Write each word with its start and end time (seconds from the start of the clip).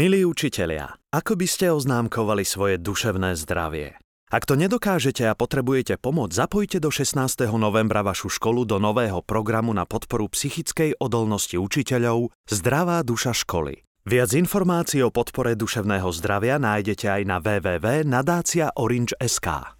Milí 0.00 0.24
učitelia, 0.24 0.96
ako 1.12 1.36
by 1.36 1.44
ste 1.44 1.76
oznámkovali 1.76 2.40
svoje 2.40 2.80
duševné 2.80 3.36
zdravie? 3.36 4.00
Ak 4.32 4.48
to 4.48 4.56
nedokážete 4.56 5.28
a 5.28 5.36
potrebujete 5.36 6.00
pomoc, 6.00 6.32
zapojte 6.32 6.80
do 6.80 6.88
16. 6.88 7.20
novembra 7.60 8.00
vašu 8.00 8.32
školu 8.32 8.64
do 8.64 8.80
nového 8.80 9.20
programu 9.20 9.76
na 9.76 9.84
podporu 9.84 10.32
psychickej 10.32 10.96
odolnosti 11.04 11.60
učiteľov 11.60 12.32
Zdravá 12.48 13.04
duša 13.04 13.36
školy. 13.44 13.84
Viac 14.08 14.32
informácií 14.32 15.04
o 15.04 15.12
podpore 15.12 15.52
duševného 15.52 16.08
zdravia 16.16 16.56
nájdete 16.56 17.04
aj 17.04 17.22
na 17.28 17.36
www.nadácia.orange.sk. 17.36 19.79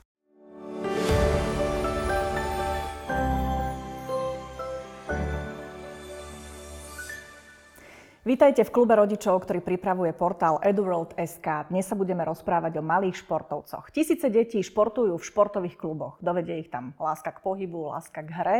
Vítajte 8.20 8.68
v 8.68 8.74
klube 8.76 8.92
rodičov, 8.92 9.48
ktorý 9.48 9.64
pripravuje 9.64 10.12
portál 10.12 10.60
eduworld.sk. 10.60 11.72
Dnes 11.72 11.88
sa 11.88 11.96
budeme 11.96 12.20
rozprávať 12.28 12.76
o 12.76 12.84
malých 12.84 13.24
športovcoch. 13.24 13.88
Tisíce 13.88 14.28
detí 14.28 14.60
športujú 14.60 15.16
v 15.16 15.24
športových 15.24 15.80
kluboch. 15.80 16.20
Dovedie 16.20 16.60
ich 16.60 16.68
tam 16.68 16.92
láska 17.00 17.32
k 17.32 17.40
pohybu, 17.40 17.96
láska 17.96 18.20
k 18.20 18.28
hre. 18.28 18.58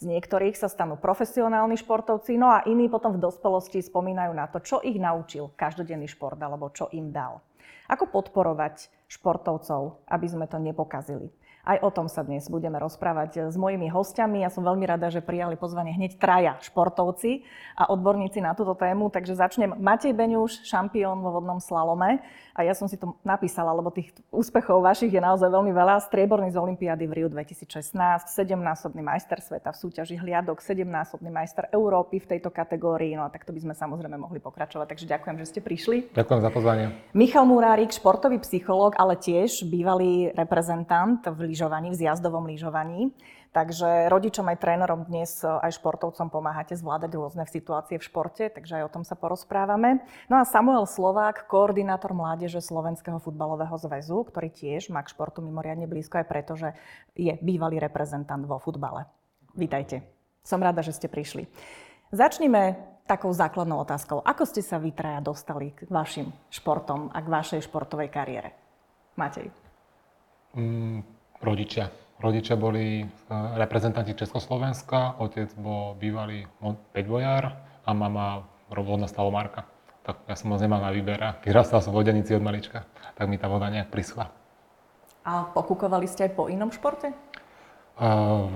Z 0.00 0.08
niektorých 0.08 0.56
sa 0.56 0.72
stanú 0.72 0.96
profesionálni 0.96 1.76
športovci, 1.76 2.40
no 2.40 2.56
a 2.56 2.64
iní 2.64 2.88
potom 2.88 3.12
v 3.12 3.20
dospelosti 3.20 3.84
spomínajú 3.84 4.32
na 4.32 4.48
to, 4.48 4.64
čo 4.64 4.80
ich 4.80 4.96
naučil 4.96 5.52
každodenný 5.60 6.08
šport 6.08 6.40
alebo 6.40 6.72
čo 6.72 6.88
im 6.96 7.12
dal. 7.12 7.44
Ako 7.92 8.08
podporovať 8.08 8.88
športovcov, 9.12 10.08
aby 10.08 10.24
sme 10.24 10.48
to 10.48 10.56
nepokazili. 10.56 11.28
Aj 11.62 11.78
o 11.78 11.94
tom 11.94 12.10
sa 12.10 12.26
dnes 12.26 12.50
budeme 12.50 12.74
rozprávať 12.82 13.46
s 13.46 13.54
mojimi 13.54 13.86
hostiami. 13.86 14.42
Ja 14.42 14.50
som 14.50 14.66
veľmi 14.66 14.82
rada, 14.82 15.14
že 15.14 15.22
prijali 15.22 15.54
pozvanie 15.54 15.94
hneď 15.94 16.18
traja 16.18 16.58
športovci 16.58 17.46
a 17.78 17.86
odborníci 17.86 18.42
na 18.42 18.50
túto 18.58 18.74
tému. 18.74 19.14
Takže 19.14 19.38
začnem. 19.38 19.78
Matej 19.78 20.10
Beňuš, 20.10 20.66
šampión 20.66 21.22
vo 21.22 21.38
vodnom 21.38 21.62
slalome. 21.62 22.18
A 22.52 22.68
ja 22.68 22.76
som 22.76 22.84
si 22.84 23.00
to 23.00 23.16
napísala, 23.24 23.72
lebo 23.72 23.88
tých 23.88 24.12
úspechov 24.28 24.84
vašich 24.84 25.08
je 25.08 25.22
naozaj 25.24 25.48
veľmi 25.48 25.72
veľa. 25.72 26.04
Strieborný 26.04 26.52
z 26.52 26.60
Olympiády 26.60 27.04
v 27.08 27.12
Rio 27.12 27.28
2016, 27.32 27.96
7-násobný 28.28 29.00
majster 29.00 29.40
sveta 29.40 29.72
v 29.72 29.80
súťaži 29.80 30.20
hliadok, 30.20 30.60
7-násobný 30.60 31.32
majster 31.32 31.72
Európy 31.72 32.20
v 32.20 32.36
tejto 32.36 32.52
kategórii. 32.52 33.16
No 33.16 33.24
a 33.24 33.32
takto 33.32 33.56
by 33.56 33.60
sme 33.64 33.74
samozrejme 33.74 34.20
mohli 34.20 34.36
pokračovať. 34.36 34.86
Takže 34.92 35.06
ďakujem, 35.08 35.36
že 35.40 35.46
ste 35.48 35.60
prišli. 35.64 35.96
Ďakujem 36.12 36.40
za 36.44 36.50
pozvanie. 36.52 36.86
Michal 37.16 37.48
Murárik, 37.48 37.88
športový 37.88 38.36
psychológ, 38.44 39.00
ale 39.00 39.16
tiež 39.16 39.64
bývalý 39.64 40.28
reprezentant 40.36 41.24
v 41.24 41.48
lyžovaní, 41.48 41.88
v 41.88 42.04
zjazdovom 42.04 42.44
lyžovaní. 42.44 43.16
Takže 43.52 44.08
rodičom 44.08 44.48
aj 44.48 44.64
trénerom 44.64 45.04
dnes, 45.04 45.44
aj 45.44 45.76
športovcom 45.76 46.32
pomáhate 46.32 46.72
zvládať 46.72 47.20
rôzne 47.20 47.44
situácie 47.44 48.00
v 48.00 48.06
športe, 48.08 48.48
takže 48.48 48.80
aj 48.80 48.88
o 48.88 48.92
tom 48.96 49.04
sa 49.04 49.12
porozprávame. 49.12 50.00
No 50.32 50.40
a 50.40 50.48
Samuel 50.48 50.88
Slovák, 50.88 51.44
koordinátor 51.52 52.16
mládeže 52.16 52.64
Slovenského 52.64 53.20
futbalového 53.20 53.76
zväzu, 53.76 54.24
ktorý 54.24 54.48
tiež 54.48 54.88
má 54.88 55.04
k 55.04 55.12
športu 55.12 55.44
mimoriadne 55.44 55.84
blízko 55.84 56.24
aj 56.24 56.26
preto, 56.32 56.56
že 56.56 56.72
je 57.12 57.36
bývalý 57.44 57.76
reprezentant 57.76 58.40
vo 58.40 58.56
futbale. 58.56 59.04
Vítajte. 59.52 60.00
Som 60.40 60.64
rada, 60.64 60.80
že 60.80 60.96
ste 60.96 61.12
prišli. 61.12 61.44
Začnime 62.08 62.80
takou 63.04 63.36
základnou 63.36 63.84
otázkou. 63.84 64.24
Ako 64.24 64.48
ste 64.48 64.64
sa 64.64 64.80
vy 64.80 64.96
traja 64.96 65.20
dostali 65.20 65.76
k 65.76 65.84
vašim 65.92 66.32
športom 66.48 67.12
a 67.12 67.20
k 67.20 67.28
vašej 67.28 67.68
športovej 67.68 68.08
kariére? 68.08 68.56
Matej. 69.20 69.52
Mm, 70.56 71.04
rodičia 71.44 72.01
Rodičia 72.22 72.54
boli 72.54 73.02
e, 73.02 73.06
reprezentanti 73.58 74.14
Československa, 74.14 75.18
otec 75.18 75.50
bol 75.58 75.98
bývalý 75.98 76.46
peťbojár 76.94 77.42
a 77.82 77.90
mama 77.90 78.46
vodná 78.70 79.10
stalomárka. 79.10 79.66
Tak 80.06 80.30
ja 80.30 80.38
som 80.38 80.54
moc 80.54 80.62
nemal 80.62 80.78
na 80.78 80.94
výber 80.94 81.18
a 81.18 81.34
vyrastal 81.42 81.82
som 81.82 81.90
v 81.90 81.98
vodenici 81.98 82.30
od 82.34 82.42
malička, 82.42 82.86
tak 83.18 83.26
mi 83.26 83.42
tá 83.42 83.50
voda 83.50 83.66
nejak 83.68 83.90
prischla. 83.90 84.30
A 85.26 85.50
pokúkovali 85.50 86.06
ste 86.06 86.30
aj 86.30 86.32
po 86.34 86.46
inom 86.46 86.70
športe? 86.70 87.14
Uh, 87.98 88.50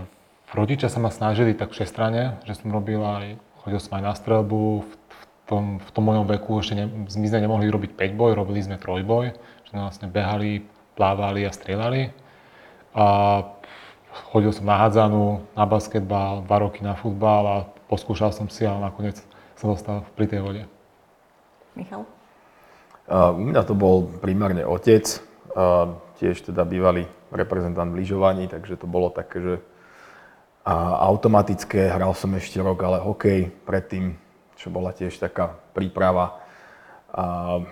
rodičia 0.54 0.90
sa 0.90 0.98
ma 0.98 1.10
snažili 1.10 1.54
tak 1.54 1.70
všestrane, 1.74 2.42
že 2.46 2.58
som 2.58 2.70
robil 2.70 2.98
aj, 3.02 3.38
chodil 3.62 3.78
som 3.82 3.98
aj 3.98 4.02
na 4.02 4.14
strelbu, 4.14 4.82
v, 4.82 4.90
v, 4.90 5.22
tom, 5.46 5.64
v 5.78 5.90
tom 5.90 6.04
mojom 6.06 6.26
veku 6.26 6.58
ešte 6.62 6.74
ne, 6.74 6.86
my 6.86 7.26
sme 7.26 7.42
nemohli 7.42 7.66
robiť 7.70 7.94
5 7.94 8.18
boj, 8.18 8.30
robili 8.34 8.62
sme 8.62 8.78
trojboj, 8.78 9.34
že 9.66 9.68
sme 9.70 9.86
vlastne 9.86 10.06
behali, 10.10 10.66
plávali 10.98 11.46
a 11.46 11.54
strieľali. 11.54 12.10
A 12.96 13.06
chodil 14.32 14.52
som 14.52 14.66
na 14.66 14.76
hádzanú, 14.80 15.44
na 15.52 15.64
basketbal, 15.64 16.44
dva 16.44 16.56
roky 16.62 16.80
na 16.84 16.96
futbal 16.96 17.42
a 17.46 17.56
poskúšal 17.90 18.32
som 18.32 18.48
si, 18.48 18.64
ale 18.64 18.82
nakoniec 18.82 19.20
som 19.56 19.72
dostal 19.72 20.04
pri 20.18 20.26
tej 20.28 20.40
vode. 20.44 20.62
Michal? 21.76 22.04
Uh, 23.06 23.30
u 23.36 23.42
mňa 23.46 23.62
to 23.62 23.74
bol 23.78 24.08
primárne 24.18 24.66
otec, 24.66 25.06
uh, 25.54 25.94
tiež 26.18 26.42
teda 26.42 26.66
bývalý 26.66 27.06
reprezentant 27.30 27.92
v 27.92 28.02
lyžovaní, 28.02 28.50
takže 28.50 28.80
to 28.80 28.90
bolo 28.90 29.12
také, 29.12 29.38
že 29.38 29.54
a 30.66 30.98
automatické, 31.06 31.94
hral 31.94 32.10
som 32.18 32.34
ešte 32.34 32.58
rok, 32.58 32.82
ale 32.82 32.98
hokej 32.98 33.54
predtým, 33.62 34.18
čo 34.58 34.66
bola 34.66 34.90
tiež 34.90 35.14
taká 35.14 35.54
príprava. 35.70 36.42
A 37.14 37.62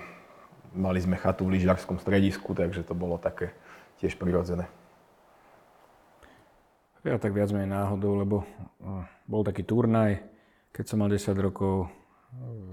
mali 0.71 1.03
sme 1.03 1.19
chatu 1.19 1.43
v 1.43 1.59
lyžiarskom 1.59 1.99
stredisku, 1.99 2.55
takže 2.55 2.87
to 2.87 2.95
bolo 2.95 3.19
také 3.19 3.51
tiež 3.99 4.15
prirodzené. 4.15 4.71
Ja 7.05 7.21
tak 7.21 7.37
viac 7.37 7.53
menej 7.53 7.69
náhodou, 7.69 8.17
lebo 8.17 8.37
eh, 8.49 9.05
bol 9.29 9.45
taký 9.45 9.61
turnaj, 9.61 10.25
keď 10.73 10.85
som 10.89 11.05
mal 11.05 11.13
10 11.13 11.37
rokov 11.37 11.93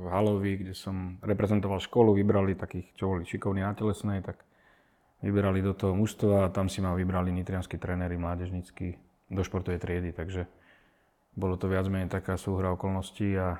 v 0.01 0.05
Halovi, 0.09 0.65
kde 0.65 0.73
som 0.73 1.21
reprezentoval 1.21 1.77
školu, 1.77 2.17
vybrali 2.17 2.57
takých, 2.57 2.95
čo 2.97 3.13
boli 3.13 3.27
šikovní 3.27 3.61
na 3.61 3.77
telesnej, 3.77 4.25
tak 4.25 4.41
vybrali 5.21 5.61
do 5.61 5.77
toho 5.77 5.93
mužstva 5.93 6.49
a 6.49 6.51
tam 6.53 6.65
si 6.65 6.81
ma 6.81 6.97
vybrali 6.97 7.29
nitrianskí 7.29 7.77
tréneri 7.77 8.17
mládežnícky 8.17 8.97
do 9.29 9.41
športovej 9.45 9.77
triedy, 9.77 10.11
takže 10.17 10.49
bolo 11.37 11.55
to 11.55 11.69
viac 11.69 11.85
menej 11.87 12.09
taká 12.09 12.35
súhra 12.41 12.73
okolností 12.73 13.37
a 13.37 13.55
e, 13.55 13.59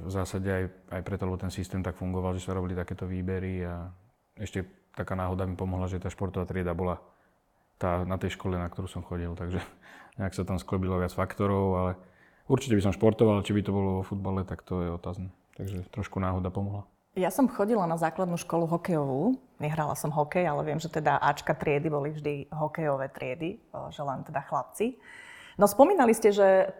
v 0.00 0.10
zásade 0.10 0.48
aj, 0.48 0.64
aj 0.96 1.00
preto, 1.04 1.28
lebo 1.28 1.36
ten 1.36 1.52
systém 1.52 1.84
tak 1.84 2.00
fungoval, 2.00 2.34
že 2.34 2.48
sa 2.48 2.56
robili 2.56 2.72
takéto 2.72 3.04
výbery 3.04 3.68
a 3.68 3.92
ešte 4.40 4.64
taká 4.96 5.12
náhoda 5.12 5.44
mi 5.44 5.54
pomohla, 5.54 5.86
že 5.92 6.00
tá 6.00 6.08
športová 6.08 6.48
trieda 6.48 6.72
bola 6.72 6.98
tá, 7.80 8.04
na 8.04 8.20
tej 8.20 8.36
škole, 8.36 8.60
na 8.60 8.68
ktorú 8.68 8.86
som 8.86 9.00
chodil. 9.00 9.32
Takže 9.32 9.64
nejak 10.20 10.36
sa 10.36 10.44
tam 10.44 10.60
sklobilo 10.60 11.00
viac 11.00 11.16
faktorov, 11.16 11.64
ale 11.80 11.92
určite 12.44 12.76
by 12.76 12.84
som 12.84 12.92
športoval, 12.92 13.40
či 13.40 13.56
by 13.56 13.64
to 13.64 13.72
bolo 13.72 13.90
vo 14.00 14.02
futbale, 14.04 14.44
tak 14.44 14.60
to 14.60 14.84
je 14.84 14.90
otázne. 14.92 15.32
Takže 15.56 15.88
trošku 15.88 16.20
náhoda 16.20 16.52
pomohla. 16.52 16.84
Ja 17.18 17.34
som 17.34 17.50
chodila 17.50 17.90
na 17.90 17.98
základnú 17.98 18.38
školu 18.38 18.70
hokejovú. 18.70 19.34
Nehrala 19.58 19.98
som 19.98 20.14
hokej, 20.14 20.46
ale 20.46 20.62
viem, 20.62 20.78
že 20.78 20.86
teda 20.86 21.18
Ačka 21.18 21.58
triedy 21.58 21.90
boli 21.90 22.14
vždy 22.14 22.54
hokejové 22.54 23.10
triedy, 23.10 23.58
že 23.90 24.02
len 24.06 24.22
teda 24.22 24.46
chlapci. 24.46 24.94
No 25.58 25.66
spomínali 25.66 26.14
ste, 26.14 26.30
že 26.30 26.70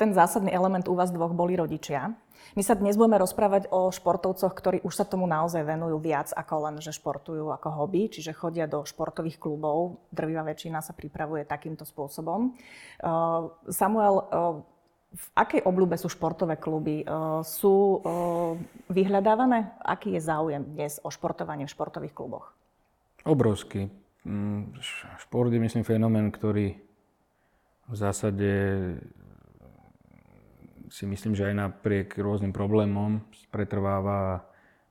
ten 0.00 0.16
zásadný 0.16 0.48
element 0.48 0.88
u 0.88 0.96
vás 0.96 1.12
dvoch 1.12 1.36
boli 1.36 1.60
rodičia. 1.60 2.16
My 2.56 2.64
sa 2.64 2.72
dnes 2.72 2.96
budeme 2.96 3.20
rozprávať 3.20 3.68
o 3.68 3.92
športovcoch, 3.92 4.56
ktorí 4.56 4.80
už 4.80 4.96
sa 4.96 5.04
tomu 5.04 5.28
naozaj 5.28 5.60
venujú 5.60 6.00
viac 6.00 6.32
ako 6.32 6.54
len, 6.64 6.76
že 6.80 6.96
športujú 6.96 7.52
ako 7.52 7.68
hobby, 7.84 8.08
čiže 8.08 8.32
chodia 8.32 8.64
do 8.64 8.80
športových 8.80 9.36
klubov. 9.36 10.00
Drvivá 10.08 10.48
väčšina 10.48 10.80
sa 10.80 10.96
pripravuje 10.96 11.44
takýmto 11.44 11.84
spôsobom. 11.84 12.56
Uh, 13.04 13.52
Samuel, 13.68 14.16
uh, 14.16 14.24
v 15.12 15.26
akej 15.36 15.68
obľúbe 15.68 16.00
sú 16.00 16.08
športové 16.08 16.56
kluby? 16.56 17.04
Uh, 17.04 17.44
sú 17.44 18.00
vyhľadávané? 18.88 19.76
Aký 19.84 20.16
je 20.16 20.24
záujem 20.24 20.64
dnes 20.64 20.96
o 21.04 21.12
športovanie 21.12 21.68
v 21.68 21.74
športových 21.76 22.16
kluboch? 22.16 22.56
Obrovský. 23.28 23.92
Mm, 24.24 24.74
šport 25.20 25.52
je, 25.52 25.60
myslím, 25.60 25.84
fenomén, 25.84 26.32
ktorý 26.32 26.72
v 27.90 27.94
zásade 27.94 28.50
si 30.90 31.06
myslím, 31.06 31.38
že 31.38 31.46
aj 31.46 31.54
napriek 31.54 32.18
rôznym 32.18 32.50
problémom 32.50 33.22
pretrváva. 33.54 34.42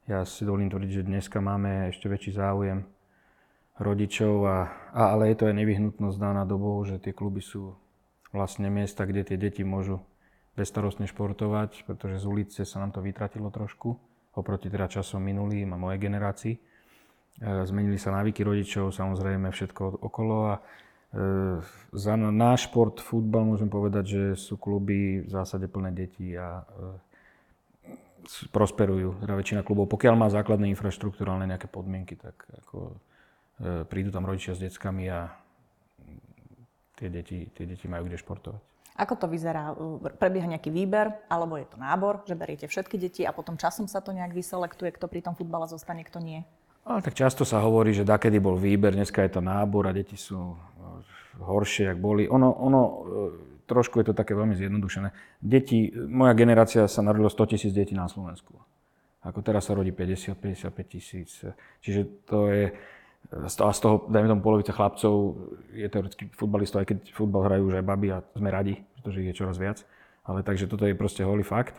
Ja 0.08 0.23
si 0.23 0.47
dovolím 0.47 0.72
tvrdiť, 0.72 1.03
že 1.03 1.09
dneska 1.12 1.44
máme 1.44 1.91
ešte 1.91 2.08
väčší 2.08 2.40
záujem 2.40 2.88
rodičov, 3.78 4.34
a, 4.47 4.58
a, 4.96 5.02
ale 5.14 5.32
je 5.32 5.35
to 5.40 5.47
aj 5.52 5.56
nevyhnutnosť 5.59 6.18
daná 6.18 6.47
dobou, 6.47 6.79
že 6.88 7.03
tie 7.03 7.12
kluby 7.12 7.44
sú 7.44 7.76
vlastne 8.32 8.72
miesta, 8.72 9.03
kde 9.03 9.28
tie 9.28 9.38
deti 9.38 9.62
môžu 9.68 10.00
bezstarostne 10.56 11.08
športovať, 11.08 11.88
pretože 11.88 12.23
z 12.23 12.26
ulice 12.26 12.62
sa 12.64 12.79
nám 12.79 12.96
to 12.96 13.03
vytratilo 13.03 13.52
trošku, 13.52 13.96
oproti 14.35 14.72
teda 14.72 14.91
časom 14.91 15.23
minulým 15.23 15.76
a 15.76 15.79
mojej 15.79 16.00
generácii. 16.00 16.56
E, 16.56 16.59
zmenili 17.64 17.96
sa 17.96 18.12
návyky 18.16 18.44
rodičov, 18.44 18.91
samozrejme 18.91 19.52
všetko 19.52 20.03
okolo 20.03 20.38
a 20.52 20.56
za 21.90 22.14
náš 22.16 22.70
šport, 22.70 23.02
futbal, 23.02 23.41
môžem 23.41 23.66
povedať, 23.66 24.06
že 24.06 24.23
sú 24.38 24.61
kluby 24.61 25.26
v 25.26 25.29
zásade 25.29 25.66
plné 25.66 25.90
detí 25.90 26.38
a 26.38 26.61
ehm, 26.61 27.09
prosperujú. 28.53 29.17
Teda 29.26 29.34
väčšina 29.34 29.66
klubov, 29.66 29.90
pokiaľ 29.90 30.14
má 30.14 30.28
základné 30.29 30.70
infraštruktúrálne 30.70 31.50
nejaké 31.50 31.66
podmienky, 31.66 32.14
tak 32.14 32.46
ako, 32.61 32.94
e, 33.58 33.90
prídu 33.90 34.14
tam 34.14 34.29
rodičia 34.29 34.53
s 34.53 34.61
deckami 34.61 35.09
a 35.09 35.34
tie 37.02 37.09
deti, 37.09 37.50
tie 37.58 37.66
deti 37.66 37.90
majú 37.90 38.06
kde 38.06 38.22
športovať. 38.22 38.61
Ako 39.00 39.16
to 39.16 39.32
vyzerá? 39.32 39.72
Prebieha 40.20 40.46
nejaký 40.46 40.70
výber, 40.76 41.23
alebo 41.32 41.56
je 41.56 41.66
to 41.72 41.79
nábor, 41.79 42.22
že 42.28 42.35
beriete 42.35 42.67
všetky 42.67 43.00
deti 43.00 43.23
a 43.23 43.32
potom 43.32 43.56
časom 43.56 43.88
sa 43.88 44.03
to 44.03 44.11
nejak 44.11 44.35
vyselektuje, 44.35 44.91
kto 44.91 45.08
pri 45.08 45.23
tom 45.23 45.34
futbale 45.40 45.66
zostane, 45.72 46.03
kto 46.03 46.20
nie? 46.20 46.44
Ale 46.84 47.00
tak 47.00 47.16
často 47.16 47.47
sa 47.47 47.64
hovorí, 47.64 47.96
že 47.96 48.03
dakedy 48.03 48.44
bol 48.44 48.59
výber, 48.59 48.91
dneska 48.91 49.23
je 49.23 49.40
to 49.40 49.41
nábor 49.41 49.88
a 49.88 49.96
deti 49.96 50.20
sú 50.20 50.52
horšie, 51.40 51.96
ak 51.96 52.00
boli. 52.00 52.28
Ono, 52.28 52.50
ono 52.52 52.82
trošku 53.70 54.02
je 54.02 54.12
to 54.12 54.14
také 54.18 54.34
veľmi 54.34 54.58
zjednodušené. 54.58 55.14
Deti, 55.40 55.94
moja 55.94 56.34
generácia 56.34 56.90
sa 56.90 57.06
narodilo 57.06 57.30
100 57.30 57.52
tisíc 57.56 57.72
detí 57.72 57.94
na 57.94 58.09
Slovensku. 58.09 58.58
Ako 59.22 59.44
teraz 59.46 59.68
sa 59.70 59.76
rodí 59.76 59.94
50-55 59.94 60.74
tisíc. 60.90 61.30
Čiže 61.84 62.02
to 62.26 62.50
je, 62.50 62.72
a 63.36 63.47
z 63.52 63.80
toho, 63.84 64.08
dajme 64.09 64.32
tomu, 64.32 64.41
polovica 64.41 64.72
chlapcov 64.74 65.14
je 65.76 65.86
teoreticky 65.91 66.32
futbalistov, 66.34 66.82
aj 66.82 66.88
keď 66.96 66.97
futbal 67.14 67.46
hrajú 67.46 67.68
už 67.68 67.76
aj 67.84 67.85
baby 67.85 68.08
a 68.16 68.24
sme 68.34 68.50
radi, 68.50 68.80
pretože 68.97 69.20
ich 69.22 69.30
je 69.30 69.38
čoraz 69.38 69.59
viac. 69.59 69.84
Ale 70.24 70.42
takže 70.42 70.72
toto 70.72 70.88
je 70.88 70.97
proste 70.97 71.22
holý 71.22 71.44
fakt. 71.44 71.78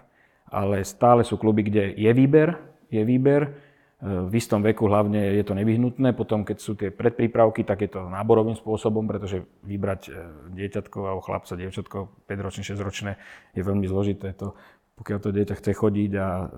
Ale 0.53 0.85
stále 0.85 1.25
sú 1.25 1.41
kluby, 1.41 1.67
kde 1.67 1.97
je 1.97 2.11
výber, 2.13 2.59
je 2.91 3.03
výber, 3.07 3.55
v 4.01 4.33
istom 4.33 4.65
veku 4.65 4.89
hlavne 4.89 5.37
je 5.37 5.45
to 5.45 5.53
nevyhnutné, 5.53 6.17
potom 6.17 6.41
keď 6.41 6.57
sú 6.57 6.73
tie 6.73 6.89
predprípravky, 6.89 7.69
tak 7.69 7.85
je 7.85 7.93
to 7.93 8.09
náborovým 8.09 8.57
spôsobom, 8.57 9.05
pretože 9.05 9.45
vybrať 9.61 10.01
e, 10.09 10.11
dieťatko 10.57 10.99
alebo 11.05 11.21
chlapca, 11.21 11.53
dievčatko 11.53 12.25
5-ročné, 12.25 12.63
6-ročné 12.65 13.13
je 13.53 13.61
veľmi 13.61 13.85
zložité. 13.85 14.33
To, 14.41 14.57
pokiaľ 14.97 15.19
to 15.21 15.37
dieťa 15.37 15.55
chce 15.61 15.77
chodiť 15.77 16.13
a 16.17 16.49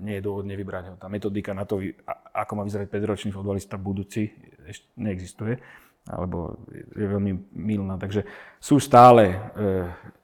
nie 0.00 0.16
je 0.16 0.24
dôvod 0.24 0.48
nevybrať 0.48 0.84
ho. 0.88 0.94
Tá 0.96 1.12
metodika 1.12 1.52
na 1.52 1.68
to, 1.68 1.84
ako 2.32 2.52
má 2.56 2.62
vyzerať 2.64 2.88
5-ročný 2.96 3.28
futbalista 3.28 3.76
budúci, 3.76 4.32
ešte 4.64 4.88
neexistuje 4.96 5.60
alebo 6.08 6.56
je 6.96 7.04
veľmi 7.04 7.52
milná. 7.52 8.00
Takže 8.00 8.24
sú 8.56 8.80
stále 8.80 9.36
e, 9.36 9.36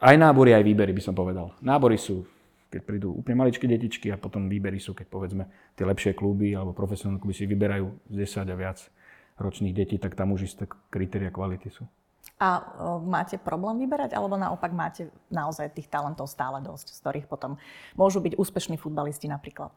aj 0.01 0.17
nábory, 0.17 0.57
aj 0.57 0.65
výbery, 0.65 0.97
by 0.97 1.03
som 1.05 1.13
povedal. 1.13 1.53
Nábory 1.61 2.01
sú 2.01 2.25
keď 2.75 2.83
prídu 2.83 3.15
úplne 3.15 3.47
maličké 3.47 3.71
detičky 3.71 4.11
a 4.11 4.19
potom 4.19 4.51
výbery 4.51 4.83
sú, 4.83 4.99
keď 4.99 5.07
povedzme 5.07 5.47
tie 5.79 5.87
lepšie 5.87 6.19
kluby 6.19 6.59
alebo 6.59 6.75
profesionálne 6.75 7.23
kluby 7.23 7.39
si 7.39 7.47
vyberajú 7.47 8.11
z 8.11 8.15
10 8.27 8.51
a 8.51 8.57
viac 8.59 8.83
ročných 9.39 9.71
detí, 9.71 10.03
tak 10.03 10.19
tam 10.19 10.35
už 10.35 10.51
isté 10.51 10.67
kritéria 10.91 11.31
kvality 11.31 11.71
sú. 11.71 11.87
A 12.43 12.67
máte 12.99 13.39
problém 13.39 13.79
vyberať, 13.87 14.19
alebo 14.19 14.35
naopak 14.35 14.75
máte 14.75 15.07
naozaj 15.31 15.71
tých 15.71 15.87
talentov 15.87 16.27
stále 16.27 16.59
dosť, 16.59 16.91
z 16.91 16.99
ktorých 16.99 17.27
potom 17.31 17.55
môžu 17.95 18.19
byť 18.19 18.35
úspešní 18.35 18.75
futbalisti 18.75 19.31
napríklad? 19.31 19.71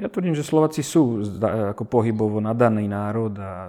Ja 0.00 0.08
tvrdím, 0.08 0.32
že 0.32 0.46
Slováci 0.46 0.80
sú 0.80 1.20
ako 1.44 1.84
pohybovo 1.84 2.40
nadaný 2.40 2.88
národ 2.88 3.36
a 3.38 3.68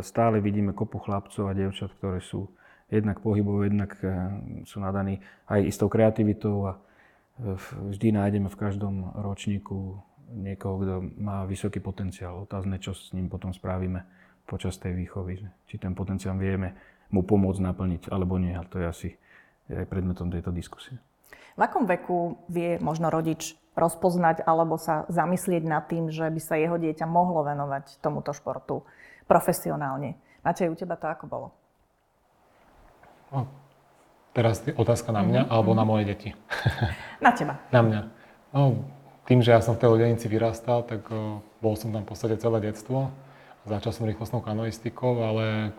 stále 0.00 0.38
vidíme 0.38 0.72
kopu 0.72 1.02
chlapcov 1.02 1.50
a 1.50 1.56
dievčat, 1.56 1.90
ktoré 1.98 2.22
sú 2.22 2.48
jednak 2.94 3.18
pohybov, 3.20 3.66
jednak 3.66 3.98
eh, 4.00 4.14
sú 4.62 4.78
nadaní 4.78 5.18
aj 5.50 5.60
istou 5.66 5.90
kreativitou 5.90 6.70
a 6.70 6.72
eh, 6.78 7.58
vždy 7.90 8.14
nájdeme 8.14 8.48
v 8.48 8.60
každom 8.60 9.10
ročníku 9.18 9.98
niekoho, 10.34 10.80
kto 10.82 10.94
má 11.20 11.44
vysoký 11.44 11.78
potenciál. 11.78 12.46
Otázne, 12.46 12.78
čo 12.78 12.94
s 12.94 13.12
ním 13.14 13.30
potom 13.30 13.52
spravíme 13.54 14.02
počas 14.44 14.76
tej 14.80 14.96
výchovy. 14.96 15.40
Či 15.68 15.76
ten 15.78 15.92
potenciál 15.92 16.36
vieme 16.36 16.74
mu 17.12 17.22
pomôcť 17.22 17.60
naplniť, 17.60 18.02
alebo 18.10 18.40
nie. 18.40 18.52
A 18.56 18.66
to 18.66 18.80
je 18.82 18.86
asi 18.86 19.08
aj 19.70 19.86
predmetom 19.88 20.28
tejto 20.28 20.52
diskusie. 20.52 20.98
V 21.54 21.60
akom 21.62 21.86
veku 21.86 22.42
vie 22.50 22.82
možno 22.82 23.08
rodič 23.14 23.54
rozpoznať 23.78 24.42
alebo 24.46 24.74
sa 24.78 25.06
zamyslieť 25.06 25.62
nad 25.66 25.86
tým, 25.86 26.10
že 26.10 26.26
by 26.26 26.40
sa 26.42 26.58
jeho 26.58 26.78
dieťa 26.78 27.06
mohlo 27.06 27.46
venovať 27.46 28.02
tomuto 28.02 28.34
športu 28.34 28.82
profesionálne? 29.26 30.18
Matej, 30.42 30.70
u 30.70 30.76
teba 30.78 30.98
to 30.98 31.06
ako 31.06 31.24
bolo? 31.30 31.48
No, 33.34 33.50
teraz 34.30 34.62
je 34.62 34.70
otázka 34.70 35.10
na 35.10 35.26
mňa, 35.26 35.42
mm-hmm. 35.44 35.54
alebo 35.54 35.70
na 35.74 35.82
moje 35.82 36.06
deti? 36.06 36.30
Na 37.24 37.34
teba. 37.34 37.58
na 37.74 37.80
mňa. 37.82 38.00
No, 38.54 38.86
tým, 39.26 39.42
že 39.42 39.50
ja 39.50 39.60
som 39.64 39.74
v 39.74 39.82
tej 39.82 39.90
lodenici 39.90 40.26
vyrastal, 40.30 40.86
tak 40.86 41.02
o, 41.10 41.40
bol 41.58 41.74
som 41.74 41.90
tam 41.90 42.04
v 42.04 42.10
podstate 42.12 42.36
celé 42.38 42.60
detstvo. 42.60 43.10
Začal 43.64 43.90
som 43.96 44.04
rýchlostnou 44.04 44.44
kanoistikou, 44.44 45.24
ale 45.24 45.72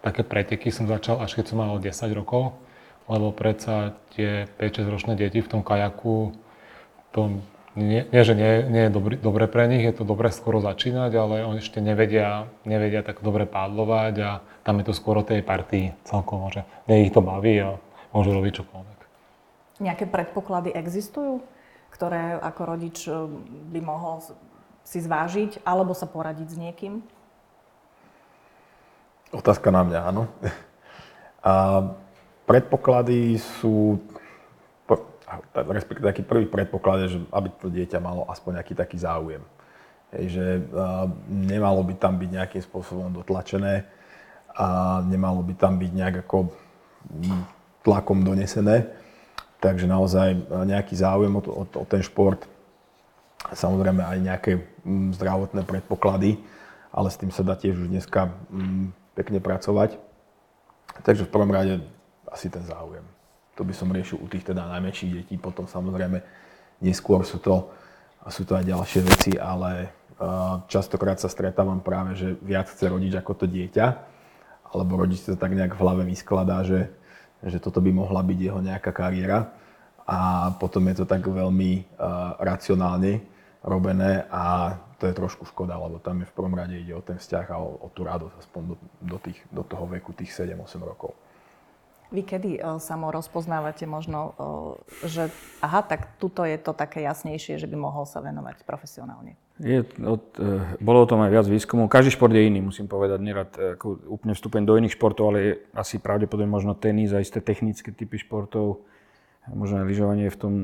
také 0.00 0.24
preteky 0.24 0.72
som 0.72 0.88
začal 0.88 1.20
až 1.20 1.36
keď 1.36 1.52
som 1.52 1.60
mal 1.60 1.76
10 1.76 1.92
rokov, 2.16 2.56
lebo 3.06 3.28
predsa 3.36 3.92
tie 4.16 4.48
5-6 4.56 4.88
ročné 4.88 5.12
deti 5.20 5.44
v 5.44 5.50
tom 5.52 5.60
kajaku, 5.60 6.32
to 7.12 7.40
nie, 7.78 8.02
nie 8.10 8.22
že 8.26 8.34
nie, 8.34 8.66
nie 8.66 8.82
je 8.86 8.90
dobrý, 8.90 9.14
dobre 9.14 9.46
pre 9.46 9.70
nich, 9.70 9.86
je 9.86 9.94
to 9.94 10.02
dobre 10.02 10.34
skoro 10.34 10.58
začínať, 10.58 11.14
ale 11.14 11.46
oni 11.46 11.62
ešte 11.62 11.78
nevedia, 11.78 12.50
nevedia 12.66 13.06
tak 13.06 13.22
dobre 13.22 13.46
pádlovať 13.46 14.14
a 14.18 14.30
tam 14.66 14.82
je 14.82 14.90
to 14.90 14.94
skoro 14.94 15.22
tej 15.22 15.46
partii 15.46 15.94
celkom, 16.02 16.50
že 16.50 16.66
nie 16.90 17.06
ich 17.06 17.14
to 17.14 17.22
baví 17.22 17.62
a 17.62 17.78
môžu 18.10 18.34
robiť 18.34 18.66
čokoľvek. 18.66 18.98
Nejaké 19.78 20.10
predpoklady 20.10 20.74
existujú, 20.74 21.46
ktoré 21.94 22.42
ako 22.42 22.60
rodič 22.66 23.06
eh, 23.06 23.14
by 23.70 23.80
mohol 23.80 24.18
si 24.82 24.98
zvážiť 24.98 25.62
alebo 25.62 25.94
sa 25.94 26.10
poradiť 26.10 26.48
s 26.50 26.56
niekým? 26.58 27.00
Otázka 29.30 29.68
na 29.68 29.84
mňa, 29.84 30.00
áno. 30.08 30.24
A 31.38 31.84
predpoklady 32.48 33.38
sú 33.38 34.02
respektíve 35.54 36.08
taký 36.08 36.22
prvý 36.24 36.46
predpoklad 36.48 37.04
je, 37.04 37.08
že 37.16 37.18
aby 37.32 37.48
to 37.60 37.68
dieťa 37.68 37.98
malo 38.00 38.24
aspoň 38.28 38.60
nejaký 38.60 38.74
taký 38.74 38.96
záujem. 39.00 39.42
Hej, 40.16 40.24
že 40.40 40.46
nemalo 41.28 41.84
by 41.84 41.94
tam 42.00 42.16
byť 42.16 42.30
nejakým 42.32 42.62
spôsobom 42.64 43.12
dotlačené 43.12 43.84
a 44.56 44.98
nemalo 45.04 45.44
by 45.44 45.54
tam 45.54 45.76
byť 45.76 45.92
nejak 45.92 46.16
ako 46.24 46.48
mm, 47.12 47.42
tlakom 47.84 48.24
donesené. 48.24 48.88
Takže 49.58 49.90
naozaj 49.90 50.48
nejaký 50.64 50.94
záujem 50.96 51.34
o, 51.34 51.42
o, 51.42 51.64
o 51.66 51.84
ten 51.84 52.00
šport, 52.00 52.46
samozrejme 53.52 54.00
aj 54.00 54.18
nejaké 54.22 54.52
mm, 54.86 55.18
zdravotné 55.18 55.62
predpoklady, 55.68 56.40
ale 56.88 57.08
s 57.12 57.20
tým 57.20 57.28
sa 57.28 57.44
dá 57.44 57.52
tiež 57.52 57.76
už 57.76 57.92
dneska 57.92 58.32
mm, 58.48 58.96
pekne 59.12 59.38
pracovať. 59.44 60.00
Takže 61.04 61.28
v 61.28 61.32
prvom 61.32 61.52
rade 61.52 61.84
asi 62.32 62.48
ten 62.48 62.64
záujem. 62.64 63.04
To 63.58 63.66
by 63.66 63.74
som 63.74 63.90
riešil 63.90 64.22
u 64.22 64.30
tých 64.30 64.46
teda 64.46 64.70
najmenších 64.70 65.12
detí, 65.12 65.34
potom 65.34 65.66
samozrejme 65.66 66.22
neskôr 66.78 67.26
sú 67.26 67.42
to, 67.42 67.74
sú 68.30 68.46
to 68.46 68.54
aj 68.54 68.64
ďalšie 68.64 69.00
veci, 69.02 69.32
ale 69.34 69.90
častokrát 70.70 71.18
sa 71.18 71.26
stretávam 71.26 71.82
práve, 71.82 72.14
že 72.14 72.38
viac 72.42 72.70
chce 72.70 72.86
rodič 72.86 73.14
ako 73.18 73.44
to 73.44 73.46
dieťa, 73.50 73.86
alebo 74.74 75.02
rodič 75.02 75.26
sa 75.26 75.34
tak 75.34 75.58
nejak 75.58 75.74
v 75.74 75.82
hlave 75.82 76.02
vyskladá, 76.06 76.62
že, 76.62 76.90
že 77.42 77.58
toto 77.58 77.82
by 77.82 77.90
mohla 77.90 78.22
byť 78.22 78.38
jeho 78.38 78.60
nejaká 78.62 78.90
kariéra 78.94 79.50
a 80.06 80.50
potom 80.54 80.86
je 80.90 81.02
to 81.02 81.06
tak 81.06 81.26
veľmi 81.26 81.86
racionálne 82.38 83.22
robené 83.66 84.26
a 84.30 84.74
to 84.98 85.06
je 85.06 85.14
trošku 85.14 85.46
škoda, 85.46 85.78
lebo 85.78 86.02
tam 86.02 86.22
je 86.22 86.26
v 86.26 86.34
prvom 86.34 86.54
rade 86.58 86.74
ide 86.74 86.90
o 86.90 87.02
ten 87.02 87.22
vzťah 87.22 87.46
a 87.54 87.56
o, 87.62 87.86
o 87.86 87.88
tú 87.94 88.02
radosť 88.02 88.34
aspoň 88.42 88.62
do, 88.66 88.76
do, 89.06 89.18
tých, 89.22 89.38
do 89.54 89.62
toho 89.62 89.86
veku 89.86 90.10
tých 90.10 90.34
7-8 90.34 90.82
rokov. 90.82 91.14
Vy 92.08 92.24
kedy 92.24 92.50
uh, 92.56 92.80
samo 92.80 93.12
rozpoznávate 93.12 93.84
možno, 93.84 94.32
uh, 94.32 95.04
že 95.04 95.28
aha, 95.60 95.84
tak 95.84 96.16
tuto 96.16 96.40
je 96.48 96.56
to 96.56 96.72
také 96.72 97.04
jasnejšie, 97.04 97.60
že 97.60 97.68
by 97.68 97.76
mohol 97.76 98.08
sa 98.08 98.24
venovať 98.24 98.64
profesionálne? 98.64 99.36
Je, 99.60 99.84
od, 100.00 100.24
uh, 100.40 100.64
bolo 100.80 101.04
o 101.04 101.10
tom 101.10 101.20
aj 101.20 101.30
viac 101.34 101.46
výskumov. 101.50 101.92
Každý 101.92 102.16
šport 102.16 102.32
je 102.32 102.48
iný, 102.48 102.64
musím 102.64 102.88
povedať. 102.88 103.18
Nerad 103.20 103.50
ako 103.52 104.08
úplne 104.08 104.32
vstupujem 104.32 104.64
do 104.64 104.80
iných 104.80 104.96
športov, 104.96 105.34
ale 105.34 105.38
je 105.40 105.52
asi 105.76 106.00
pravdepodobne 106.00 106.48
možno 106.48 106.72
tenis 106.72 107.12
a 107.12 107.20
isté 107.20 107.44
technické 107.44 107.92
typy 107.92 108.16
športov. 108.16 108.88
Možno 109.52 109.84
aj 109.84 109.88
lyžovanie 109.88 110.32
v 110.32 110.38
tom 110.40 110.54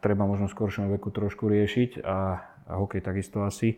treba 0.00 0.24
možno 0.24 0.48
v 0.48 0.56
skoršom 0.56 0.88
veku 0.96 1.12
trošku 1.12 1.44
riešiť 1.48 2.00
a, 2.00 2.40
a 2.64 2.72
hokej 2.80 3.04
takisto 3.04 3.44
asi 3.44 3.76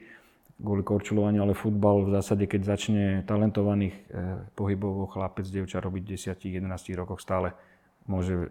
kvôli 0.61 0.83
korčulovaniu, 0.85 1.43
ale 1.43 1.59
futbal 1.59 2.07
v 2.07 2.15
zásade, 2.19 2.45
keď 2.47 2.61
začne 2.77 3.05
talentovaných 3.25 3.95
eh, 3.95 4.03
pohybov 4.53 5.13
chlapec, 5.15 5.47
dievča 5.49 5.81
robiť 5.81 6.03
v 6.03 6.11
10-11 6.17 6.99
rokoch 6.99 7.23
stále 7.23 7.57
môže 8.07 8.51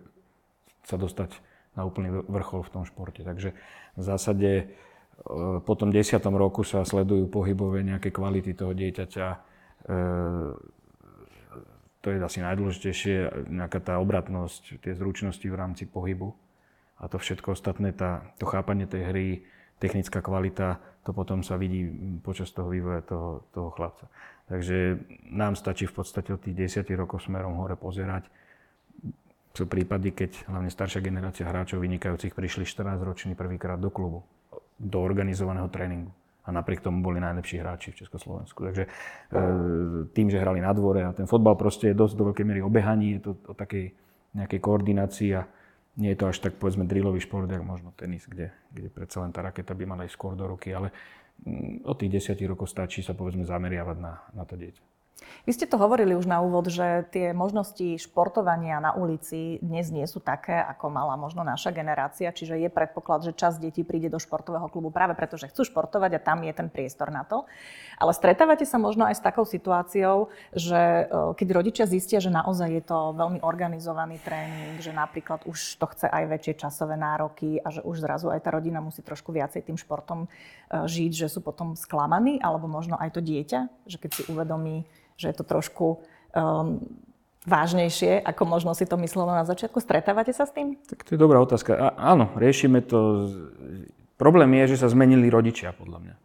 sa 0.87 0.95
dostať 0.97 1.37
na 1.75 1.87
úplný 1.87 2.23
vrchol 2.27 2.67
v 2.67 2.73
tom 2.73 2.83
športe. 2.83 3.23
Takže 3.23 3.55
v 3.95 4.03
zásade 4.03 4.51
eh, 4.51 5.57
po 5.61 5.73
tom 5.75 5.91
10. 5.93 6.19
roku 6.35 6.63
sa 6.65 6.83
sledujú 6.83 7.27
pohybové 7.31 7.83
nejaké 7.85 8.09
kvality 8.09 8.55
toho 8.55 8.73
dieťaťa. 8.75 9.27
Eh, 9.29 10.51
to 12.01 12.07
je 12.09 12.17
asi 12.17 12.41
najdôležitejšie, 12.41 13.45
nejaká 13.53 13.77
tá 13.77 14.01
obratnosť, 14.01 14.81
tie 14.81 14.97
zručnosti 14.97 15.45
v 15.45 15.53
rámci 15.53 15.85
pohybu 15.85 16.33
a 16.97 17.05
to 17.05 17.21
všetko 17.21 17.53
ostatné, 17.53 17.93
tá, 17.93 18.25
to 18.41 18.49
chápanie 18.49 18.89
tej 18.89 19.03
hry, 19.09 19.27
technická 19.81 20.21
kvalita, 20.21 20.77
to 21.01 21.09
potom 21.09 21.41
sa 21.41 21.57
vidí 21.57 21.89
počas 22.21 22.53
toho 22.53 22.69
vývoja 22.69 23.01
toho, 23.01 23.49
toho 23.49 23.73
chlapca. 23.73 24.05
Takže 24.45 25.01
nám 25.33 25.57
stačí 25.57 25.89
v 25.89 25.97
podstate 25.97 26.29
od 26.29 26.37
tých 26.37 26.85
10 26.85 26.85
rokov 26.93 27.25
smerom 27.25 27.57
hore 27.57 27.73
pozerať. 27.73 28.29
Sú 29.51 29.65
prípady, 29.65 30.13
keď 30.13 30.45
hlavne 30.47 30.69
staršia 30.69 31.01
generácia 31.01 31.49
hráčov 31.49 31.81
vynikajúcich 31.81 32.37
prišli 32.37 32.63
14 32.63 33.01
roční 33.01 33.33
prvýkrát 33.33 33.81
do 33.81 33.89
klubu, 33.89 34.21
do 34.77 35.01
organizovaného 35.01 35.67
tréningu. 35.73 36.13
a 36.41 36.49
napriek 36.49 36.81
tomu 36.81 37.05
boli 37.05 37.21
najlepší 37.21 37.61
hráči 37.61 37.93
v 37.93 38.01
Československu. 38.01 38.65
Takže 38.65 38.83
e, 38.85 38.89
tým, 40.09 40.27
že 40.33 40.41
hrali 40.41 40.57
na 40.57 40.73
dvore 40.73 41.05
a 41.05 41.13
ten 41.13 41.29
fotbal 41.29 41.53
proste 41.53 41.93
je 41.93 41.99
dosť 42.01 42.17
do 42.17 42.33
veľkej 42.33 42.45
miery 42.49 42.61
obehaní, 42.65 43.21
je 43.21 43.29
to 43.29 43.31
o 43.45 43.53
takej 43.53 43.93
nejakej 44.33 44.59
koordinácii 44.59 45.37
a 45.37 45.45
nie 45.99 46.15
je 46.15 46.19
to 46.19 46.31
až 46.31 46.37
tak 46.39 46.55
povedzme 46.55 46.87
drillový 46.87 47.19
šport, 47.19 47.51
ako 47.51 47.65
možno 47.67 47.89
tenis, 47.91 48.23
kde, 48.23 48.53
kde 48.71 48.87
predsa 48.87 49.23
len 49.23 49.35
tá 49.35 49.43
raketa 49.43 49.75
by 49.75 49.83
mala 49.83 50.07
ísť 50.07 50.15
skôr 50.15 50.33
do 50.39 50.47
ruky, 50.47 50.71
ale 50.71 50.93
mm, 51.43 51.83
od 51.83 51.95
tých 51.99 52.11
desiatich 52.11 52.47
rokov 52.47 52.71
stačí 52.71 53.03
sa 53.03 53.11
povedzme 53.11 53.43
zameriavať 53.43 53.97
na, 53.99 54.13
na 54.31 54.43
to 54.47 54.55
dieťa. 54.55 54.83
Vy 55.45 55.57
ste 55.57 55.65
to 55.65 55.81
hovorili 55.81 56.13
už 56.13 56.29
na 56.29 56.41
úvod, 56.45 56.69
že 56.69 57.05
tie 57.09 57.33
možnosti 57.33 57.97
športovania 57.97 58.77
na 58.77 58.93
ulici 58.93 59.57
dnes 59.61 59.89
nie 59.89 60.05
sú 60.05 60.21
také, 60.21 60.53
ako 60.53 60.93
mala 60.93 61.17
možno 61.17 61.41
naša 61.41 61.73
generácia, 61.73 62.29
čiže 62.29 62.61
je 62.61 62.69
predpoklad, 62.69 63.25
že 63.25 63.33
časť 63.33 63.57
detí 63.57 63.81
príde 63.81 64.09
do 64.09 64.21
športového 64.21 64.69
klubu 64.69 64.93
práve 64.93 65.17
preto, 65.17 65.41
že 65.41 65.49
chcú 65.49 65.65
športovať 65.65 66.17
a 66.17 66.23
tam 66.23 66.45
je 66.45 66.53
ten 66.53 66.69
priestor 66.69 67.09
na 67.09 67.25
to. 67.25 67.49
Ale 67.97 68.13
stretávate 68.13 68.69
sa 68.69 68.77
možno 68.77 69.09
aj 69.09 69.17
s 69.17 69.25
takou 69.25 69.45
situáciou, 69.45 70.29
že 70.53 71.09
e, 71.09 71.33
keď 71.37 71.47
rodičia 71.57 71.85
zistia, 71.89 72.21
že 72.21 72.29
naozaj 72.29 72.69
je 72.77 72.83
to 72.85 73.13
veľmi 73.17 73.41
organizovaný 73.41 74.21
tréning, 74.21 74.77
že 74.77 74.93
napríklad 74.93 75.45
už 75.49 75.81
to 75.81 75.85
chce 75.89 76.05
aj 76.05 76.23
väčšie 76.29 76.53
časové 76.61 76.97
nároky 76.97 77.57
a 77.61 77.73
že 77.73 77.81
už 77.81 78.05
zrazu 78.05 78.29
aj 78.29 78.45
tá 78.45 78.49
rodina 78.53 78.77
musí 78.77 79.01
trošku 79.01 79.33
viacej 79.33 79.65
tým 79.65 79.77
športom 79.77 80.29
žiť, 80.71 81.11
že 81.11 81.27
sú 81.27 81.43
potom 81.43 81.75
sklamaní, 81.75 82.39
alebo 82.39 82.71
možno 82.71 82.95
aj 82.95 83.19
to 83.19 83.21
dieťa, 83.21 83.83
že 83.83 83.99
keď 83.99 84.09
si 84.15 84.21
uvedomí, 84.31 84.87
že 85.19 85.27
je 85.27 85.35
to 85.35 85.43
trošku 85.43 85.99
um, 86.31 86.79
vážnejšie, 87.43 88.23
ako 88.23 88.43
možno 88.47 88.71
si 88.71 88.87
to 88.87 88.95
myslelo 89.01 89.27
na 89.27 89.43
začiatku. 89.43 89.83
Stretávate 89.83 90.31
sa 90.31 90.47
s 90.47 90.55
tým? 90.55 90.79
Tak 90.79 91.03
to 91.03 91.17
je 91.17 91.19
dobrá 91.19 91.43
otázka. 91.43 91.75
A, 91.75 91.87
áno, 92.15 92.31
riešime 92.39 92.79
to. 92.85 93.27
Problém 94.15 94.53
je, 94.63 94.77
že 94.77 94.85
sa 94.85 94.87
zmenili 94.87 95.27
rodičia, 95.27 95.75
podľa 95.75 95.99
mňa. 95.99 96.15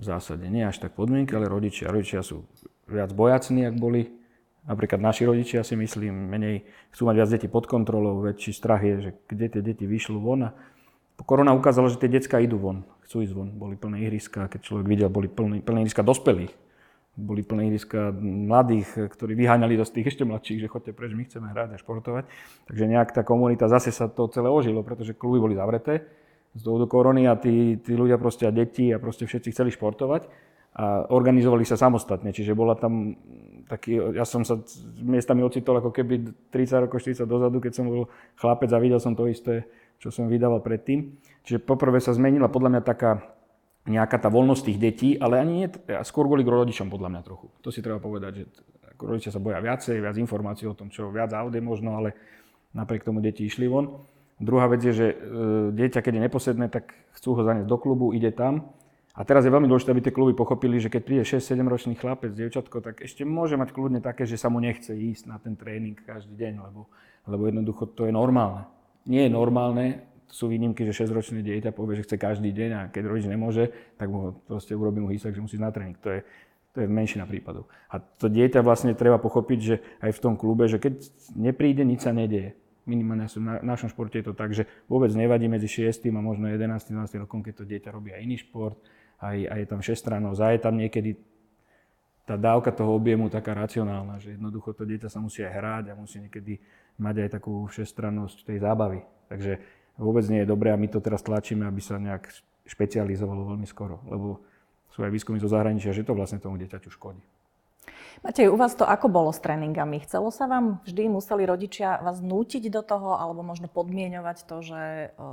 V 0.00 0.04
zásade. 0.04 0.44
Nie 0.50 0.68
až 0.68 0.82
tak 0.82 0.98
podmienky, 0.98 1.32
ale 1.38 1.46
rodičia. 1.46 1.92
Rodičia 1.92 2.20
sú 2.20 2.44
viac 2.90 3.14
bojacní, 3.14 3.64
ak 3.70 3.76
boli. 3.78 4.10
Napríklad 4.66 5.00
naši 5.00 5.24
rodičia 5.24 5.64
si 5.64 5.72
myslím, 5.72 6.28
menej 6.28 6.68
chcú 6.92 7.08
mať 7.08 7.16
viac 7.16 7.30
detí 7.32 7.48
pod 7.48 7.64
kontrolou, 7.64 8.20
väčší 8.20 8.52
strach 8.52 8.84
je, 8.84 8.94
že 9.08 9.10
kde 9.24 9.46
tie 9.56 9.62
deti 9.64 9.88
vyšľú 9.88 10.20
von. 10.20 10.52
A 10.52 10.52
korona 11.24 11.56
ukázala, 11.56 11.88
že 11.88 11.96
tie 11.96 12.12
decka 12.12 12.36
idú 12.40 12.60
von, 12.60 12.84
chcú 13.10 13.26
ísť 13.26 13.34
von. 13.34 13.50
Boli 13.50 13.74
plné 13.74 14.06
ihriska, 14.06 14.46
keď 14.46 14.60
človek 14.62 14.86
videl, 14.86 15.10
boli 15.10 15.26
plné, 15.26 15.58
plné 15.66 15.82
ihriska 15.82 16.06
dospelých 16.06 16.54
boli 17.20 17.42
plné 17.42 17.68
ihriska 17.68 18.14
mladých, 18.22 19.10
ktorí 19.12 19.34
vyháňali 19.34 19.74
do 19.76 19.84
tých 19.84 20.14
ešte 20.14 20.24
mladších, 20.24 20.62
že 20.62 20.70
chodte 20.70 20.90
preč, 20.94 21.12
my 21.12 21.26
chceme 21.26 21.50
hrať 21.52 21.76
a 21.76 21.82
športovať. 21.82 22.24
Takže 22.70 22.84
nejak 22.86 23.12
tá 23.12 23.26
komunita, 23.26 23.68
zase 23.68 23.92
sa 23.92 24.08
to 24.08 24.30
celé 24.32 24.48
ožilo, 24.48 24.80
pretože 24.80 25.12
kluby 25.12 25.42
boli 25.42 25.54
zavreté 25.58 26.06
z 26.54 26.62
dôvodu 26.62 26.86
korony 26.90 27.28
a 27.28 27.36
tí, 27.36 27.78
tí 27.78 27.92
ľudia 27.94 28.16
proste 28.16 28.48
a 28.48 28.54
deti 28.54 28.90
a 28.90 29.02
proste 29.02 29.26
všetci 29.26 29.52
chceli 29.52 29.70
športovať 29.70 30.26
a 30.70 31.10
organizovali 31.10 31.66
sa 31.66 31.74
samostatne. 31.74 32.30
Čiže 32.30 32.54
bola 32.54 32.78
tam 32.78 33.18
taký, 33.66 33.98
ja 34.14 34.22
som 34.22 34.46
sa 34.46 34.58
miestami 35.02 35.42
ocitol 35.42 35.82
ako 35.82 35.90
keby 35.90 36.30
30 36.54 36.86
rokov, 36.86 37.02
40 37.02 37.26
dozadu, 37.26 37.58
keď 37.58 37.72
som 37.74 37.86
bol 37.86 38.06
chlapec 38.38 38.70
a 38.70 38.78
videl 38.78 39.02
som 39.02 39.14
to 39.18 39.26
isté, 39.26 39.66
čo 40.00 40.08
som 40.08 40.26
vydával 40.26 40.64
predtým. 40.64 41.20
Čiže 41.44 41.60
poprvé 41.60 42.00
sa 42.00 42.16
zmenila 42.16 42.48
podľa 42.48 42.80
mňa 42.80 42.82
taká 42.82 43.20
nejaká 43.84 44.16
tá 44.20 44.28
voľnosť 44.32 44.62
tých 44.64 44.78
detí, 44.80 45.10
ale 45.16 45.40
ani 45.40 45.52
nie, 45.64 45.68
skôr 46.04 46.28
kvôli 46.28 46.44
rodičom 46.44 46.88
podľa 46.88 47.08
mňa 47.16 47.22
trochu. 47.24 47.46
To 47.64 47.68
si 47.72 47.80
treba 47.80 48.00
povedať, 48.00 48.32
že 48.32 48.44
rodičia 49.00 49.32
sa 49.32 49.40
boja 49.40 49.60
viacej, 49.60 50.00
viac 50.00 50.16
informácií 50.20 50.68
o 50.68 50.76
tom, 50.76 50.92
čo 50.92 51.08
viac 51.08 51.32
aut 51.32 51.52
možno, 51.60 51.96
ale 51.96 52.12
napriek 52.76 53.04
tomu 53.04 53.24
deti 53.24 53.48
išli 53.48 53.68
von. 53.68 54.04
Druhá 54.40 54.72
vec 54.72 54.80
je, 54.80 54.92
že 54.92 55.06
e, 55.12 55.16
dieťa, 55.76 56.00
keď 56.00 56.12
je 56.16 56.22
neposedné, 56.24 56.66
tak 56.72 56.96
chcú 57.12 57.36
ho 57.36 57.42
zaniesť 57.44 57.68
do 57.68 57.76
klubu, 57.76 58.16
ide 58.16 58.32
tam. 58.32 58.72
A 59.12 59.20
teraz 59.20 59.44
je 59.44 59.52
veľmi 59.52 59.68
dôležité, 59.68 59.92
aby 59.92 60.00
tie 60.00 60.16
kluby 60.16 60.32
pochopili, 60.32 60.80
že 60.80 60.88
keď 60.88 61.02
príde 61.04 61.24
6-7 61.28 61.60
ročný 61.68 61.94
chlapec, 61.98 62.32
dievčatko, 62.32 62.80
tak 62.80 63.04
ešte 63.04 63.28
môže 63.28 63.60
mať 63.60 63.76
kľudne 63.76 64.00
také, 64.00 64.24
že 64.24 64.40
sa 64.40 64.48
mu 64.48 64.64
nechce 64.64 64.96
ísť 64.96 65.28
na 65.28 65.36
ten 65.36 65.60
tréning 65.60 65.92
každý 65.92 66.32
deň, 66.40 66.52
lebo, 66.72 66.88
lebo 67.28 67.42
jednoducho 67.52 67.84
to 67.92 68.08
je 68.08 68.12
normálne. 68.16 68.64
Nie 69.08 69.26
je 69.26 69.30
normálne, 69.32 70.10
sú 70.30 70.46
výnimky, 70.46 70.86
že 70.86 71.04
6-ročné 71.04 71.42
dieťa 71.42 71.74
povie, 71.74 72.00
že 72.00 72.06
chce 72.06 72.16
každý 72.16 72.54
deň 72.54 72.70
a 72.70 72.80
keď 72.88 73.02
rodič 73.10 73.26
nemôže, 73.26 73.74
tak 73.98 74.08
mu 74.08 74.38
proste 74.46 74.72
urobí 74.78 75.02
mu 75.02 75.10
hýsak, 75.10 75.34
že 75.34 75.42
musí 75.42 75.58
na 75.58 75.74
tréning. 75.74 75.98
To 76.00 76.08
je, 76.14 76.20
to 76.70 76.86
je 76.86 76.86
menšina 76.86 77.26
prípadov. 77.26 77.66
A 77.90 77.98
to 77.98 78.30
dieťa 78.30 78.62
vlastne 78.62 78.94
treba 78.94 79.18
pochopiť, 79.18 79.58
že 79.58 79.76
aj 79.98 80.10
v 80.14 80.22
tom 80.22 80.34
klube, 80.38 80.70
že 80.70 80.78
keď 80.78 81.02
nepríde, 81.34 81.82
nič 81.82 82.06
sa 82.06 82.14
nedieje. 82.14 82.54
Minimálne 82.86 83.26
v 83.28 83.66
našom 83.66 83.90
športe 83.92 84.18
je 84.22 84.26
to 84.30 84.34
tak, 84.34 84.54
že 84.54 84.64
vôbec 84.86 85.10
nevadí 85.12 85.50
medzi 85.50 85.68
6. 85.68 86.10
a 86.10 86.22
možno 86.22 86.48
11. 86.48 86.94
12. 86.94 87.22
rokom, 87.26 87.42
keď 87.42 87.62
to 87.62 87.64
dieťa 87.66 87.90
robí 87.90 88.14
aj 88.14 88.22
iný 88.24 88.40
šport, 88.40 88.78
aj, 89.20 89.36
aj 89.36 89.58
je 89.58 89.68
tam 89.68 89.80
6 89.84 89.98
stranov, 89.98 90.32
a 90.40 90.54
je 90.54 90.62
tam 90.62 90.74
niekedy 90.80 91.18
tá 92.30 92.38
dávka 92.38 92.70
toho 92.70 92.94
objemu 92.94 93.26
taká 93.26 93.58
racionálna, 93.58 94.22
že 94.22 94.38
jednoducho 94.38 94.70
to 94.70 94.86
dieťa 94.86 95.10
sa 95.10 95.18
musí 95.18 95.42
aj 95.42 95.50
hrať 95.50 95.84
a 95.90 95.98
musí 95.98 96.22
niekedy 96.22 96.62
mať 96.94 97.26
aj 97.26 97.28
takú 97.34 97.66
všestrannosť 97.66 98.46
tej 98.46 98.62
zábavy. 98.62 99.02
Takže 99.26 99.58
vôbec 99.98 100.22
nie 100.30 100.46
je 100.46 100.50
dobré 100.54 100.70
a 100.70 100.78
my 100.78 100.86
to 100.86 101.02
teraz 101.02 101.26
tlačíme, 101.26 101.66
aby 101.66 101.82
sa 101.82 101.98
nejak 101.98 102.30
špecializovalo 102.70 103.50
veľmi 103.50 103.66
skoro, 103.66 103.98
lebo 104.06 104.46
sú 104.94 105.02
aj 105.02 105.10
výskumy 105.10 105.42
zo 105.42 105.50
zahraničia, 105.50 105.90
že 105.90 106.06
to 106.06 106.14
vlastne 106.14 106.38
tomu 106.38 106.54
dieťaťu 106.62 106.94
škodí. 106.94 107.18
Matej, 108.22 108.46
u 108.46 108.54
vás 108.54 108.78
to 108.78 108.86
ako 108.86 109.10
bolo 109.10 109.34
s 109.34 109.42
tréningami? 109.42 109.98
Chcelo 110.06 110.30
sa 110.30 110.46
vám 110.46 110.78
vždy, 110.86 111.10
museli 111.10 111.50
rodičia 111.50 111.98
vás 111.98 112.22
nútiť 112.22 112.70
do 112.70 112.86
toho, 112.86 113.18
alebo 113.18 113.42
možno 113.42 113.66
podmienovať 113.66 114.46
to, 114.46 114.56
že 114.62 114.82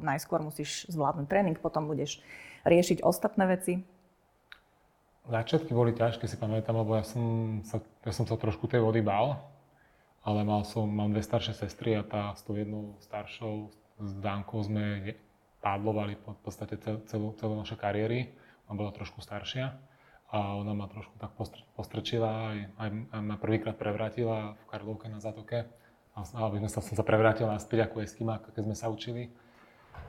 najskôr 0.01 0.41
musíš 0.41 0.89
zvládnuť 0.89 1.29
tréning, 1.29 1.61
potom 1.61 1.85
budeš 1.85 2.25
riešiť 2.65 3.05
ostatné 3.05 3.45
veci? 3.45 3.85
Začiatky 5.27 5.75
boli 5.75 5.91
ťažké, 5.91 6.23
si 6.23 6.39
pamätám, 6.39 6.79
lebo 6.79 6.95
ja 6.95 7.03
som 7.03 7.59
sa, 7.67 7.83
ja 8.07 8.13
som 8.15 8.23
sa 8.23 8.39
trošku 8.39 8.71
tej 8.71 8.79
vody 8.79 9.03
bál, 9.03 9.43
ale 10.23 10.47
mal 10.47 10.63
som, 10.63 10.87
mám 10.87 11.11
dve 11.11 11.19
staršie 11.19 11.51
sestry 11.51 11.99
a 11.99 12.03
tá 12.03 12.31
s 12.31 12.47
tou 12.47 12.55
jednou 12.55 12.95
staršou 13.03 13.67
s 13.99 14.11
Dankou 14.23 14.63
sme 14.63 15.17
pádlovali 15.59 16.15
v 16.15 16.41
podstate 16.45 16.77
celú, 16.79 17.33
celú 17.35 17.53
naše 17.57 17.75
kariéry. 17.75 18.31
Ona 18.69 18.75
bola 18.77 18.91
trošku 18.93 19.19
staršia 19.19 19.75
a 20.31 20.37
ona 20.59 20.75
ma 20.75 20.87
trošku 20.91 21.15
tak 21.17 21.35
postrčila, 21.75 22.51
aj, 22.53 22.59
aj, 22.77 22.89
aj 23.15 23.21
ma 23.23 23.35
prvýkrát 23.39 23.75
prevrátila 23.79 24.59
v 24.59 24.63
Karlovke 24.67 25.07
na 25.07 25.23
zatoke. 25.23 25.65
A, 26.15 26.19
aby 26.23 26.63
sme 26.63 26.69
sa, 26.69 26.79
som 26.83 26.95
sa 26.95 27.05
prevrátil 27.05 27.47
naspäť 27.47 27.87
ako 27.87 28.03
Eskima, 28.03 28.39
keď 28.39 28.63
sme 28.67 28.75
sa 28.75 28.91
učili. 28.91 29.31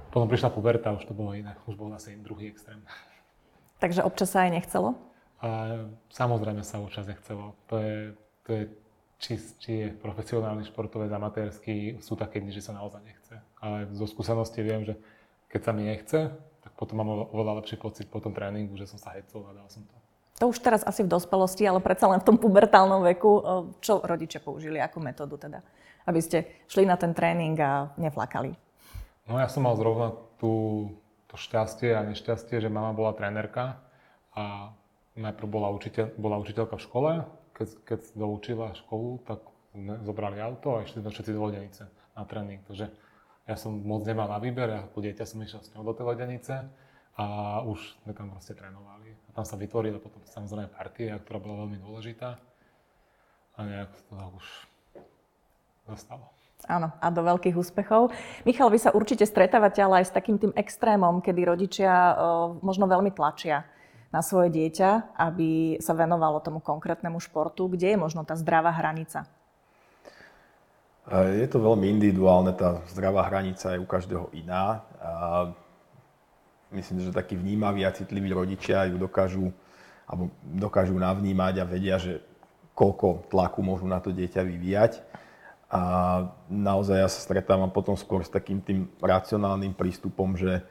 Potom 0.09 0.27
prišla 0.27 0.51
puberta, 0.51 0.95
už 0.95 1.05
to 1.05 1.15
bolo 1.15 1.37
iné, 1.37 1.55
už 1.69 1.77
bol 1.77 1.93
zase 1.95 2.17
druhý 2.19 2.49
extrém. 2.51 2.81
Takže 3.79 4.03
občas 4.03 4.35
sa 4.35 4.49
aj 4.49 4.59
nechcelo? 4.59 5.08
A, 5.39 5.85
samozrejme 6.11 6.67
sa 6.67 6.83
občas 6.83 7.07
nechcelo. 7.07 7.55
To 7.71 7.79
je, 7.79 7.97
to 8.43 8.51
je 8.55 8.63
či, 9.19 9.33
či 9.59 9.71
je 9.83 9.89
profesionálny 9.99 10.63
športovec, 10.67 11.11
amatérsky, 11.11 11.99
sú 11.99 12.15
také 12.15 12.39
dni, 12.39 12.55
že 12.55 12.63
sa 12.63 12.75
naozaj 12.75 13.03
nechce. 13.03 13.35
Ale 13.59 13.91
zo 13.91 14.07
skúsenosti 14.07 14.63
viem, 14.63 14.87
že 14.87 14.95
keď 15.51 15.61
sa 15.63 15.73
mi 15.75 15.83
nechce, 15.87 16.31
tak 16.63 16.73
potom 16.79 17.03
mám 17.03 17.31
oveľa 17.35 17.63
lepší 17.63 17.79
pocit 17.79 18.07
po 18.07 18.23
tom 18.23 18.31
tréningu, 18.31 18.79
že 18.79 18.87
som 18.87 18.99
sa 18.99 19.15
hecol 19.15 19.47
a 19.51 19.55
dal 19.55 19.67
som 19.71 19.83
to. 19.87 19.95
To 20.39 20.55
už 20.55 20.63
teraz 20.63 20.87
asi 20.87 21.03
v 21.03 21.11
dospelosti, 21.11 21.67
ale 21.67 21.83
predsa 21.83 22.07
len 22.07 22.23
v 22.23 22.27
tom 22.31 22.39
pubertálnom 22.39 23.03
veku. 23.03 23.43
Čo 23.83 24.07
rodičia 24.07 24.39
použili, 24.39 24.79
akú 24.79 25.03
metódu 25.03 25.35
teda? 25.35 25.67
Aby 26.07 26.23
ste 26.23 26.63
šli 26.71 26.87
na 26.87 26.95
ten 26.95 27.11
tréning 27.11 27.59
a 27.59 27.91
neflakali. 27.99 28.55
No 29.27 29.35
ja 29.35 29.51
som 29.51 29.67
mal 29.67 29.75
zrovna 29.75 30.15
tú, 30.39 30.95
to 31.27 31.35
šťastie 31.35 31.91
a 31.91 32.07
nešťastie, 32.07 32.63
že 32.63 32.71
mama 32.71 32.95
bola 32.95 33.19
trénerka 33.19 33.83
a 34.31 34.71
najprv 35.19 35.49
bola, 35.51 35.69
učiteľ, 35.75 36.15
bola 36.15 36.39
učiteľka 36.39 36.79
v 36.79 36.85
škole, 36.87 37.11
keď, 37.59 37.69
keď 37.83 38.01
doučila 38.15 38.71
školu, 38.79 39.19
tak 39.27 39.43
sme 39.75 39.99
zobrali 40.07 40.39
auto 40.39 40.79
a 40.79 40.87
išli 40.87 41.03
sme 41.03 41.11
všetci 41.11 41.35
do 41.35 41.43
Vodenice 41.43 41.91
na 42.15 42.23
tréning. 42.23 42.63
Takže 42.65 42.87
ja 43.51 43.57
som 43.59 43.75
moc 43.83 44.07
nemal 44.07 44.31
na 44.31 44.39
výber, 44.39 44.71
ako 44.89 45.03
dieťa 45.03 45.25
som 45.27 45.43
išiel 45.43 45.61
s 45.61 45.75
ňou 45.75 45.83
do 45.83 45.93
tej 45.93 46.07
Vodenice 46.07 46.55
a 47.19 47.27
už 47.67 47.99
sme 48.07 48.15
tam 48.15 48.31
proste 48.31 48.55
trénovali. 48.55 49.11
A 49.29 49.31
tam 49.35 49.43
sa 49.43 49.59
vytvorila 49.59 49.99
potom 49.99 50.23
samozrejme 50.23 50.71
partia, 50.71 51.19
ktorá 51.19 51.43
bola 51.43 51.67
veľmi 51.67 51.83
dôležitá 51.83 52.39
a 53.59 53.61
nejak 53.67 53.91
to 54.07 54.15
už 54.39 54.47
zostalo. 55.91 56.31
Áno, 56.67 56.91
a 56.99 57.07
do 57.15 57.23
veľkých 57.23 57.55
úspechov. 57.55 58.11
Michal, 58.43 58.67
vy 58.67 58.83
sa 58.83 58.91
určite 58.91 59.23
stretávate 59.23 59.79
ale 59.79 60.03
aj 60.03 60.11
s 60.11 60.15
takým 60.15 60.43
tým 60.43 60.51
extrémom, 60.59 61.23
kedy 61.23 61.47
rodičia 61.47 61.95
uh, 61.95 62.15
možno 62.67 62.91
veľmi 62.91 63.15
tlačia 63.15 63.63
na 64.09 64.25
svoje 64.25 64.49
dieťa, 64.49 65.17
aby 65.21 65.77
sa 65.85 65.93
venovalo 65.93 66.41
tomu 66.41 66.65
konkrétnemu 66.65 67.21
športu? 67.21 67.69
Kde 67.69 67.95
je 67.95 67.99
možno 68.01 68.25
tá 68.25 68.33
zdravá 68.37 68.73
hranica? 68.73 69.29
Je 71.09 71.49
to 71.49 71.61
veľmi 71.61 71.89
individuálne, 71.89 72.53
tá 72.53 72.85
zdravá 72.93 73.25
hranica 73.29 73.73
je 73.73 73.81
u 73.81 73.89
každého 73.89 74.29
iná. 74.37 74.85
A 75.01 75.13
myslím, 76.73 77.01
že 77.01 77.17
takí 77.17 77.33
vnímaví 77.33 77.81
a 77.85 77.97
citliví 77.97 78.29
rodičia 78.29 78.85
ju 78.89 79.01
dokážu, 79.01 79.49
alebo 80.05 80.29
dokážu 80.45 80.97
navnímať 81.01 81.55
a 81.61 81.65
vedia, 81.65 81.97
že 81.97 82.21
koľko 82.77 83.25
tlaku 83.33 83.65
môžu 83.65 83.89
na 83.89 84.05
to 84.05 84.13
dieťa 84.13 84.45
vyvíjať. 84.45 84.93
A 85.69 85.83
naozaj 86.49 86.97
ja 86.97 87.09
sa 87.09 87.21
stretávam 87.21 87.69
potom 87.69 87.93
skôr 87.97 88.25
s 88.25 88.33
takým 88.33 88.61
tým 88.61 88.89
racionálnym 89.01 89.77
prístupom, 89.77 90.37
že 90.37 90.65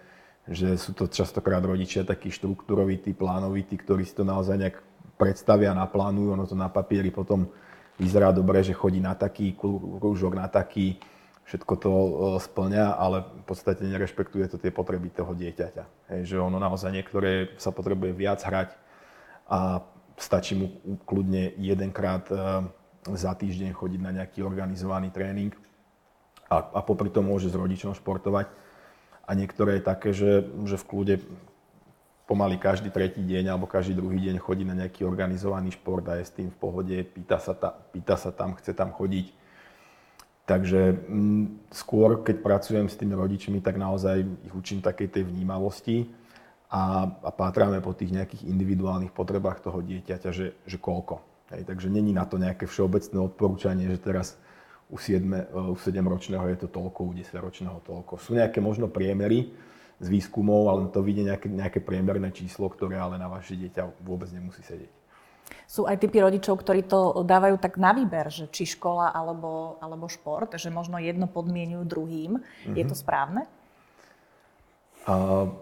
že 0.48 0.80
sú 0.80 0.96
to 0.96 1.12
častokrát 1.12 1.60
rodičia 1.60 2.08
takí 2.08 2.32
štruktúrovití, 2.32 3.12
plánovití, 3.12 3.75
ktorí 3.75 4.08
si 4.08 4.16
to 4.16 4.24
naozaj 4.24 4.56
nejak 4.56 4.80
predstavia, 5.20 5.75
naplánujú, 5.75 6.32
ono 6.32 6.46
to 6.48 6.56
na 6.56 6.72
papieri 6.72 7.12
potom 7.12 7.51
vyzerá 8.00 8.32
dobre, 8.32 8.63
že 8.63 8.77
chodí 8.77 9.04
na 9.04 9.18
taký 9.18 9.58
krúžok, 9.58 10.38
na 10.38 10.48
taký, 10.48 11.01
všetko 11.50 11.74
to 11.82 11.92
e, 11.92 12.12
splňa, 12.39 12.96
ale 12.96 13.25
v 13.25 13.44
podstate 13.44 13.84
nerešpektuje 13.84 14.46
to 14.48 14.58
tie 14.62 14.72
potreby 14.72 15.10
toho 15.10 15.34
dieťaťa. 15.34 15.84
Hej, 16.13 16.22
že 16.32 16.36
ono 16.38 16.62
naozaj 16.62 16.94
niektoré 16.94 17.58
sa 17.58 17.74
potrebuje 17.74 18.13
viac 18.13 18.39
hrať 18.39 18.70
a 19.50 19.82
stačí 20.16 20.56
mu 20.56 20.80
kľudne 21.04 21.58
jedenkrát 21.58 22.24
e, 22.30 22.36
za 23.18 23.34
týždeň 23.34 23.74
chodiť 23.74 24.00
na 24.00 24.12
nejaký 24.22 24.46
organizovaný 24.46 25.10
tréning 25.10 25.51
a, 26.48 26.62
a 26.62 26.80
popri 26.86 27.10
tom 27.10 27.27
môže 27.27 27.50
s 27.50 27.58
rodičom 27.58 27.98
športovať 27.98 28.66
a 29.27 29.31
niektoré 29.36 29.77
je 29.77 29.84
také, 29.84 30.10
že, 30.15 30.48
že 30.63 30.79
v 30.79 30.88
kľude 30.88 31.15
pomaly 32.27 32.60
každý 32.60 32.91
tretí 32.91 33.24
deň 33.24 33.55
alebo 33.55 33.67
každý 33.67 33.96
druhý 33.96 34.19
deň 34.19 34.39
chodí 34.39 34.63
na 34.63 34.75
nejaký 34.75 35.03
organizovaný 35.03 35.75
šport 35.75 36.03
a 36.07 36.19
je 36.19 36.27
s 36.27 36.36
tým 36.36 36.51
v 36.51 36.57
pohode, 36.60 36.96
pýta 37.03 37.39
sa, 37.39 37.55
ta, 37.55 37.72
pýta 37.72 38.15
sa 38.19 38.31
tam, 38.36 38.55
chce 38.55 38.75
tam 38.75 38.91
chodiť. 38.91 39.31
Takže 40.48 41.07
m, 41.07 41.12
mm, 41.12 41.46
skôr, 41.75 42.24
keď 42.24 42.39
pracujem 42.39 42.88
s 42.88 42.96
tými 42.96 43.15
rodičmi, 43.15 43.60
tak 43.60 43.75
naozaj 43.75 44.24
ich 44.24 44.53
učím 44.55 44.79
takej 44.79 45.12
tej 45.12 45.24
vnímavosti 45.27 46.07
a, 46.72 47.07
a 47.24 47.29
pátráme 47.31 47.84
po 47.84 47.91
tých 47.91 48.15
nejakých 48.15 48.48
individuálnych 48.48 49.12
potrebách 49.12 49.63
toho 49.63 49.84
dieťaťa, 49.84 50.29
že, 50.31 50.55
že 50.63 50.77
koľko. 50.79 51.19
Hej, 51.51 51.63
takže 51.63 51.88
není 51.88 52.12
na 52.12 52.27
to 52.27 52.36
nejaké 52.39 52.67
všeobecné 52.67 53.15
odporúčanie, 53.24 53.88
že 53.88 54.00
teraz 54.00 54.36
u, 54.88 54.96
7, 54.96 55.24
u 55.51 55.75
7-ročného 55.75 56.46
je 56.56 56.58
to 56.63 56.67
toľko, 56.72 57.00
u 57.08 57.12
10-ročného 57.12 57.79
toľko. 57.84 58.15
Sú 58.20 58.39
nejaké 58.39 58.63
možno 58.63 58.88
priemery 58.88 59.51
z 60.00 60.08
výskumov, 60.08 60.72
ale 60.72 60.82
to 60.94 61.03
vidie 61.03 61.27
nejaké, 61.27 61.50
nejaké 61.50 61.79
priemerné 61.84 62.32
číslo, 62.32 62.70
ktoré 62.72 62.96
ale 62.96 63.20
na 63.20 63.27
vaše 63.27 63.58
dieťa 63.58 64.06
vôbec 64.06 64.32
nemusí 64.32 64.63
sedieť. 64.63 64.94
Sú 65.67 65.88
aj 65.88 66.00
typy 66.00 66.24
rodičov, 66.24 66.60
ktorí 66.60 66.88
to 66.88 67.24
dávajú 67.24 67.60
tak 67.60 67.79
na 67.79 67.91
výber, 67.96 68.27
že 68.32 68.51
či 68.51 68.67
škola 68.67 69.12
alebo, 69.12 69.79
alebo 69.84 70.12
šport, 70.12 70.56
že 70.56 70.72
možno 70.72 71.00
jedno 71.00 71.27
podmienujú 71.27 71.84
druhým. 71.88 72.39
Mm-hmm. 72.39 72.75
Je 72.75 72.84
to 72.88 72.96
mhm. 72.96 73.01
správne? 73.03 73.41
Uh, 75.08 75.56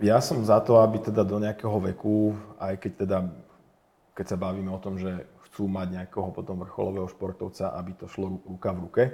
ja 0.00 0.20
som 0.20 0.40
za 0.44 0.60
to, 0.60 0.80
aby 0.80 1.00
teda 1.00 1.24
do 1.24 1.40
nejakého 1.40 1.76
veku, 1.92 2.36
aj 2.60 2.74
keď 2.80 2.92
teda, 3.04 3.18
keď 4.12 4.26
sa 4.28 4.36
bavíme 4.36 4.68
o 4.68 4.80
tom, 4.80 5.00
že 5.00 5.24
chcú 5.52 5.68
mať 5.68 6.00
nejakého 6.00 6.32
potom 6.32 6.64
vrcholového 6.64 7.04
športovca, 7.12 7.76
aby 7.76 7.92
to 7.92 8.08
šlo 8.08 8.40
ruka 8.48 8.72
v 8.72 8.78
ruke. 8.88 9.04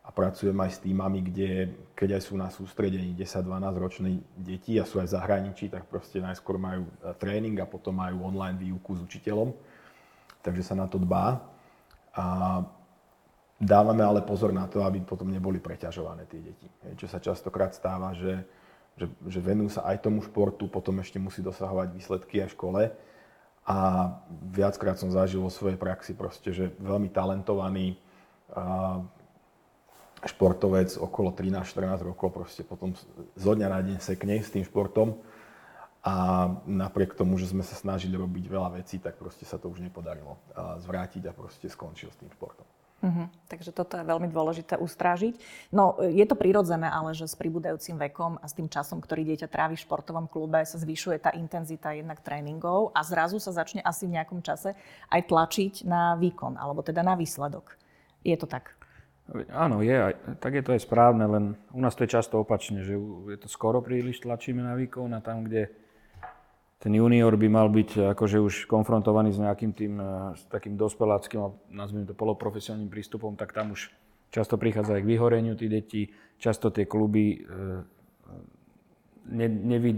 A 0.00 0.08
pracujem 0.08 0.56
aj 0.56 0.70
s 0.72 0.78
týmami, 0.80 1.20
kde 1.20 1.76
keď 1.92 2.16
aj 2.16 2.22
sú 2.32 2.40
na 2.40 2.48
sústredení 2.48 3.12
10-12 3.12 3.76
ročné 3.76 4.08
deti 4.40 4.80
a 4.80 4.88
sú 4.88 5.04
aj 5.04 5.12
v 5.12 5.14
zahraničí, 5.20 5.68
tak 5.68 5.84
proste 5.84 6.24
najskôr 6.24 6.56
majú 6.56 6.88
e, 6.88 7.12
tréning 7.20 7.60
a 7.60 7.68
potom 7.68 8.00
majú 8.00 8.24
online 8.24 8.56
výuku 8.56 8.96
s 8.96 9.04
učiteľom. 9.04 9.52
Takže 10.40 10.64
sa 10.64 10.72
na 10.72 10.88
to 10.88 10.96
dbá. 10.96 11.44
A 12.16 12.24
dávame 13.60 14.00
ale 14.00 14.24
pozor 14.24 14.48
na 14.56 14.64
to, 14.64 14.80
aby 14.80 15.04
potom 15.04 15.28
neboli 15.28 15.60
preťažované 15.60 16.24
tie 16.24 16.40
deti. 16.40 16.64
Čo 16.96 17.12
sa 17.12 17.20
častokrát 17.20 17.76
stáva, 17.76 18.16
že, 18.16 18.48
že, 18.96 19.12
že 19.28 19.44
venujú 19.44 19.76
sa 19.76 19.84
aj 19.84 20.08
tomu 20.08 20.24
športu, 20.24 20.72
potom 20.72 20.96
ešte 21.04 21.20
musí 21.20 21.44
dosahovať 21.44 21.92
výsledky 21.92 22.40
aj 22.40 22.48
v 22.48 22.56
škole 22.56 22.82
a 23.68 23.76
viackrát 24.48 24.96
som 24.96 25.12
zažil 25.12 25.44
vo 25.44 25.52
svojej 25.52 25.76
praxi 25.76 26.16
proste, 26.16 26.56
že 26.56 26.72
veľmi 26.80 27.12
talentovaný 27.12 28.00
športovec 30.24 30.96
okolo 30.96 31.36
13-14 31.36 32.00
rokov 32.00 32.32
proste 32.32 32.64
potom 32.64 32.96
zo 33.36 33.52
dňa 33.52 33.68
na 33.68 33.80
deň 33.84 33.96
sekne 34.00 34.40
s 34.40 34.48
tým 34.48 34.64
športom 34.64 35.20
a 36.00 36.48
napriek 36.64 37.12
tomu, 37.12 37.36
že 37.36 37.52
sme 37.52 37.60
sa 37.60 37.76
snažili 37.76 38.16
robiť 38.16 38.44
veľa 38.48 38.80
vecí, 38.80 38.96
tak 38.96 39.20
proste 39.20 39.44
sa 39.44 39.60
to 39.60 39.68
už 39.68 39.84
nepodarilo 39.84 40.40
zvrátiť 40.80 41.28
a 41.28 41.36
proste 41.36 41.68
skončil 41.68 42.08
s 42.08 42.18
tým 42.18 42.32
športom. 42.32 42.64
Uh-huh. 42.98 43.30
Takže 43.46 43.70
toto 43.70 43.94
je 43.94 44.02
veľmi 44.02 44.26
dôležité 44.26 44.74
ustrážiť. 44.74 45.38
No, 45.70 45.94
je 46.02 46.26
to 46.26 46.34
prirodzené, 46.34 46.90
ale 46.90 47.14
že 47.14 47.30
s 47.30 47.38
pribúdajúcim 47.38 47.94
vekom 47.94 48.42
a 48.42 48.46
s 48.50 48.58
tým 48.58 48.66
časom, 48.66 48.98
ktorý 48.98 49.22
dieťa 49.22 49.46
trávi 49.46 49.78
v 49.78 49.84
športovom 49.86 50.26
klube, 50.26 50.58
sa 50.66 50.82
zvyšuje 50.82 51.22
tá 51.22 51.30
intenzita 51.30 51.94
jednak 51.94 52.18
tréningov 52.26 52.90
a 52.90 53.06
zrazu 53.06 53.38
sa 53.38 53.54
začne 53.54 53.86
asi 53.86 54.10
v 54.10 54.18
nejakom 54.18 54.42
čase 54.42 54.74
aj 55.14 55.30
tlačiť 55.30 55.86
na 55.86 56.18
výkon, 56.18 56.58
alebo 56.58 56.82
teda 56.82 57.06
na 57.06 57.14
výsledok. 57.14 57.78
Je 58.26 58.34
to 58.34 58.50
tak? 58.50 58.74
Áno, 59.52 59.84
je, 59.84 59.94
tak 60.40 60.56
je 60.56 60.64
to 60.64 60.74
aj 60.74 60.82
správne, 60.82 61.22
len 61.28 61.44
u 61.70 61.80
nás 61.84 61.92
to 61.92 62.02
je 62.02 62.16
často 62.16 62.40
opačne, 62.40 62.80
že 62.80 62.96
je 63.28 63.38
to 63.38 63.46
skoro 63.46 63.78
príliš 63.84 64.24
tlačíme 64.24 64.64
na 64.64 64.72
výkon 64.74 65.12
a 65.14 65.20
tam, 65.20 65.44
kde 65.44 65.68
ten 66.78 66.94
junior 66.94 67.34
by 67.34 67.48
mal 67.50 67.66
byť 67.66 68.14
akože 68.14 68.38
už 68.38 68.54
konfrontovaný 68.70 69.34
s 69.34 69.42
nejakým 69.42 69.74
tým 69.74 69.98
s 70.38 70.46
takým 70.46 70.78
dospeláckým, 70.78 71.50
nazvime 71.74 72.06
to 72.06 72.14
poloprofesionálnym 72.14 72.86
prístupom, 72.86 73.34
tak 73.34 73.50
tam 73.50 73.74
už 73.74 73.90
často 74.30 74.54
prichádza 74.54 74.94
aj 74.94 75.02
k 75.02 75.10
vyhoreniu 75.10 75.58
tých 75.58 75.72
detí. 75.72 76.02
Často 76.38 76.70
tie 76.70 76.86
kluby 76.86 77.34
e, 77.34 77.38
ne, 79.26 79.46
nevy, 79.50 79.90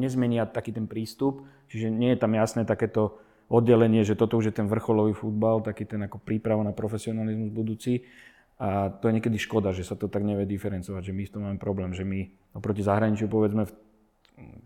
nezmenia 0.00 0.48
taký 0.48 0.72
ten 0.72 0.88
prístup, 0.88 1.44
čiže 1.68 1.92
nie 1.92 2.16
je 2.16 2.18
tam 2.18 2.32
jasné 2.32 2.64
takéto 2.64 3.20
oddelenie, 3.52 4.08
že 4.08 4.16
toto 4.16 4.40
už 4.40 4.48
je 4.48 4.54
ten 4.56 4.64
vrcholový 4.64 5.12
futbal, 5.12 5.60
taký 5.60 5.84
ten 5.84 6.00
ako 6.08 6.16
príprava 6.16 6.64
na 6.64 6.72
profesionalizmus 6.72 7.52
budúci. 7.52 8.08
A 8.56 8.88
to 8.88 9.10
je 9.10 9.20
niekedy 9.20 9.36
škoda, 9.36 9.74
že 9.74 9.84
sa 9.84 9.98
to 9.98 10.06
tak 10.06 10.22
nevie 10.22 10.46
diferencovať, 10.46 11.10
že 11.10 11.12
my 11.12 11.22
s 11.26 11.32
tom 11.34 11.42
máme 11.44 11.58
problém, 11.58 11.92
že 11.92 12.06
my 12.06 12.30
oproti 12.54 12.80
zahraničiu 12.80 13.26
povedzme 13.26 13.66
v 13.66 13.72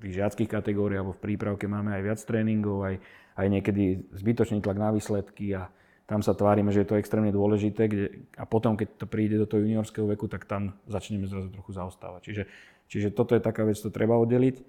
tých 0.03 0.17
žiackých 0.23 0.51
kategóriách 0.51 1.03
alebo 1.03 1.17
v 1.17 1.25
prípravke 1.25 1.67
máme 1.67 1.93
aj 1.97 2.03
viac 2.03 2.21
tréningov, 2.23 2.85
aj, 2.87 2.97
aj 3.37 3.47
niekedy 3.47 3.83
zbytočný 4.17 4.65
tlak 4.65 4.79
na 4.79 4.91
výsledky 4.93 5.55
a 5.57 5.69
tam 6.07 6.23
sa 6.23 6.39
tvárime, 6.39 6.71
že 6.71 6.87
je 6.87 6.89
to 6.95 6.99
extrémne 7.03 7.35
dôležité 7.35 7.91
kde, 7.91 8.07
a 8.39 8.47
potom, 8.47 8.79
keď 8.79 8.89
to 8.95 9.07
príde 9.11 9.35
do 9.43 9.47
toho 9.51 9.67
juniorského 9.67 10.07
veku, 10.07 10.31
tak 10.31 10.47
tam 10.47 10.79
začneme 10.87 11.27
zrazu 11.27 11.51
trochu 11.51 11.75
zaostávať. 11.75 12.21
Čiže, 12.23 12.43
čiže 12.87 13.09
toto 13.11 13.35
je 13.35 13.43
taká 13.43 13.67
vec, 13.67 13.75
to 13.75 13.91
treba 13.91 14.15
oddeliť, 14.15 14.63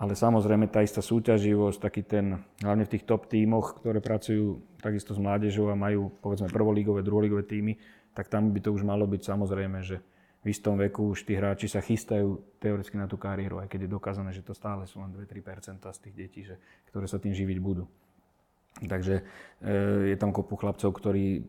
ale 0.00 0.18
samozrejme 0.18 0.66
tá 0.66 0.82
istá 0.82 0.98
súťaživosť, 0.98 1.78
taký 1.78 2.02
ten, 2.02 2.42
hlavne 2.58 2.88
v 2.88 2.92
tých 2.96 3.06
top 3.06 3.30
tímoch, 3.30 3.78
ktoré 3.78 4.02
pracujú 4.02 4.58
takisto 4.82 5.14
s 5.14 5.20
mládežou 5.22 5.70
a 5.70 5.78
majú 5.78 6.10
povedzme 6.18 6.50
prvolígové, 6.50 7.06
druholígové 7.06 7.46
týmy, 7.46 7.78
tak 8.10 8.26
tam 8.26 8.50
by 8.50 8.58
to 8.58 8.74
už 8.74 8.82
malo 8.82 9.06
byť 9.06 9.22
samozrejme, 9.22 9.78
že 9.86 10.02
v 10.40 10.46
istom 10.48 10.80
veku 10.80 11.12
už 11.12 11.28
tí 11.28 11.36
hráči 11.36 11.68
sa 11.68 11.84
chystajú 11.84 12.56
teoreticky 12.56 12.96
na 12.96 13.04
tú 13.04 13.20
kariéru, 13.20 13.60
aj 13.60 13.68
keď 13.68 13.84
je 13.84 13.90
dokázané, 13.92 14.30
že 14.32 14.40
to 14.40 14.56
stále 14.56 14.88
sú 14.88 15.04
len 15.04 15.12
2-3% 15.12 15.84
z 15.84 16.00
tých 16.00 16.14
detí, 16.16 16.40
že, 16.48 16.56
ktoré 16.88 17.04
sa 17.04 17.20
tým 17.20 17.36
živiť 17.36 17.58
budú. 17.60 17.84
Takže 18.80 19.14
e, 19.20 19.22
je 20.14 20.16
tam 20.16 20.32
kopu 20.32 20.56
chlapcov, 20.56 20.88
ktorí 20.96 21.44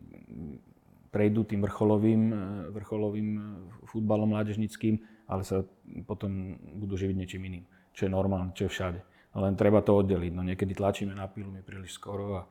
prejdú 1.08 1.48
tým 1.48 1.64
vrcholovým, 1.64 2.22
e, 2.28 2.36
vrcholovým 2.76 3.28
e, 3.32 3.40
futbalom 3.88 4.28
mládežnickým, 4.28 5.00
ale 5.24 5.40
sa 5.40 5.64
potom 6.04 6.60
budú 6.76 7.00
živiť 7.00 7.16
niečím 7.16 7.48
iným, 7.48 7.64
čo 7.96 8.04
je 8.04 8.12
normálne, 8.12 8.52
čo 8.52 8.68
je 8.68 8.74
všade. 8.76 9.00
No 9.32 9.40
len 9.40 9.56
treba 9.56 9.80
to 9.80 9.96
oddeliť. 9.96 10.32
No 10.36 10.44
niekedy 10.44 10.76
tlačíme 10.76 11.16
na 11.16 11.24
pilu 11.32 11.48
my 11.48 11.64
príliš 11.64 11.96
skoro 11.96 12.36
a 12.36 12.42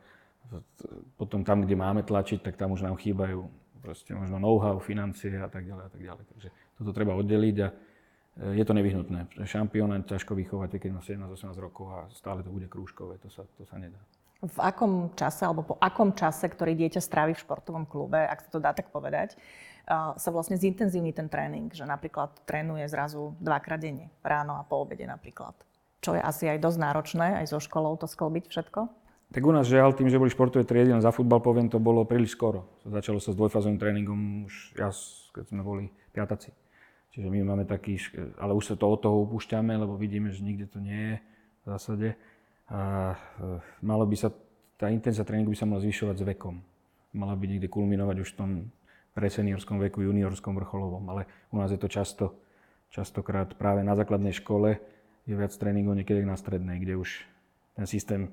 potom 1.22 1.46
tam, 1.46 1.62
kde 1.62 1.78
máme 1.78 2.02
tlačiť, 2.02 2.42
tak 2.42 2.58
tam 2.58 2.74
už 2.74 2.82
nám 2.82 2.98
chýbajú 2.98 3.61
proste 3.82 4.14
možno 4.14 4.38
know-how, 4.38 4.78
financie 4.78 5.36
a 5.42 5.50
tak 5.50 5.66
ďalej 5.66 5.84
a 5.84 5.92
tak 5.92 6.02
ďalej. 6.02 6.24
Takže 6.32 6.48
toto 6.80 6.92
treba 6.94 7.18
oddeliť 7.18 7.58
a 7.66 7.68
e, 7.70 7.74
je 8.62 8.64
to 8.64 8.74
nevyhnutné. 8.78 9.20
Šampióna 9.44 10.06
ťažko 10.06 10.38
vychovať, 10.38 10.78
keď 10.78 10.90
má 10.94 11.02
17-18 11.02 11.58
rokov 11.58 11.86
a 11.90 12.00
stále 12.14 12.46
to 12.46 12.54
bude 12.54 12.70
krúžkové, 12.70 13.18
to 13.20 13.28
sa, 13.28 13.44
to 13.58 13.66
sa 13.66 13.82
nedá. 13.82 13.98
V 14.42 14.58
akom 14.58 15.14
čase, 15.14 15.46
alebo 15.46 15.62
po 15.62 15.76
akom 15.78 16.18
čase, 16.18 16.50
ktorý 16.50 16.74
dieťa 16.74 16.98
strávi 16.98 17.38
v 17.38 17.44
športovom 17.46 17.86
klube, 17.86 18.18
ak 18.18 18.42
sa 18.42 18.50
to 18.50 18.58
dá 18.58 18.74
tak 18.74 18.90
povedať, 18.90 19.38
sa 20.18 20.30
vlastne 20.34 20.58
zintenzívni 20.58 21.14
ten 21.14 21.30
tréning, 21.30 21.70
že 21.74 21.86
napríklad 21.86 22.42
trénuje 22.46 22.86
zrazu 22.90 23.38
dvakrát 23.38 23.82
denne, 23.82 24.10
ráno 24.26 24.58
a 24.58 24.66
po 24.66 24.82
obede 24.82 25.06
napríklad. 25.06 25.54
Čo 26.02 26.18
je 26.18 26.22
asi 26.22 26.50
aj 26.50 26.58
dosť 26.58 26.80
náročné, 26.82 27.28
aj 27.38 27.54
so 27.54 27.62
školou 27.62 27.94
to 28.02 28.10
sklbiť 28.10 28.50
všetko? 28.50 28.90
Tak 29.32 29.48
u 29.48 29.52
nás 29.56 29.64
žiaľ, 29.64 29.96
tým, 29.96 30.12
že 30.12 30.20
boli 30.20 30.28
športové 30.28 30.68
triedy, 30.68 30.92
za 31.00 31.16
futbal 31.16 31.40
poviem, 31.40 31.72
to 31.72 31.80
bolo 31.80 32.04
príliš 32.04 32.36
skoro. 32.36 32.68
Začalo 32.84 33.24
sa 33.24 33.32
s 33.32 33.40
dvojfázovým 33.40 33.80
tréningom 33.80 34.44
už 34.44 34.76
ja, 34.76 34.92
keď 35.32 35.46
sme 35.48 35.64
boli 35.64 35.88
piataci. 36.12 36.52
Čiže 37.16 37.32
my 37.32 37.40
máme 37.44 37.64
taký, 37.64 37.96
ale 38.40 38.52
už 38.52 38.72
sa 38.72 38.76
to 38.76 38.92
od 38.92 39.00
toho 39.00 39.24
upúšťame, 39.24 39.72
lebo 39.76 39.96
vidíme, 39.96 40.32
že 40.32 40.44
nikde 40.44 40.68
to 40.68 40.84
nie 40.84 41.16
je 41.16 41.16
v 41.64 41.66
zásade. 41.68 42.08
A 42.72 42.80
e, 43.16 43.60
malo 43.84 44.04
by 44.04 44.16
sa, 44.16 44.36
tá 44.76 44.92
intenzita 44.92 45.28
tréningu 45.28 45.52
by 45.52 45.60
sa 45.60 45.68
mala 45.68 45.84
zvyšovať 45.84 46.16
s 46.20 46.28
vekom. 46.28 46.64
Mala 47.16 47.36
by 47.36 47.46
niekde 47.52 47.72
kulminovať 47.72 48.24
už 48.24 48.30
v 48.36 48.38
tom 48.40 48.52
preseniorskom 49.12 49.80
veku, 49.80 50.08
juniorskom, 50.08 50.56
vrcholovom. 50.56 51.04
Ale 51.12 51.28
u 51.52 51.60
nás 51.60 51.72
je 51.72 51.80
to 51.80 51.92
často, 51.92 52.36
častokrát 52.92 53.56
práve 53.60 53.84
na 53.84 53.96
základnej 53.96 54.32
škole 54.32 54.80
je 55.28 55.36
viac 55.36 55.52
tréningov 55.56 56.00
niekedy 56.00 56.24
na 56.24 56.40
strednej, 56.40 56.80
kde 56.80 56.96
už 56.96 57.28
ten 57.76 57.88
systém 57.88 58.32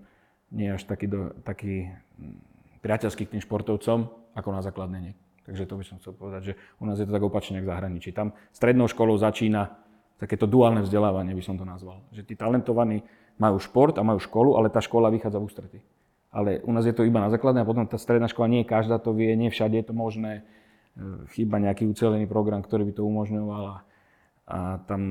nie 0.52 0.72
až 0.72 0.84
taký, 0.84 1.06
do, 1.08 1.32
taký 1.44 1.92
mm, 2.16 2.80
priateľský 2.80 3.28
k 3.28 3.32
tým 3.36 3.42
športovcom, 3.44 4.08
ako 4.32 4.48
na 4.54 4.62
základnej. 4.64 5.16
Takže 5.48 5.64
to 5.64 5.80
by 5.80 5.84
som 5.84 5.96
chcel 5.96 6.12
povedať, 6.12 6.52
že 6.52 6.54
u 6.76 6.84
nás 6.84 7.00
je 7.00 7.08
to 7.08 7.12
tak 7.16 7.24
opačne 7.24 7.64
v 7.64 7.68
zahraničí. 7.68 8.12
Tam 8.12 8.36
strednou 8.52 8.84
školou 8.84 9.16
začína 9.16 9.80
takéto 10.20 10.44
duálne 10.44 10.84
vzdelávanie 10.84 11.32
by 11.32 11.40
som 11.40 11.56
to 11.56 11.64
nazval. 11.64 12.04
Že 12.12 12.22
tí 12.28 12.34
talentovaní 12.36 13.00
majú 13.40 13.56
šport 13.62 13.96
a 13.96 14.04
majú 14.04 14.20
školu, 14.20 14.58
ale 14.60 14.68
tá 14.68 14.82
škola 14.82 15.08
vychádza 15.08 15.38
v 15.40 15.46
ústrety. 15.46 15.78
Ale 16.28 16.60
u 16.60 16.72
nás 16.74 16.84
je 16.84 16.92
to 16.92 17.08
iba 17.08 17.22
na 17.22 17.32
základnej 17.32 17.64
a 17.64 17.70
potom 17.70 17.88
tá 17.88 17.96
stredná 17.96 18.28
škola 18.28 18.52
nie 18.52 18.66
každá 18.66 19.00
to 19.00 19.16
vie, 19.16 19.32
nie 19.32 19.48
všade 19.48 19.80
je 19.80 19.86
to 19.88 19.94
možné. 19.96 20.44
E, 20.92 21.32
chýba 21.32 21.56
nejaký 21.56 21.88
ucelený 21.88 22.28
program, 22.28 22.60
ktorý 22.60 22.84
by 22.84 23.00
to 23.00 23.08
umožňoval 23.08 23.64
a, 23.64 23.76
a 24.44 24.58
tam, 24.84 25.02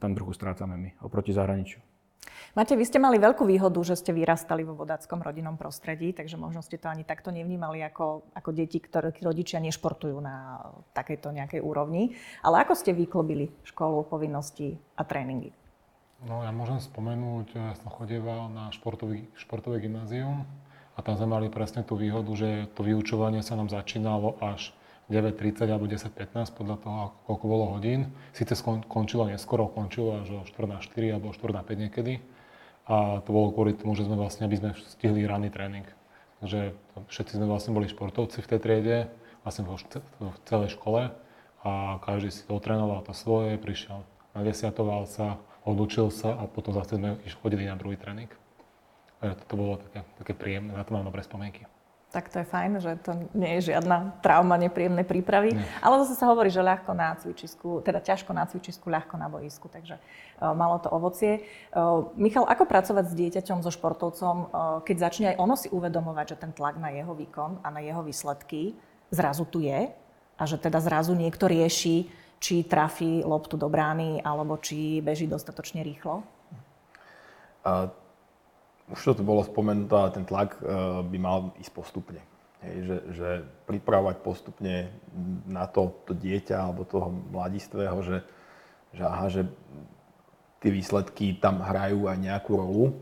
tam 0.00 0.16
trochu 0.16 0.32
strácame 0.32 0.80
my 0.80 0.90
oproti 1.04 1.36
zahraničiu. 1.36 1.84
Máte, 2.52 2.76
vy 2.76 2.84
ste 2.84 3.00
mali 3.00 3.16
veľkú 3.16 3.48
výhodu, 3.48 3.80
že 3.80 3.96
ste 3.96 4.12
vyrastali 4.12 4.60
vo 4.60 4.76
vodáckom 4.76 5.24
rodinnom 5.24 5.56
prostredí, 5.56 6.12
takže 6.12 6.36
možno 6.36 6.60
ste 6.60 6.76
to 6.76 6.92
ani 6.92 7.00
takto 7.00 7.32
nevnímali 7.32 7.80
ako, 7.80 8.28
ako 8.36 8.50
deti, 8.52 8.76
ktoré 8.76 9.08
rodičia 9.24 9.56
nešportujú 9.56 10.20
na 10.20 10.60
takejto 10.92 11.32
nejakej 11.32 11.64
úrovni. 11.64 12.12
Ale 12.44 12.60
ako 12.60 12.76
ste 12.76 12.92
vyklobili 12.92 13.48
školu, 13.64 14.04
povinnosti 14.04 14.76
a 15.00 15.02
tréningy? 15.08 15.56
No 16.28 16.44
ja 16.44 16.52
môžem 16.52 16.76
spomenúť, 16.76 17.56
ja 17.56 17.72
som 17.80 17.88
chodieval 17.88 18.52
na 18.52 18.68
športový, 18.68 19.32
športové 19.32 19.80
gymnázium 19.80 20.44
a 20.92 21.00
tam 21.00 21.16
sme 21.16 21.32
mali 21.32 21.48
presne 21.48 21.82
tú 21.88 21.96
výhodu, 21.96 22.28
že 22.36 22.68
to 22.76 22.84
vyučovanie 22.84 23.40
sa 23.40 23.56
nám 23.56 23.72
začínalo 23.72 24.36
až 24.44 24.76
9.30 25.12 25.68
alebo 25.68 25.84
10.15 25.84 26.56
podľa 26.56 26.76
toho, 26.80 27.00
koľko 27.28 27.44
bolo 27.44 27.64
hodín. 27.76 28.08
Sice 28.32 28.56
skončilo 28.56 29.28
neskoro, 29.28 29.68
končilo 29.68 30.24
až 30.24 30.40
o 30.40 30.48
4 30.48 30.80
4 30.80 31.12
alebo 31.12 31.28
o 31.28 31.36
4 31.36 31.52
5 31.52 31.84
niekedy, 31.84 32.24
a 32.88 33.20
to 33.22 33.28
bolo 33.30 33.54
kvôli 33.54 33.76
tomu, 33.76 33.94
že 33.94 34.08
sme 34.08 34.18
vlastne, 34.18 34.48
aby 34.48 34.58
sme 34.58 34.70
stihli 34.74 35.22
ranný 35.28 35.52
tréning. 35.52 35.86
Takže 36.42 36.74
všetci 37.06 37.38
sme 37.38 37.46
vlastne 37.46 37.70
boli 37.76 37.86
športovci 37.86 38.42
v 38.42 38.50
tej 38.50 38.58
triede, 38.58 38.98
vlastne 39.46 39.62
v 39.68 40.36
celej 40.48 40.74
škole 40.74 41.14
a 41.62 41.70
každý 42.02 42.34
si 42.34 42.42
to 42.42 42.58
otrénoval 42.58 43.06
to 43.06 43.14
svoje, 43.14 43.54
prišiel, 43.60 44.02
navesiatoval 44.34 45.06
sa, 45.06 45.38
odučil 45.62 46.10
sa 46.10 46.34
a 46.34 46.50
potom 46.50 46.74
zase 46.74 46.98
sme 46.98 47.22
chodili 47.38 47.70
na 47.70 47.78
druhý 47.78 47.94
tréning. 47.94 48.32
Takže 49.22 49.46
to 49.46 49.54
bolo 49.54 49.78
také, 49.78 50.02
také 50.18 50.32
príjemné, 50.34 50.74
na 50.74 50.82
to 50.82 50.90
mám 50.90 51.06
dobré 51.06 51.22
spomienky 51.22 51.62
tak 52.12 52.28
to 52.28 52.44
je 52.44 52.46
fajn, 52.46 52.70
že 52.84 53.00
to 53.00 53.16
nie 53.32 53.56
je 53.58 53.72
žiadna 53.72 54.20
trauma, 54.20 54.60
nepríjemnej 54.60 55.08
prípravy. 55.08 55.56
Nie. 55.56 55.64
Ale 55.80 56.04
zase 56.04 56.20
sa 56.20 56.28
hovorí, 56.28 56.52
že 56.52 56.60
ľahko 56.60 56.92
na 56.92 57.16
cvičisku, 57.16 57.80
teda 57.80 58.04
ťažko 58.04 58.36
na 58.36 58.44
cvičisku, 58.44 58.92
ľahko 58.92 59.16
na 59.16 59.32
boisku, 59.32 59.72
takže 59.72 59.96
uh, 59.96 60.52
malo 60.52 60.76
to 60.76 60.92
ovocie. 60.92 61.48
Uh, 61.72 62.12
Michal, 62.20 62.44
ako 62.44 62.68
pracovať 62.68 63.08
s 63.08 63.16
dieťaťom, 63.16 63.64
so 63.64 63.72
športovcom, 63.72 64.36
uh, 64.36 64.46
keď 64.84 64.96
začne 65.08 65.26
aj 65.32 65.36
ono 65.40 65.56
si 65.56 65.72
uvedomovať, 65.72 66.36
že 66.36 66.40
ten 66.44 66.52
tlak 66.52 66.76
na 66.76 66.92
jeho 66.92 67.16
výkon 67.16 67.64
a 67.64 67.68
na 67.72 67.80
jeho 67.80 68.04
výsledky 68.04 68.76
zrazu 69.08 69.48
tu 69.48 69.64
je 69.64 69.88
a 70.36 70.42
že 70.44 70.60
teda 70.60 70.84
zrazu 70.84 71.16
niekto 71.16 71.48
rieši, 71.48 72.12
či 72.42 72.66
trafí 72.66 73.22
loptu 73.22 73.54
do 73.54 73.70
brány 73.70 74.20
alebo 74.20 74.58
či 74.58 74.98
beží 75.00 75.30
dostatočne 75.30 75.86
rýchlo? 75.86 76.26
A 77.62 77.88
už 78.92 79.00
to 79.00 79.12
tu 79.18 79.22
bolo 79.24 79.40
spomenuté, 79.40 79.96
ten 80.12 80.28
tlak 80.28 80.60
e, 80.60 80.60
by 81.08 81.18
mal 81.18 81.38
ísť 81.56 81.72
postupne. 81.72 82.20
Hej, 82.62 82.76
že, 82.86 82.96
že 83.16 83.28
pripravovať 83.66 84.16
postupne 84.22 84.92
na 85.48 85.66
to, 85.66 85.90
to 86.06 86.14
dieťa 86.14 86.62
alebo 86.62 86.86
toho 86.86 87.10
mladistvého, 87.10 87.98
že, 88.06 88.22
že 88.94 89.02
aha, 89.02 89.26
že 89.32 89.42
tie 90.62 90.70
výsledky 90.70 91.42
tam 91.42 91.58
hrajú 91.58 92.06
aj 92.06 92.18
nejakú 92.22 92.54
rolu. 92.54 92.94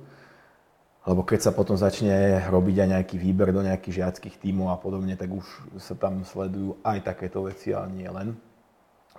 Lebo 1.04 1.24
keď 1.24 1.48
sa 1.48 1.52
potom 1.52 1.76
začne 1.76 2.44
robiť 2.48 2.76
aj 2.84 2.88
nejaký 2.88 3.16
výber 3.20 3.52
do 3.52 3.64
nejakých 3.64 4.04
žiackých 4.04 4.36
tímov 4.40 4.72
a 4.72 4.80
podobne, 4.80 5.16
tak 5.16 5.32
už 5.32 5.44
sa 5.80 5.96
tam 5.96 6.24
sledujú 6.24 6.80
aj 6.84 7.04
takéto 7.04 7.44
veci, 7.44 7.72
ale 7.72 7.88
nie 7.92 8.08
len. 8.08 8.36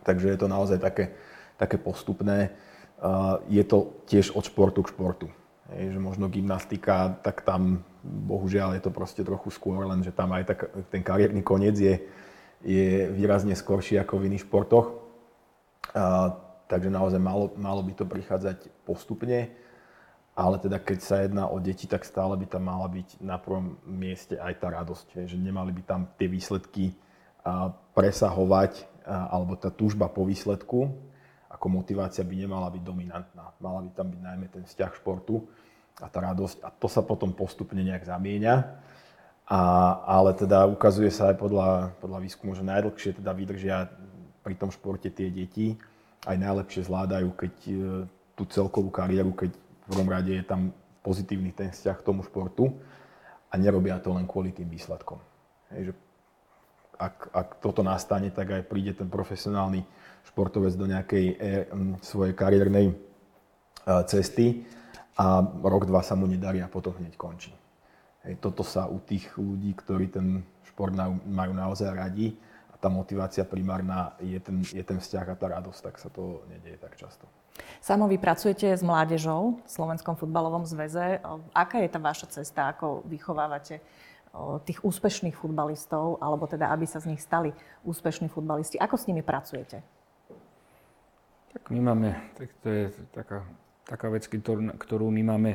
Takže 0.01 0.29
je 0.33 0.37
to 0.37 0.47
naozaj 0.49 0.77
také, 0.77 1.13
také 1.57 1.81
postupné. 1.81 2.53
Je 3.49 3.61
to 3.65 3.97
tiež 4.05 4.33
od 4.37 4.45
športu 4.45 4.85
k 4.85 4.93
športu. 4.93 5.27
Hej, 5.71 5.95
že 5.95 5.99
možno 6.03 6.27
gymnastika, 6.27 7.15
tak 7.23 7.47
tam 7.47 7.87
bohužiaľ 8.03 8.75
je 8.75 8.83
to 8.83 8.91
proste 8.91 9.23
trochu 9.23 9.47
skôr, 9.55 9.87
lenže 9.87 10.11
tam 10.11 10.35
aj 10.35 10.43
tak, 10.43 10.59
ten 10.91 10.99
kariérny 10.99 11.39
koniec 11.39 11.79
je, 11.79 11.95
je 12.59 13.07
výrazne 13.07 13.55
skorší 13.55 13.95
ako 14.03 14.19
v 14.19 14.27
iných 14.35 14.43
športoch. 14.43 14.99
A, 15.95 16.35
takže 16.67 16.91
naozaj 16.91 17.23
malo, 17.23 17.55
malo 17.55 17.79
by 17.87 17.93
to 17.95 18.03
prichádzať 18.03 18.67
postupne, 18.83 19.47
ale 20.35 20.55
teda 20.59 20.79
keď 20.79 20.99
sa 20.99 21.23
jedná 21.23 21.47
o 21.47 21.55
deti, 21.59 21.87
tak 21.87 22.03
stále 22.03 22.35
by 22.35 22.51
tam 22.51 22.67
mala 22.67 22.91
byť 22.91 23.23
na 23.23 23.39
prvom 23.39 23.79
mieste 23.87 24.35
aj 24.39 24.59
tá 24.59 24.71
radosť, 24.75 25.23
že 25.23 25.35
nemali 25.39 25.71
by 25.71 25.81
tam 25.87 26.01
tie 26.19 26.27
výsledky 26.27 26.95
presahovať 27.95 28.87
alebo 29.07 29.55
tá 29.55 29.71
túžba 29.71 30.07
po 30.11 30.23
výsledku, 30.27 31.10
ako 31.61 31.77
motivácia 31.77 32.25
by 32.25 32.33
nemala 32.41 32.73
byť 32.73 32.81
dominantná. 32.81 33.53
Mala 33.61 33.85
by 33.85 33.93
tam 33.93 34.09
byť 34.09 34.21
najmä 34.25 34.49
ten 34.49 34.65
vzťah 34.65 34.97
športu 34.97 35.45
a 36.01 36.09
tá 36.09 36.17
radosť. 36.17 36.65
A 36.65 36.73
to 36.73 36.89
sa 36.89 37.05
potom 37.05 37.37
postupne 37.37 37.77
nejak 37.85 38.01
zamieňa. 38.01 38.81
A, 39.45 39.61
ale 40.09 40.33
teda 40.33 40.65
ukazuje 40.65 41.13
sa 41.13 41.29
aj 41.29 41.37
podľa, 41.37 41.93
podľa 42.01 42.17
výskumu, 42.25 42.57
že 42.57 42.65
najdlhšie 42.65 43.21
teda 43.21 43.29
vydržia 43.37 43.93
pri 44.41 44.57
tom 44.57 44.73
športe 44.73 45.13
tie 45.13 45.29
deti, 45.29 45.77
aj 46.25 46.33
najlepšie 46.33 46.81
zvládajú, 46.81 47.29
keď 47.37 47.53
e, 47.69 47.73
tú 48.33 48.43
celkovú 48.49 48.89
kariéru, 48.89 49.29
keď 49.37 49.53
v 49.53 49.85
prvom 49.85 50.09
rade 50.09 50.33
je 50.33 50.41
tam 50.41 50.73
pozitívny 51.05 51.53
ten 51.53 51.69
vzťah 51.69 51.93
k 52.01 52.05
tomu 52.09 52.25
športu 52.25 52.73
a 53.49 53.53
nerobia 53.53 54.01
to 54.01 54.09
len 54.17 54.25
kvôli 54.25 54.49
tým 54.49 54.65
výsledkom. 54.65 55.21
Hej, 55.69 55.93
že 55.93 55.93
ak, 56.97 57.15
ak 57.29 57.47
toto 57.61 57.85
nastane, 57.85 58.33
tak 58.33 58.49
aj 58.49 58.65
príde 58.65 58.97
ten 58.97 59.05
profesionálny 59.05 59.85
športovec 60.29 60.73
do 60.77 60.85
nejakej 60.85 61.25
e, 61.25 61.35
svojej 62.05 62.33
kariérnej 62.37 62.91
e, 62.91 62.95
cesty 64.05 64.65
a 65.17 65.41
rok, 65.43 65.85
dva 65.89 66.01
sa 66.01 66.15
mu 66.15 66.29
nedarí 66.29 66.61
a 66.63 66.71
potom 66.71 66.95
hneď 66.97 67.17
končí. 67.17 67.51
Hej, 68.23 68.37
toto 68.37 68.61
sa 68.61 68.85
u 68.85 69.01
tých 69.01 69.33
ľudí, 69.33 69.73
ktorí 69.73 70.13
ten 70.13 70.45
šport 70.69 70.93
majú 71.25 71.51
naozaj 71.51 71.89
radi 71.89 72.37
a 72.69 72.77
tá 72.77 72.87
motivácia 72.87 73.43
primárna 73.43 74.13
je 74.21 74.37
ten, 74.37 74.61
je 74.61 74.83
ten 74.85 75.01
vzťah 75.01 75.25
a 75.25 75.35
tá 75.35 75.45
radosť, 75.57 75.79
tak 75.81 75.95
sa 75.97 76.09
to 76.13 76.45
nedieje 76.47 76.77
tak 76.77 76.95
často. 76.95 77.25
Samo 77.81 78.07
vy 78.07 78.15
pracujete 78.21 78.71
s 78.71 78.85
mládežou 78.85 79.59
v 79.59 79.69
Slovenskom 79.69 80.15
futbalovom 80.15 80.63
zväze. 80.63 81.19
Aká 81.51 81.83
je 81.83 81.89
tá 81.91 81.99
vaša 81.99 82.41
cesta, 82.41 82.71
ako 82.71 83.03
vychovávate 83.09 83.83
tých 84.63 84.79
úspešných 84.79 85.35
futbalistov, 85.35 86.15
alebo 86.23 86.47
teda 86.47 86.71
aby 86.71 86.87
sa 86.87 87.03
z 87.03 87.11
nich 87.11 87.19
stali 87.19 87.51
úspešní 87.83 88.31
futbalisti? 88.31 88.79
Ako 88.79 88.95
s 88.95 89.09
nimi 89.11 89.19
pracujete? 89.19 89.83
Tak 91.51 91.67
my 91.69 91.79
máme, 91.83 92.15
tak 92.39 92.49
to 92.63 92.67
je 92.71 92.83
taká 93.11 93.43
taká 93.91 94.07
vec, 94.07 94.23
ktorú, 94.79 95.11
my 95.11 95.23
máme 95.35 95.51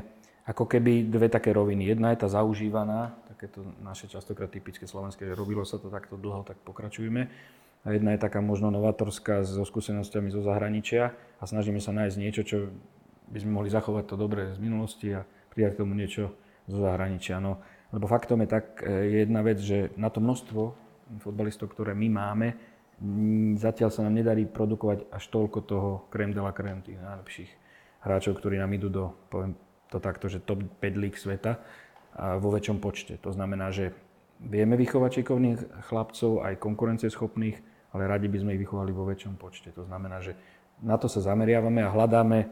ako 0.46 0.68
keby 0.68 1.08
dve 1.08 1.32
také 1.32 1.56
roviny. 1.56 1.88
Jedna 1.88 2.12
je 2.12 2.20
tá 2.20 2.28
zaužívaná, 2.28 3.16
takéto 3.32 3.64
naše 3.80 4.06
častokrát 4.06 4.52
typické 4.52 4.84
slovenské, 4.84 5.26
že 5.26 5.32
robilo 5.32 5.64
sa 5.64 5.80
to 5.80 5.88
takto 5.88 6.20
dlho, 6.20 6.44
tak 6.44 6.60
pokračujeme. 6.62 7.32
A 7.86 7.94
jedna 7.94 8.12
je 8.12 8.20
taká 8.20 8.44
možno 8.44 8.68
novatorská 8.68 9.46
so 9.46 9.64
skúsenostiami 9.64 10.28
zo 10.28 10.42
zahraničia 10.42 11.16
a 11.40 11.44
snažíme 11.48 11.80
sa 11.80 11.94
nájsť 11.96 12.16
niečo, 12.18 12.42
čo 12.44 12.58
by 13.30 13.38
sme 13.42 13.56
mohli 13.56 13.70
zachovať 13.72 14.04
to 14.10 14.14
dobré 14.18 14.52
z 14.54 14.58
minulosti 14.58 15.16
a 15.16 15.24
pridať 15.54 15.78
k 15.78 15.80
tomu 15.82 15.94
niečo 15.94 16.34
zo 16.66 16.78
zahraničia. 16.82 17.38
No, 17.38 17.62
lebo 17.94 18.10
faktom 18.10 18.42
je 18.42 18.48
tak, 18.50 18.82
je 18.84 19.22
jedna 19.22 19.40
vec, 19.46 19.58
že 19.62 19.94
na 19.94 20.10
to 20.10 20.18
množstvo 20.18 20.62
futbalistov, 21.22 21.70
ktoré 21.70 21.94
my 21.94 22.10
máme, 22.10 22.48
zatiaľ 23.60 23.92
sa 23.92 24.00
nám 24.08 24.16
nedarí 24.16 24.48
produkovať 24.48 25.12
až 25.12 25.24
toľko 25.28 25.58
toho 25.68 25.90
krem 26.08 26.32
de 26.32 26.40
la 26.40 26.52
krem, 26.56 26.80
tých 26.80 26.96
najlepších 26.96 27.50
hráčov, 28.00 28.40
ktorí 28.40 28.56
nám 28.56 28.72
idú 28.72 28.88
do, 28.88 29.04
poviem 29.28 29.52
to 29.92 30.00
takto, 30.00 30.32
že 30.32 30.40
top 30.40 30.64
5 30.80 31.02
lík 31.02 31.14
sveta 31.20 31.60
a 32.16 32.40
vo 32.40 32.48
väčšom 32.48 32.80
počte. 32.80 33.20
To 33.20 33.30
znamená, 33.36 33.68
že 33.68 33.92
vieme 34.40 34.80
vychovať 34.80 35.20
šikovných 35.20 35.58
chlapcov, 35.92 36.40
aj 36.40 36.54
konkurencieschopných, 36.56 37.56
ale 37.92 38.02
radi 38.08 38.32
by 38.32 38.38
sme 38.40 38.54
ich 38.56 38.62
vychovali 38.64 38.92
vo 38.96 39.04
väčšom 39.04 39.36
počte. 39.36 39.72
To 39.76 39.84
znamená, 39.84 40.24
že 40.24 40.32
na 40.80 40.96
to 40.96 41.08
sa 41.08 41.20
zameriavame 41.20 41.84
a 41.84 41.92
hľadáme 41.92 42.38
e, 42.40 42.46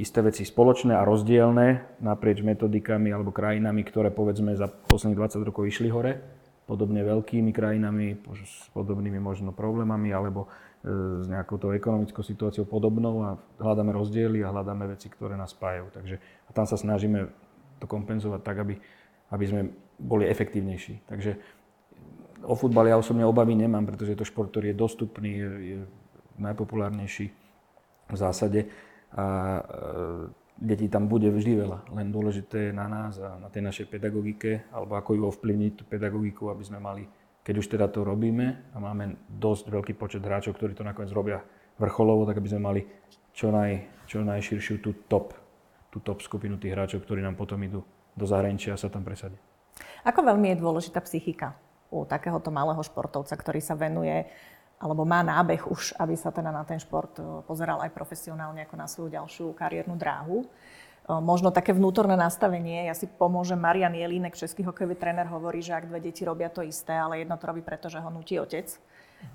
isté 0.00 0.20
veci 0.20 0.44
spoločné 0.44 0.92
a 0.96 1.04
rozdielne 1.04 2.00
naprieč 2.00 2.40
metodikami 2.44 3.12
alebo 3.12 3.32
krajinami, 3.32 3.84
ktoré 3.84 4.12
povedzme 4.12 4.56
za 4.56 4.68
posledných 4.68 5.40
20 5.40 5.48
rokov 5.48 5.68
išli 5.68 5.88
hore, 5.88 6.43
podobne 6.64 7.04
veľkými 7.04 7.52
krajinami 7.52 8.16
s 8.44 8.72
podobnými 8.72 9.20
možno 9.20 9.52
problémami 9.52 10.08
alebo 10.12 10.48
s 10.84 11.26
nejakou 11.28 11.56
tou 11.56 11.72
ekonomickou 11.72 12.20
situáciou 12.20 12.68
podobnou 12.68 13.24
a 13.24 13.40
hľadáme 13.56 13.92
rozdiely 13.96 14.44
a 14.44 14.52
hľadáme 14.52 14.84
veci, 14.92 15.08
ktoré 15.08 15.32
nás 15.32 15.56
spájajú. 15.56 15.88
Takže 15.96 16.16
a 16.20 16.50
tam 16.52 16.68
sa 16.68 16.76
snažíme 16.76 17.32
to 17.80 17.88
kompenzovať 17.88 18.40
tak, 18.44 18.56
aby, 18.60 18.76
aby 19.32 19.44
sme 19.48 19.60
boli 19.96 20.28
efektívnejší. 20.28 21.08
Takže 21.08 21.40
o 22.44 22.52
futbale 22.52 22.92
ja 22.92 23.00
osobne 23.00 23.24
obavy 23.24 23.56
nemám, 23.56 23.88
pretože 23.88 24.12
je 24.12 24.20
to 24.20 24.28
šport, 24.28 24.52
ktorý 24.52 24.76
je 24.76 24.76
dostupný, 24.76 25.30
je, 25.32 25.50
je 25.64 25.78
najpopulárnejší 26.36 27.26
v 28.12 28.16
zásade 28.16 28.68
a 29.16 29.24
e, 29.24 29.62
detí 30.58 30.86
tam 30.88 31.10
bude 31.10 31.30
vždy 31.30 31.52
veľa. 31.66 31.78
Len 31.94 32.10
dôležité 32.10 32.70
je 32.70 32.72
na 32.74 32.86
nás 32.86 33.18
a 33.18 33.38
na 33.38 33.50
tej 33.50 33.66
našej 33.66 33.86
pedagogike, 33.90 34.68
alebo 34.70 34.98
ako 34.98 35.10
ju 35.18 35.22
ovplyvniť 35.28 35.72
tú 35.78 35.84
pedagogiku, 35.86 36.50
aby 36.50 36.62
sme 36.62 36.78
mali 36.80 37.04
keď 37.44 37.54
už 37.60 37.66
teda 37.76 37.86
to 37.92 38.08
robíme 38.08 38.72
a 38.72 38.76
máme 38.80 39.20
dosť 39.28 39.68
veľký 39.68 39.92
počet 40.00 40.24
hráčov, 40.24 40.56
ktorí 40.56 40.72
to 40.72 40.80
nakoniec 40.80 41.12
robia 41.12 41.44
vrcholovo, 41.76 42.24
tak 42.24 42.40
aby 42.40 42.48
sme 42.48 42.62
mali 42.64 42.80
čo, 43.36 43.52
naj, 43.52 43.84
čo 44.08 44.24
najširšiu 44.24 44.80
tú 44.80 44.96
top, 45.04 45.36
tú 45.92 46.00
top 46.00 46.24
skupinu 46.24 46.56
tých 46.56 46.72
hráčov, 46.72 47.04
ktorí 47.04 47.20
nám 47.20 47.36
potom 47.36 47.60
idú 47.60 47.84
do 48.16 48.24
zahraničia 48.24 48.72
a 48.72 48.80
sa 48.80 48.88
tam 48.88 49.04
presadia. 49.04 49.36
Ako 50.08 50.24
veľmi 50.24 50.56
je 50.56 50.62
dôležitá 50.64 51.04
psychika 51.04 51.52
u 51.92 52.08
takéhoto 52.08 52.48
malého 52.48 52.80
športovca, 52.80 53.36
ktorý 53.36 53.60
sa 53.60 53.76
venuje 53.76 54.24
alebo 54.84 55.08
má 55.08 55.24
nábeh 55.24 55.64
už, 55.64 55.96
aby 55.96 56.12
sa 56.12 56.28
teda 56.28 56.52
na 56.52 56.60
ten 56.68 56.76
šport 56.76 57.16
e, 57.16 57.24
pozeral 57.48 57.80
aj 57.80 57.96
profesionálne 57.96 58.68
ako 58.68 58.76
na 58.76 58.84
svoju 58.84 59.16
ďalšiu 59.16 59.56
kariérnu 59.56 59.96
dráhu. 59.96 60.44
E, 60.44 60.46
možno 61.24 61.48
také 61.48 61.72
vnútorné 61.72 62.20
nastavenie, 62.20 62.84
ja 62.84 62.92
si 62.92 63.08
pomôžem, 63.08 63.56
Marian 63.56 63.96
Jelínek, 63.96 64.36
český 64.36 64.60
hokejový 64.60 65.00
tréner, 65.00 65.24
hovorí, 65.24 65.64
že 65.64 65.72
ak 65.72 65.88
dve 65.88 66.04
deti 66.04 66.20
robia 66.28 66.52
to 66.52 66.60
isté, 66.60 66.92
ale 66.92 67.24
jedno 67.24 67.40
to 67.40 67.48
robí 67.48 67.64
preto, 67.64 67.88
ho 67.88 68.10
nutí 68.12 68.36
otec, 68.36 68.68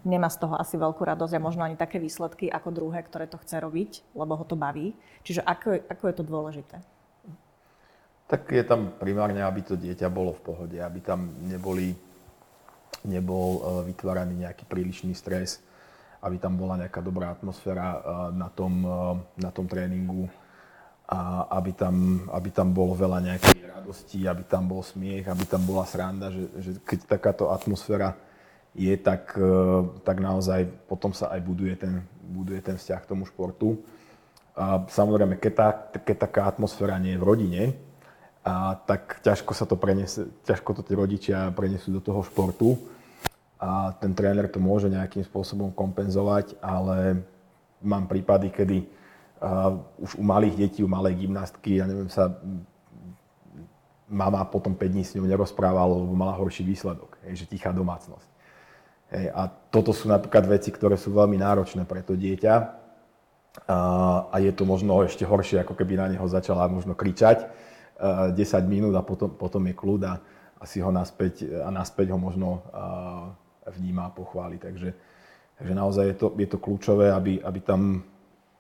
nemá 0.06 0.30
z 0.30 0.38
toho 0.38 0.54
asi 0.54 0.78
veľkú 0.78 1.02
radosť 1.02 1.34
a 1.34 1.42
možno 1.42 1.66
ani 1.66 1.74
také 1.74 1.98
výsledky 1.98 2.46
ako 2.46 2.70
druhé, 2.70 3.02
ktoré 3.02 3.26
to 3.26 3.42
chce 3.42 3.58
robiť, 3.58 4.06
lebo 4.14 4.38
ho 4.38 4.46
to 4.46 4.54
baví. 4.54 4.94
Čiže 5.26 5.42
ako, 5.42 5.82
ako 5.90 6.04
je 6.06 6.14
to 6.14 6.24
dôležité? 6.30 6.78
Tak 8.30 8.54
je 8.54 8.62
tam 8.62 8.94
primárne, 9.02 9.42
aby 9.42 9.66
to 9.66 9.74
dieťa 9.74 10.06
bolo 10.14 10.38
v 10.38 10.46
pohode, 10.46 10.78
aby 10.78 11.02
tam 11.02 11.34
neboli, 11.50 11.98
nebol 13.06 13.48
e, 13.58 13.62
vytváraný 13.92 14.48
nejaký 14.48 14.68
prílišný 14.68 15.16
stres, 15.16 15.64
aby 16.20 16.36
tam 16.36 16.60
bola 16.60 16.76
nejaká 16.76 17.00
dobrá 17.00 17.32
atmosféra 17.32 17.96
e, 17.96 18.00
na 18.36 18.50
tom, 18.52 18.74
e, 18.84 19.00
na 19.40 19.50
tom 19.54 19.66
tréningu 19.70 20.28
a 21.10 21.50
aby 21.58 21.74
tam, 21.74 22.28
aby 22.30 22.50
tam 22.54 22.70
bolo 22.70 22.94
veľa 22.94 23.20
nejakej 23.34 23.60
radosti, 23.66 24.30
aby 24.30 24.46
tam 24.46 24.70
bol 24.70 24.86
smiech, 24.86 25.26
aby 25.26 25.44
tam 25.50 25.66
bola 25.66 25.88
sranda, 25.88 26.30
že, 26.30 26.46
že 26.62 26.72
keď 26.86 27.18
takáto 27.18 27.50
atmosféra 27.50 28.14
je, 28.78 28.94
tak, 28.94 29.34
tak 30.06 30.22
naozaj 30.22 30.70
potom 30.86 31.10
sa 31.10 31.34
aj 31.34 31.42
buduje 31.42 31.74
ten, 31.74 32.06
buduje 32.22 32.62
ten 32.62 32.78
vzťah 32.78 33.02
k 33.02 33.10
tomu 33.10 33.26
športu. 33.26 33.82
A 34.54 34.86
samozrejme, 34.86 35.42
keď, 35.42 35.54
tá, 35.58 35.70
keď 35.98 36.30
taká 36.30 36.42
atmosféra 36.46 37.02
nie 37.02 37.18
je 37.18 37.22
v 37.22 37.26
rodine, 37.26 37.62
a 38.44 38.80
tak 38.88 39.20
ťažko 39.20 39.52
sa 39.52 39.68
to 39.68 39.76
prenese, 39.76 40.32
ťažko 40.48 40.80
to 40.80 40.82
tí 40.82 40.96
rodičia 40.96 41.52
prenesú 41.52 41.92
do 41.92 42.00
toho 42.00 42.24
športu. 42.24 42.80
A 43.60 43.92
ten 44.00 44.16
tréner 44.16 44.48
to 44.48 44.64
môže 44.64 44.88
nejakým 44.88 45.28
spôsobom 45.28 45.76
kompenzovať, 45.76 46.56
ale 46.64 47.20
mám 47.84 48.08
prípady, 48.08 48.48
kedy 48.48 48.78
uh, 49.44 49.76
už 50.00 50.16
u 50.16 50.24
malých 50.24 50.56
detí, 50.56 50.80
u 50.80 50.88
malej 50.88 51.28
gymnastky, 51.28 51.84
ja 51.84 51.86
neviem, 51.86 52.08
sa 52.08 52.40
mama 54.10 54.42
potom 54.48 54.74
5 54.74 54.90
dní 54.90 55.04
s 55.06 55.14
ňou 55.14 55.28
nerozprávala, 55.28 55.92
lebo 55.94 56.16
mala 56.16 56.34
horší 56.34 56.66
výsledok, 56.66 57.20
hej, 57.28 57.46
že 57.46 57.52
tichá 57.52 57.70
domácnosť. 57.76 58.30
Hej, 59.14 59.26
a 59.36 59.52
toto 59.70 59.94
sú 59.94 60.10
napríklad 60.10 60.50
veci, 60.50 60.74
ktoré 60.74 60.98
sú 60.98 61.14
veľmi 61.14 61.38
náročné 61.38 61.86
pre 61.86 62.02
to 62.02 62.18
dieťa. 62.18 62.56
A, 63.68 63.78
a 64.30 64.36
je 64.40 64.54
to 64.54 64.64
možno 64.64 65.04
ešte 65.04 65.26
horšie, 65.26 65.62
ako 65.62 65.76
keby 65.76 65.98
na 65.98 66.08
neho 66.10 66.26
začala 66.26 66.70
možno 66.72 66.96
kričať, 66.96 67.50
10 68.00 68.36
minút 68.66 68.96
a 68.96 69.04
potom, 69.04 69.30
potom 69.36 69.64
je 69.68 69.76
kľud 69.76 70.02
a, 70.08 70.16
si 70.64 70.80
ho 70.80 70.92
naspäť, 70.92 71.48
a 71.64 71.70
naspäť 71.72 72.16
ho 72.16 72.20
možno 72.20 72.64
vníma 73.76 74.08
a 74.08 74.16
pochváli. 74.16 74.60
Takže, 74.60 74.92
takže 75.60 75.74
naozaj 75.76 76.06
je 76.08 76.16
to, 76.16 76.28
je 76.36 76.48
to 76.48 76.58
kľúčové, 76.60 77.12
aby, 77.12 77.44
aby 77.44 77.60
tam 77.60 78.04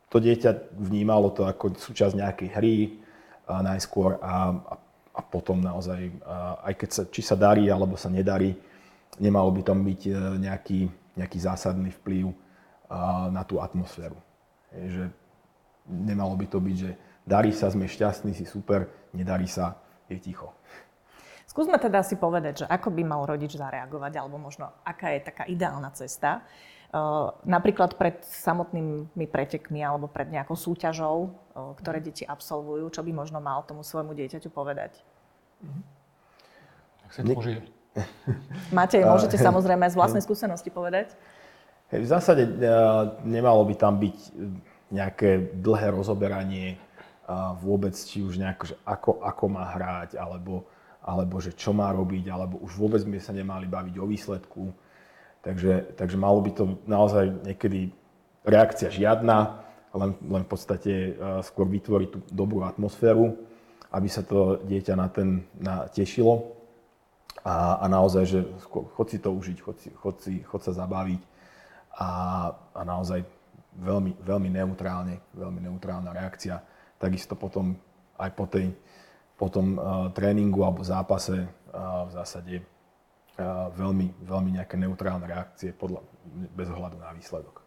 to 0.10 0.17
dieťa 0.17 0.75
vnímalo 0.75 1.32
to 1.32 1.45
ako 1.45 1.78
súčasť 1.78 2.17
nejakej 2.17 2.49
hry 2.56 2.75
a 3.45 3.62
najskôr 3.62 4.17
a, 4.19 4.52
a, 4.58 4.75
a 5.15 5.21
potom 5.21 5.62
naozaj, 5.62 6.12
a 6.25 6.65
aj 6.71 6.73
keď 6.75 6.89
sa, 6.89 7.04
či 7.08 7.21
sa 7.21 7.36
darí 7.38 7.69
alebo 7.69 7.95
sa 7.95 8.10
nedarí, 8.10 8.58
nemalo 9.19 9.52
by 9.52 9.62
tam 9.62 9.84
byť 9.86 10.02
nejaký, 10.39 10.80
nejaký 11.19 11.38
zásadný 11.39 11.91
vplyv 12.02 12.32
na 13.30 13.45
tú 13.45 13.62
atmosféru. 13.62 14.17
Je, 14.73 14.88
že 14.89 15.06
nemalo 15.86 16.34
by 16.38 16.45
to 16.49 16.58
byť, 16.62 16.75
že 16.78 16.91
darí 17.29 17.53
sa, 17.53 17.69
sme 17.69 17.85
šťastní, 17.85 18.33
si 18.33 18.49
super, 18.49 18.89
nedarí 19.13 19.45
sa, 19.45 19.77
je 20.09 20.17
ticho. 20.17 20.49
Skúsme 21.45 21.77
teda 21.77 22.01
si 22.01 22.17
povedať, 22.17 22.61
že 22.61 22.65
ako 22.65 22.89
by 22.93 23.01
mal 23.05 23.21
rodič 23.29 23.53
zareagovať, 23.53 24.13
alebo 24.17 24.41
možno 24.41 24.73
aká 24.81 25.13
je 25.13 25.21
taká 25.21 25.43
ideálna 25.45 25.93
cesta. 25.93 26.41
Uh, 26.89 27.29
napríklad 27.45 27.93
pred 28.01 28.17
samotnými 28.25 29.25
pretekmi 29.29 29.77
alebo 29.77 30.09
pred 30.09 30.25
nejakou 30.25 30.57
súťažou, 30.57 31.29
uh, 31.29 31.77
ktoré 31.77 32.01
deti 32.01 32.25
absolvujú, 32.25 32.89
čo 32.89 33.05
by 33.05 33.13
možno 33.13 33.37
mal 33.37 33.61
tomu 33.61 33.85
svojmu 33.85 34.17
dieťaťu 34.17 34.49
povedať? 34.49 34.97
Tak 37.05 37.09
sa 37.13 37.21
to. 37.21 37.37
Matej, 38.77 39.05
môžete 39.05 39.37
samozrejme 39.37 39.85
z 39.89 39.97
vlastnej 39.97 40.25
skúsenosti 40.27 40.73
povedať? 40.73 41.13
v 41.89 42.05
zásade 42.05 42.45
nemalo 43.25 43.65
by 43.65 43.73
tam 43.73 43.97
byť 43.97 44.17
nejaké 44.93 45.57
dlhé 45.57 45.89
rozoberanie 45.89 46.77
vôbec 47.61 47.93
či 47.93 48.25
už 48.25 48.41
nejako, 48.41 48.63
že 48.73 48.75
ako, 48.85 49.11
ako 49.21 49.45
má 49.53 49.65
hrať, 49.69 50.17
alebo, 50.17 50.65
alebo 51.05 51.37
že 51.37 51.53
čo 51.53 51.71
má 51.71 51.93
robiť, 51.93 52.25
alebo 52.29 52.57
už 52.65 52.73
vôbec 52.73 53.01
by 53.05 53.21
sa 53.21 53.33
nemali 53.33 53.69
baviť 53.69 53.95
o 54.01 54.09
výsledku. 54.09 54.73
Takže, 55.45 55.95
takže 55.95 56.17
malo 56.19 56.41
by 56.41 56.51
to 56.51 56.63
naozaj 56.89 57.31
niekedy 57.45 57.93
reakcia 58.43 58.89
žiadna, 58.91 59.61
len, 59.93 60.11
len 60.25 60.43
v 60.45 60.49
podstate 60.49 60.93
uh, 61.15 61.41
skôr 61.45 61.65
vytvoriť 61.69 62.09
tú 62.13 62.19
dobrú 62.29 62.65
atmosféru, 62.65 63.37
aby 63.89 64.09
sa 64.09 64.21
to 64.21 64.61
dieťa 64.65 64.93
na 64.93 65.07
ten 65.09 65.45
na, 65.57 65.89
tešilo. 65.89 66.57
A, 67.41 67.79
a 67.81 67.85
naozaj, 67.87 68.23
že 68.27 68.39
chod 68.69 69.07
si 69.09 69.17
to 69.17 69.31
užiť, 69.31 69.57
chod, 69.63 69.77
chod, 69.95 70.15
si, 70.19 70.43
chod 70.43 70.61
sa 70.61 70.75
zabaviť 70.75 71.21
a, 71.95 72.09
a 72.75 72.81
naozaj 72.83 73.23
veľmi, 73.79 74.19
veľmi 74.19 74.49
neutrálne, 74.51 75.23
veľmi 75.33 75.61
neutrálna 75.71 76.11
reakcia 76.11 76.59
takisto 76.99 77.33
potom 77.33 77.79
aj 78.19 78.29
po, 78.35 78.45
tej, 78.45 78.75
po 79.39 79.47
tom 79.47 79.79
uh, 79.79 80.12
tréningu 80.12 80.62
alebo 80.67 80.83
zápase 80.83 81.47
uh, 81.47 82.05
v 82.05 82.12
zásade 82.12 82.55
uh, 82.59 83.71
veľmi, 83.73 84.27
veľmi 84.27 84.59
nejaké 84.59 84.75
neutrálne 84.75 85.23
reakcie 85.23 85.71
podľa, 85.71 86.03
bez 86.53 86.67
ohľadu 86.67 86.99
na 86.99 87.15
výsledok. 87.15 87.63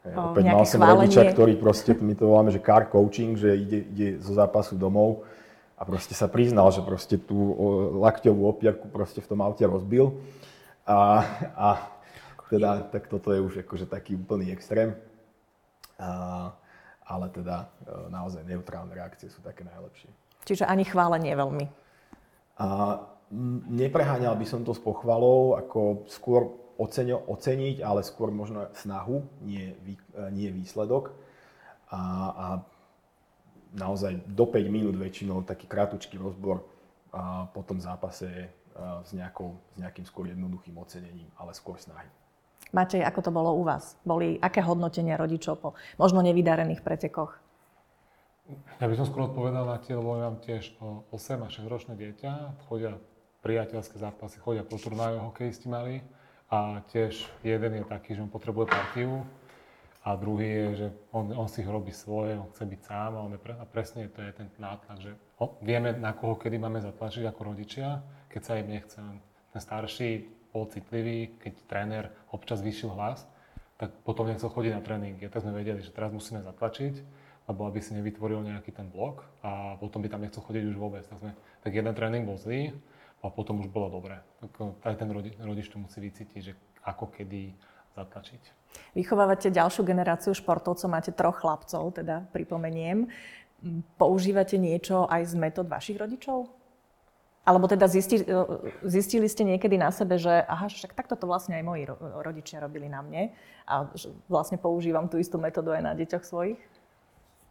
O, 0.00 0.32
Opäť 0.32 0.44
mal 0.48 0.64
som 0.64 0.80
chválenie. 0.80 1.12
rodiča, 1.12 1.22
ktorý 1.34 1.52
proste, 1.60 1.92
my 2.08 2.14
to 2.16 2.24
voláme, 2.30 2.54
že 2.54 2.62
car 2.62 2.88
coaching, 2.88 3.36
že 3.36 3.58
ide, 3.58 3.84
ide 3.90 4.08
zo 4.22 4.32
zápasu 4.32 4.78
domov 4.78 5.26
a 5.76 5.82
proste 5.84 6.14
sa 6.14 6.30
priznal, 6.30 6.70
že 6.72 6.80
proste 6.80 7.18
tú 7.20 7.36
lakťovú 8.00 8.48
opierku 8.48 8.86
proste 8.88 9.20
v 9.20 9.28
tom 9.28 9.40
aute 9.44 9.64
rozbil. 9.66 10.16
A, 10.86 11.24
a 11.56 11.68
teda, 12.48 12.84
tak 12.88 13.08
toto 13.08 13.30
je 13.30 13.40
už 13.40 13.62
akože 13.64 13.86
taký 13.88 14.16
úplný 14.16 14.52
extrém. 14.52 14.96
A, 16.00 16.52
ale 17.10 17.26
teda 17.34 17.66
e, 17.82 18.06
naozaj 18.14 18.46
neutrálne 18.46 18.94
reakcie 18.94 19.26
sú 19.26 19.42
také 19.42 19.66
najlepšie. 19.66 20.06
Čiže 20.46 20.70
ani 20.70 20.86
chválenie 20.86 21.34
veľmi. 21.34 21.66
A 22.62 22.66
nepreháňal 23.66 24.38
by 24.38 24.46
som 24.46 24.62
to 24.62 24.70
s 24.70 24.78
pochvalou, 24.78 25.58
ako 25.58 26.06
skôr 26.06 26.54
oceňo, 26.78 27.26
oceniť, 27.26 27.82
ale 27.82 28.06
skôr 28.06 28.30
možno 28.30 28.70
snahu, 28.78 29.26
nie, 29.42 29.74
e, 29.74 29.98
nie 30.30 30.54
výsledok. 30.54 31.10
A, 31.90 32.00
a 32.30 32.46
naozaj 33.74 34.22
do 34.30 34.46
5 34.46 34.70
minút 34.70 34.94
väčšinou 34.94 35.42
taký 35.42 35.66
krátučký 35.66 36.14
rozbor 36.14 36.62
a 37.10 37.50
po 37.50 37.66
tom 37.66 37.82
zápase 37.82 38.30
e, 38.30 38.48
s, 39.02 39.10
nejakou, 39.10 39.58
s 39.74 39.76
nejakým 39.82 40.06
skôr 40.06 40.30
jednoduchým 40.30 40.78
ocenením, 40.78 41.26
ale 41.34 41.50
skôr 41.58 41.74
snahy. 41.74 42.06
Matej, 42.70 43.02
ako 43.02 43.20
to 43.22 43.30
bolo 43.34 43.50
u 43.58 43.66
vás? 43.66 43.98
Boli 44.06 44.38
aké 44.38 44.62
hodnotenia 44.62 45.18
rodičov 45.18 45.54
po 45.58 45.68
možno 45.98 46.22
nevydarených 46.22 46.86
pretekoch? 46.86 47.34
Ja 48.82 48.86
by 48.90 48.94
som 48.98 49.06
skôr 49.06 49.30
odpovedal 49.30 49.66
na 49.66 49.78
tie, 49.78 49.94
lebo 49.94 50.18
mám 50.18 50.42
tiež 50.42 50.74
8 50.78 51.46
a 51.46 51.48
6 51.50 51.70
ročné 51.70 51.94
dieťa, 51.94 52.66
chodia 52.66 52.98
priateľské 53.42 53.98
zápasy, 53.98 54.42
chodia 54.42 54.66
po 54.66 54.78
turnajoch 54.78 55.30
hokejisti 55.30 55.66
mali 55.70 56.02
a 56.50 56.82
tiež 56.90 57.26
jeden 57.46 57.78
je 57.78 57.84
taký, 57.86 58.18
že 58.18 58.22
on 58.26 58.30
potrebuje 58.30 58.70
partiu 58.70 59.22
a 60.02 60.16
druhý 60.16 60.48
je, 60.48 60.66
že 60.74 60.86
on, 61.12 61.30
on 61.36 61.48
si 61.48 61.62
robí 61.62 61.92
svoje, 61.92 62.34
on 62.34 62.48
chce 62.50 62.64
byť 62.64 62.80
sám 62.80 63.10
a, 63.16 63.24
on 63.24 63.32
je 63.36 63.40
pre, 63.40 63.52
a 63.54 63.64
presne 63.68 64.08
to 64.08 64.24
je 64.24 64.32
ten 64.32 64.48
nátlak, 64.58 64.98
že 64.98 65.12
vieme, 65.60 65.92
na 65.94 66.16
koho 66.16 66.34
kedy 66.40 66.56
máme 66.56 66.80
zatlačiť 66.80 67.28
ako 67.28 67.40
rodičia, 67.54 68.02
keď 68.32 68.40
sa 68.42 68.52
im 68.58 68.68
nechce. 68.72 69.00
Ten 69.50 69.60
starší 69.60 70.39
bol 70.50 70.66
citlivý, 70.66 71.38
keď 71.38 71.52
tréner 71.70 72.04
občas 72.34 72.62
vyšil 72.62 72.90
hlas, 72.94 73.26
tak 73.80 73.96
potom 74.04 74.28
nechcel 74.28 74.52
chodiť 74.52 74.72
na 74.76 74.82
tréningy. 74.84 75.24
Tak 75.32 75.40
sme 75.46 75.56
vedeli, 75.56 75.80
že 75.80 75.94
teraz 75.94 76.12
musíme 76.12 76.44
zatlačiť, 76.44 76.94
lebo 77.48 77.64
aby 77.64 77.80
si 77.80 77.96
nevytvoril 77.96 78.44
nejaký 78.44 78.76
ten 78.76 78.86
blok 78.92 79.24
a 79.40 79.80
potom 79.80 80.04
by 80.04 80.12
tam 80.12 80.20
nechcel 80.20 80.44
chodiť 80.44 80.62
už 80.68 80.76
vôbec. 80.76 81.02
Tak, 81.08 81.16
sme, 81.16 81.32
tak 81.64 81.72
jeden 81.72 81.94
tréning 81.96 82.28
bol 82.28 82.36
zlý 82.36 82.76
a 83.24 83.32
potom 83.32 83.64
už 83.64 83.72
bolo 83.72 83.88
dobré. 83.88 84.20
Tak 84.44 84.84
aj 84.84 84.94
ten 85.00 85.08
rodi, 85.08 85.32
rodič 85.40 85.72
to 85.72 85.80
musí 85.80 85.98
vycítiť, 86.04 86.40
že 86.44 86.52
ako 86.84 87.08
kedy 87.08 87.56
zatlačiť. 87.96 88.42
Vychovávate 88.94 89.50
ďalšiu 89.50 89.82
generáciu 89.82 90.36
športovcov, 90.36 90.86
máte 90.86 91.10
troch 91.10 91.42
chlapcov, 91.42 91.96
teda 91.96 92.28
pripomeniem. 92.30 93.10
Používate 93.98 94.56
niečo 94.56 95.08
aj 95.08 95.24
z 95.24 95.34
metód 95.36 95.66
vašich 95.68 95.98
rodičov? 95.98 96.59
Alebo 97.40 97.64
teda 97.66 97.88
zistili, 97.88 98.22
zistili 98.84 99.24
ste 99.24 99.48
niekedy 99.48 99.80
na 99.80 99.88
sebe, 99.88 100.20
že 100.20 100.44
aha, 100.44 100.68
však 100.68 100.92
takto 100.92 101.16
to 101.16 101.24
vlastne 101.24 101.56
aj 101.56 101.64
moji 101.64 101.88
rodičia 102.20 102.60
robili 102.60 102.86
na 102.86 103.00
mne 103.00 103.32
a 103.64 103.88
vlastne 104.28 104.60
používam 104.60 105.08
tú 105.08 105.16
istú 105.16 105.40
metódu 105.40 105.72
aj 105.72 105.82
na 105.82 105.92
deťoch 105.96 106.20
svojich? 106.20 106.60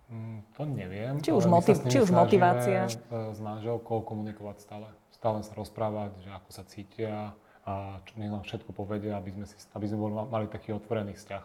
Mm, 0.09 0.39
to 0.57 0.61
neviem. 0.65 1.13
Či 1.21 1.33
už, 1.33 1.45
motiv, 1.45 1.81
či 1.85 2.01
už 2.01 2.09
motivácia? 2.09 2.89
E, 2.89 3.33
s 3.33 3.39
manželkou 3.41 4.01
komunikovať 4.01 4.57
stále. 4.61 4.87
Stále 5.13 5.41
sa 5.45 5.53
rozprávať, 5.53 6.17
že 6.21 6.29
ako 6.33 6.49
sa 6.49 6.63
cítia 6.65 7.33
a 7.65 8.01
čo 8.09 8.13
nech 8.17 8.33
nám 8.33 8.41
všetko 8.41 8.73
povedia, 8.73 9.17
aby 9.17 9.29
sme, 9.37 9.45
si, 9.45 9.53
aby 9.73 9.85
sme 9.85 9.97
boli, 10.01 10.13
mali 10.17 10.45
taký 10.49 10.73
otvorený 10.73 11.13
vzťah. 11.13 11.43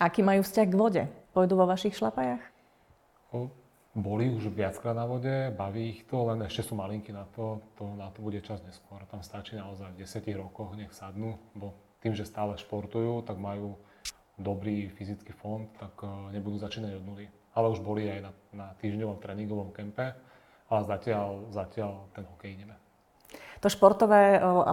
Aký 0.00 0.24
majú 0.24 0.40
vzťah 0.40 0.66
k 0.68 0.78
vode? 0.78 1.02
Pôjdu 1.36 1.58
vo 1.58 1.68
vašich 1.68 1.96
šlapajach? 1.96 2.40
O, 3.34 3.52
boli 3.98 4.30
už 4.30 4.54
viackrát 4.54 4.94
na 4.94 5.04
vode, 5.04 5.50
baví 5.58 5.90
ich 5.90 6.02
to, 6.06 6.22
len 6.30 6.46
ešte 6.46 6.70
sú 6.70 6.78
malinky 6.78 7.10
na 7.10 7.26
to, 7.34 7.58
to 7.74 7.84
na 7.98 8.08
to 8.14 8.22
bude 8.22 8.38
čas 8.46 8.62
neskôr. 8.62 9.02
Tam 9.10 9.20
stačí 9.26 9.58
naozaj 9.58 9.90
v 9.98 10.06
10 10.06 10.22
rokoch, 10.38 10.78
nech 10.78 10.94
sadnú, 10.94 11.34
bo 11.58 11.74
tým, 11.98 12.14
že 12.14 12.22
stále 12.22 12.54
športujú, 12.54 13.26
tak 13.26 13.42
majú 13.42 13.74
dobrý 14.38 14.86
fyzický 14.94 15.34
fond, 15.34 15.66
tak 15.82 15.98
uh, 16.06 16.30
nebudú 16.30 16.62
začínať 16.62 17.02
od 17.02 17.04
nuly. 17.04 17.26
Ale 17.58 17.74
už 17.74 17.82
boli 17.82 18.06
aj 18.06 18.20
na, 18.22 18.32
na 18.54 18.66
týždňovom 18.78 19.18
tréningovom 19.18 19.74
kempe, 19.74 20.14
ale 20.70 20.82
zatiaľ, 20.86 21.50
zatiaľ 21.50 22.06
ten 22.14 22.22
hokej 22.22 22.54
ideme. 22.54 22.78
To 23.58 23.66
športové, 23.66 24.38
o, 24.38 24.62
o, 24.62 24.64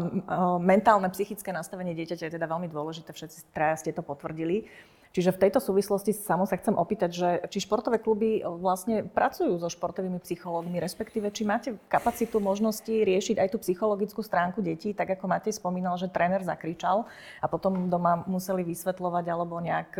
mentálne, 0.61 1.09
psychické 1.09 1.49
nastavenie 1.49 1.97
dieťaťa 1.97 2.29
je 2.29 2.35
teda 2.37 2.45
veľmi 2.45 2.69
dôležité, 2.69 3.09
všetci 3.09 3.49
traja 3.49 3.81
ste 3.81 3.89
to 3.89 4.05
potvrdili. 4.05 4.69
Čiže 5.15 5.31
v 5.31 5.47
tejto 5.47 5.63
súvislosti 5.63 6.11
samo 6.11 6.43
sa 6.43 6.59
chcem 6.59 6.75
opýtať, 6.75 7.09
že 7.15 7.29
či 7.47 7.63
športové 7.63 8.03
kluby 8.03 8.43
vlastne 8.43 9.07
pracujú 9.07 9.55
so 9.55 9.71
športovými 9.71 10.19
psychológmi, 10.19 10.83
respektíve 10.83 11.31
či 11.31 11.47
máte 11.47 11.79
kapacitu 11.87 12.43
možnosti 12.43 12.91
riešiť 12.91 13.39
aj 13.39 13.55
tú 13.55 13.63
psychologickú 13.63 14.19
stránku 14.19 14.59
detí, 14.59 14.91
tak 14.91 15.15
ako 15.15 15.31
Matej 15.31 15.55
spomínal, 15.55 15.95
že 15.95 16.11
tréner 16.11 16.43
zakričal 16.43 17.07
a 17.39 17.47
potom 17.47 17.87
doma 17.87 18.27
museli 18.27 18.67
vysvetľovať 18.67 19.25
alebo 19.31 19.55
nejak, 19.63 19.95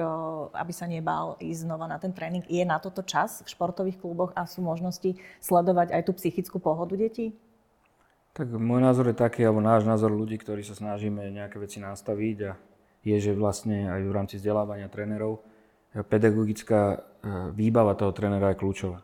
aby 0.52 0.74
sa 0.76 0.84
nebál 0.84 1.40
ísť 1.40 1.64
znova 1.64 1.88
na 1.88 1.96
ten 1.96 2.12
tréning. 2.12 2.44
Je 2.52 2.68
na 2.68 2.84
toto 2.84 3.00
čas 3.00 3.40
v 3.48 3.56
športových 3.56 4.04
kluboch 4.04 4.36
a 4.36 4.44
sú 4.44 4.60
možnosti 4.68 5.16
sledovať 5.40 5.96
aj 5.96 6.02
tú 6.04 6.12
psychickú 6.12 6.60
pohodu 6.60 7.00
detí? 7.00 7.32
Tak 8.36 8.52
môj 8.52 8.84
názor 8.84 9.08
je 9.08 9.16
taký, 9.16 9.48
alebo 9.48 9.64
náš 9.64 9.88
názor 9.88 10.12
ľudí, 10.12 10.36
ktorí 10.36 10.60
sa 10.60 10.76
snažíme 10.76 11.24
nejaké 11.32 11.56
veci 11.56 11.80
nastaviť 11.80 12.38
a 12.52 12.60
je, 13.06 13.18
že 13.22 13.32
vlastne 13.38 13.88
aj 13.94 14.02
v 14.02 14.12
rámci 14.12 14.36
vzdelávania 14.42 14.90
trénerov 14.90 15.46
pedagogická 16.04 16.82
e, 16.92 16.98
výbava 17.56 17.96
toho 17.96 18.12
trénera 18.12 18.52
je 18.52 18.60
kľúčová. 18.60 19.00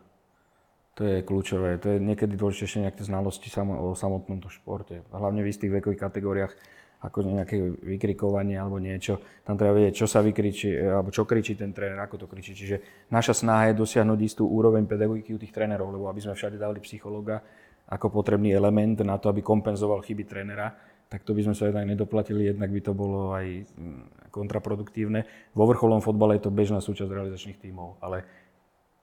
To 1.00 1.08
je 1.08 1.24
kľúčové. 1.24 1.80
To 1.80 1.96
je 1.96 1.98
niekedy 2.04 2.36
dôležitejšie 2.36 2.84
nejaké 2.84 3.00
znalosti 3.08 3.48
o 3.56 3.96
samotnom 3.96 4.44
športe. 4.52 5.00
Hlavne 5.08 5.40
v 5.40 5.48
istých 5.48 5.80
vekových 5.80 6.04
kategóriách, 6.04 6.52
ako 7.00 7.24
nejaké 7.24 7.56
vykrikovanie 7.80 8.60
alebo 8.60 8.76
niečo. 8.76 9.18
Tam 9.42 9.56
treba 9.56 9.80
vedieť, 9.80 10.04
čo 10.04 10.06
sa 10.06 10.20
vykričí, 10.20 10.68
e, 10.68 10.84
alebo 10.84 11.08
čo 11.08 11.24
kričí 11.24 11.56
ten 11.56 11.72
tréner, 11.72 11.96
ako 11.96 12.20
to 12.20 12.26
kričí. 12.28 12.52
Čiže 12.52 13.08
naša 13.08 13.40
snaha 13.40 13.72
je 13.72 13.80
dosiahnuť 13.80 14.18
istú 14.20 14.44
úroveň 14.44 14.84
pedagogiky 14.84 15.32
u 15.32 15.40
tých 15.40 15.56
trénerov, 15.56 15.88
lebo 15.88 16.12
aby 16.12 16.20
sme 16.20 16.36
všade 16.36 16.60
dali 16.60 16.84
psychologa, 16.84 17.40
ako 17.88 18.12
potrebný 18.12 18.52
element 18.52 19.00
na 19.00 19.16
to, 19.16 19.32
aby 19.32 19.40
kompenzoval 19.40 20.04
chyby 20.04 20.28
trénera, 20.28 20.76
tak 21.12 21.28
to 21.28 21.36
by 21.36 21.44
sme 21.44 21.52
sa 21.52 21.68
jednak 21.68 21.84
nedoplatili, 21.84 22.48
jednak 22.48 22.72
by 22.72 22.80
to 22.80 22.96
bolo 22.96 23.36
aj 23.36 23.68
mm, 23.76 24.32
kontraproduktívne. 24.32 25.28
Vo 25.52 25.68
vrcholnom 25.68 26.00
fotbale 26.00 26.40
je 26.40 26.48
to 26.48 26.56
bežná 26.56 26.80
súčasť 26.80 27.12
realizačných 27.12 27.60
tímov, 27.60 28.00
ale 28.00 28.24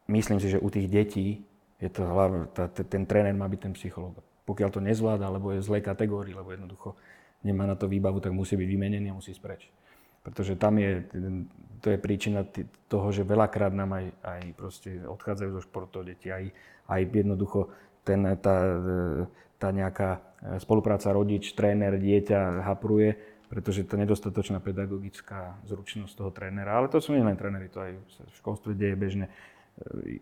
myslím 0.09 0.41
si, 0.41 0.49
že 0.49 0.57
u 0.57 0.73
tých 0.73 0.89
detí 0.89 1.45
je 1.77 1.89
to 1.93 2.01
hlavne, 2.09 2.49
tá, 2.49 2.65
ten 2.65 3.05
tréner 3.05 3.37
má 3.37 3.45
byť 3.45 3.61
ten 3.61 3.73
psychológ. 3.77 4.17
Pokiaľ 4.49 4.69
to 4.73 4.81
nezvláda, 4.81 5.29
alebo 5.29 5.53
je 5.53 5.61
v 5.61 5.69
zlej 5.69 5.85
kategórii, 5.85 6.33
lebo 6.33 6.49
jednoducho 6.49 6.97
nemá 7.45 7.69
na 7.69 7.77
to 7.77 7.85
výbavu, 7.85 8.17
tak 8.17 8.33
musí 8.33 8.57
byť 8.57 8.65
vymenený 8.65 9.13
a 9.13 9.17
musí 9.21 9.29
spreč. 9.37 9.69
Pretože 10.25 10.57
tam 10.57 10.81
je, 10.81 11.05
to 11.79 11.93
je 11.93 11.97
príčina 12.01 12.41
toho, 12.89 13.07
že 13.13 13.21
veľakrát 13.21 13.71
nám 13.71 14.01
aj, 14.01 14.05
aj 14.25 14.41
proste 14.57 14.89
odchádzajú 15.05 15.49
zo 15.53 15.61
športov 15.61 16.09
deti, 16.09 16.33
aj, 16.33 16.49
aj 16.89 17.01
jednoducho 17.05 17.69
ten, 18.01 18.25
tá, 18.41 18.55
tá 19.59 19.75
nejaká 19.75 20.23
spolupráca 20.63 21.11
rodič, 21.11 21.51
tréner, 21.51 21.99
dieťa 21.99 22.63
hapruje, 22.63 23.19
pretože 23.51 23.83
to 23.83 23.99
nedostatočná 23.99 24.63
pedagogická 24.63 25.59
zručnosť 25.67 26.13
toho 26.15 26.31
trénera. 26.31 26.79
Ale 26.79 26.87
to 26.87 27.03
sú 27.03 27.11
nie 27.11 27.25
len 27.25 27.35
tréneri, 27.35 27.67
to 27.67 27.83
aj 27.83 27.91
v 27.91 28.33
školstve 28.39 28.71
deje 28.73 28.95
bežne. 28.95 29.27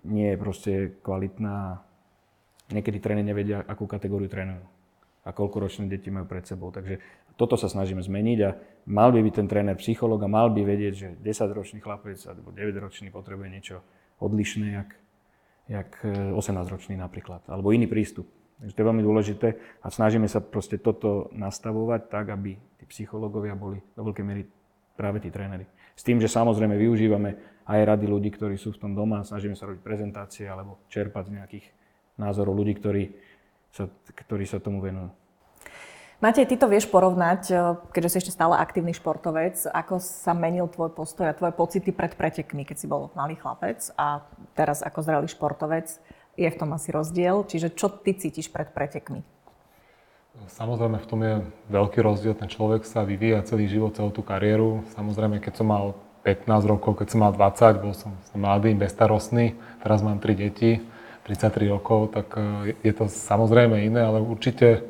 Nie 0.03 0.33
je 0.33 0.41
proste 0.41 0.71
kvalitná. 1.05 1.85
Niekedy 2.73 2.97
tréneri 2.97 3.31
nevedia, 3.31 3.61
akú 3.63 3.85
kategóriu 3.85 4.27
trénujú 4.27 4.65
a 5.27 5.35
koľko 5.35 5.59
ročné 5.59 5.91
deti 5.91 6.07
majú 6.07 6.23
pred 6.23 6.47
sebou. 6.47 6.71
Takže 6.71 7.03
toto 7.35 7.59
sa 7.59 7.67
snažíme 7.67 7.99
zmeniť 7.99 8.39
a 8.47 8.55
mal 8.87 9.11
by 9.11 9.19
byť 9.27 9.33
ten 9.43 9.47
tréner 9.51 9.75
psychológ 9.75 10.23
a 10.23 10.31
mal 10.31 10.55
by 10.55 10.63
vedieť, 10.63 10.93
že 10.95 11.07
10-ročný 11.19 11.83
chlapec 11.83 12.15
alebo 12.31 12.55
9-ročný 12.55 13.11
potrebuje 13.11 13.47
niečo 13.51 13.77
odlišné, 14.23 14.67
jak 14.79 14.89
jak 15.67 15.99
18-ročný 16.31 16.95
e, 16.95 17.01
napríklad, 17.03 17.43
alebo 17.51 17.75
iný 17.75 17.91
prístup. 17.91 18.23
Takže 18.57 18.73
to 18.73 18.81
je 18.81 18.89
veľmi 18.89 19.03
dôležité 19.05 19.47
a 19.85 19.87
snažíme 19.93 20.25
sa 20.25 20.41
proste 20.41 20.81
toto 20.81 21.29
nastavovať 21.29 22.09
tak, 22.09 22.33
aby 22.33 22.57
tí 22.81 22.85
psychológovia 22.89 23.53
boli 23.53 23.77
do 23.93 24.01
veľkej 24.01 24.25
miery 24.25 24.49
práve 24.97 25.21
tí 25.21 25.29
tréneri. 25.29 25.69
S 25.93 26.01
tým, 26.01 26.17
že 26.17 26.25
samozrejme 26.25 26.73
využívame 26.73 27.61
aj 27.69 27.79
rady 27.85 28.05
ľudí, 28.09 28.33
ktorí 28.33 28.57
sú 28.57 28.73
v 28.73 28.81
tom 28.81 28.91
doma, 28.97 29.21
snažíme 29.21 29.53
sa 29.53 29.69
robiť 29.69 29.81
prezentácie 29.85 30.49
alebo 30.49 30.81
čerpať 30.89 31.29
z 31.29 31.33
nejakých 31.37 31.65
názorov 32.17 32.57
ľudí, 32.57 32.73
ktorí 32.81 33.13
sa, 33.69 33.85
ktorí 34.09 34.45
sa 34.49 34.57
tomu 34.57 34.81
venujú. 34.81 35.13
Matej, 36.17 36.49
ty 36.49 36.57
to 36.57 36.65
vieš 36.65 36.89
porovnať, 36.89 37.41
eh, 37.53 37.77
keďže 37.93 38.09
si 38.09 38.17
ešte 38.25 38.33
stále 38.33 38.57
aktívny 38.57 38.89
športovec, 38.89 39.69
ako 39.69 40.01
sa 40.01 40.33
menil 40.33 40.65
tvoj 40.65 40.97
postoj 40.97 41.29
a 41.29 41.37
tvoje 41.37 41.53
pocity 41.53 41.93
pred 41.93 42.17
pretekmi, 42.17 42.65
keď 42.65 42.77
si 42.81 42.89
bol 42.89 43.13
malý 43.13 43.37
chlapec 43.37 43.93
a 44.01 44.25
teraz 44.57 44.81
ako 44.81 45.05
zrelý 45.05 45.29
športovec. 45.29 46.01
Je 46.37 46.47
v 46.47 46.59
tom 46.59 46.69
asi 46.77 46.93
rozdiel. 46.93 47.43
Čiže 47.43 47.73
čo 47.73 47.89
ty 47.89 48.13
cítiš 48.13 48.53
pred 48.53 48.69
pretekmi? 48.69 49.25
Samozrejme, 50.53 51.01
v 51.01 51.07
tom 51.09 51.19
je 51.25 51.35
veľký 51.73 51.99
rozdiel. 52.05 52.37
Ten 52.37 52.45
človek 52.45 52.85
sa 52.85 53.01
vyvíja 53.01 53.41
celý 53.41 53.65
život, 53.65 53.97
celú 53.97 54.13
tú 54.13 54.21
kariéru. 54.21 54.85
Samozrejme, 54.93 55.41
keď 55.41 55.53
som 55.59 55.67
mal 55.73 55.97
15 56.21 56.45
rokov, 56.69 57.01
keď 57.01 57.07
som 57.09 57.19
mal 57.25 57.33
20, 57.33 57.81
bol 57.81 57.93
som, 57.97 58.13
mladý, 58.37 58.77
bestarostný. 58.77 59.57
Teraz 59.81 60.05
mám 60.05 60.21
3 60.21 60.37
deti, 60.37 60.77
33 61.25 61.73
rokov, 61.73 62.13
tak 62.13 62.37
eh, 62.37 62.77
je 62.85 62.93
to 62.93 63.09
samozrejme 63.09 63.81
iné, 63.81 64.05
ale 64.05 64.21
určite 64.21 64.85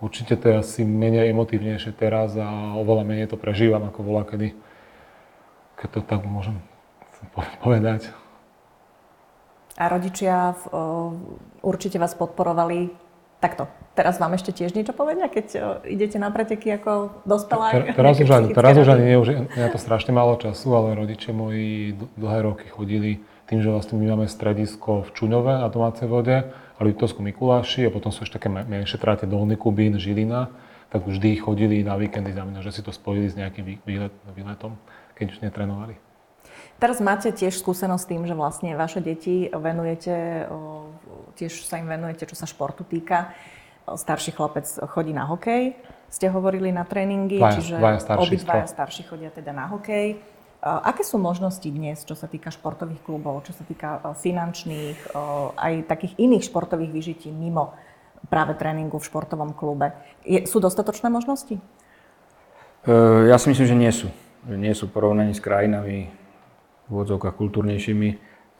Určite 0.00 0.40
to 0.40 0.48
je 0.48 0.56
asi 0.56 0.80
menej 0.80 1.28
emotívnejšie 1.28 1.92
teraz 1.92 2.32
a 2.32 2.72
oveľa 2.80 3.04
menej 3.04 3.28
to 3.28 3.36
prežívam, 3.36 3.84
ako 3.84 4.00
bola 4.00 4.24
kedy, 4.24 4.56
keď 5.76 5.88
to 5.92 6.00
tak 6.00 6.24
môžem 6.24 6.56
povedať. 7.60 8.08
A 9.80 9.88
rodičia 9.88 10.52
v, 10.52 10.62
určite 11.64 11.96
vás 11.96 12.12
podporovali 12.12 12.92
takto. 13.40 13.64
Teraz 13.96 14.20
vám 14.20 14.36
ešte 14.36 14.52
tiež 14.52 14.76
niečo 14.76 14.92
povedia, 14.92 15.32
keď 15.32 15.80
idete 15.88 16.20
na 16.20 16.28
preteky 16.28 16.76
ako 16.76 17.24
dospelák? 17.24 17.72
Ter, 17.72 17.84
teraz 18.04 18.20
už 18.20 18.28
ani, 18.28 18.48
teraz 18.52 18.76
už 18.76 18.88
ani 18.92 19.04
nie, 19.08 19.16
už 19.16 19.28
je 19.48 19.68
to 19.72 19.80
strašne 19.80 20.12
málo 20.12 20.36
času, 20.36 20.68
ale 20.76 20.92
rodičia 20.92 21.32
moji 21.32 21.96
dlhé 22.20 22.38
roky 22.44 22.68
chodili 22.68 23.24
tým, 23.48 23.64
že 23.64 23.72
vlastne 23.72 23.96
my 23.96 24.14
máme 24.14 24.28
stredisko 24.28 25.08
v 25.08 25.10
Čuňove 25.16 25.64
na 25.64 25.68
domácej 25.72 26.06
vode 26.06 26.44
Liptovsku 26.80 27.20
Mikuláši 27.20 27.84
a 27.84 27.92
potom 27.92 28.08
sú 28.08 28.24
ešte 28.24 28.40
také 28.40 28.48
menšie 28.48 28.96
tráte 28.96 29.28
Dolný 29.28 29.60
Kubín, 29.60 30.00
Žilina, 30.00 30.48
tak 30.88 31.04
vždy 31.04 31.36
chodili 31.36 31.84
na 31.84 31.94
víkendy 32.00 32.32
za 32.32 32.42
mňa, 32.42 32.64
že 32.64 32.72
si 32.72 32.80
to 32.80 32.90
spojili 32.90 33.28
s 33.28 33.36
nejakým 33.36 33.84
výlet, 33.84 34.14
výletom, 34.32 34.80
keď 35.12 35.26
už 35.36 35.38
netrenovali. 35.44 36.09
Teraz 36.80 36.96
máte 37.04 37.28
tiež 37.28 37.60
skúsenosť 37.60 38.02
s 38.02 38.08
tým, 38.08 38.22
že 38.24 38.32
vlastne 38.32 38.72
vaše 38.72 39.04
deti 39.04 39.52
venujete, 39.52 40.48
tiež 41.36 41.68
sa 41.68 41.76
im 41.76 41.84
venujete, 41.84 42.24
čo 42.24 42.32
sa 42.32 42.48
športu 42.48 42.88
týka. 42.88 43.36
Starší 43.84 44.32
chlapec 44.32 44.64
chodí 44.88 45.12
na 45.12 45.28
hokej, 45.28 45.76
ste 46.08 46.32
hovorili 46.32 46.72
na 46.72 46.88
tréningy, 46.88 47.36
dvaja, 47.36 47.54
čiže 47.60 47.76
dvaja 47.76 48.00
obidvaja 48.16 48.66
starší 48.70 49.02
chodia 49.04 49.28
teda 49.28 49.52
na 49.52 49.68
hokej. 49.68 50.16
Aké 50.60 51.04
sú 51.04 51.20
možnosti 51.20 51.64
dnes, 51.68 52.00
čo 52.04 52.16
sa 52.16 52.28
týka 52.28 52.48
športových 52.48 53.04
klubov, 53.04 53.44
čo 53.44 53.52
sa 53.52 53.64
týka 53.64 54.00
finančných, 54.16 55.16
aj 55.56 55.72
takých 55.84 56.16
iných 56.16 56.48
športových 56.48 56.92
vyžití 56.92 57.28
mimo 57.28 57.76
práve 58.28 58.56
tréningu 58.56 59.00
v 59.00 59.04
športovom 59.04 59.52
klube? 59.56 59.92
Je, 60.24 60.44
sú 60.44 60.60
dostatočné 60.60 61.08
možnosti? 61.08 61.56
E, 62.84 62.92
ja 63.32 63.40
si 63.40 63.48
myslím, 63.48 63.66
že 63.68 63.76
nie 63.76 63.92
sú. 63.92 64.08
Nie 64.44 64.76
sú 64.76 64.92
porovnaní 64.92 65.32
s 65.32 65.40
krajinami 65.40 66.12
úvodzovkách 66.90 67.38
kultúrnejšími. 67.38 68.08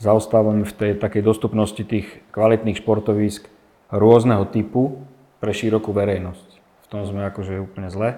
Zaostávame 0.01 0.65
v 0.65 0.73
tej 0.73 0.93
takej 0.97 1.21
dostupnosti 1.21 1.83
tých 1.85 2.09
kvalitných 2.33 2.81
športovísk 2.81 3.51
rôzneho 3.93 4.49
typu 4.49 5.05
pre 5.43 5.53
širokú 5.53 5.93
verejnosť. 5.93 6.49
V 6.59 6.87
tom 6.89 7.05
sme 7.05 7.29
akože 7.29 7.61
úplne 7.61 7.93
zle. 7.93 8.17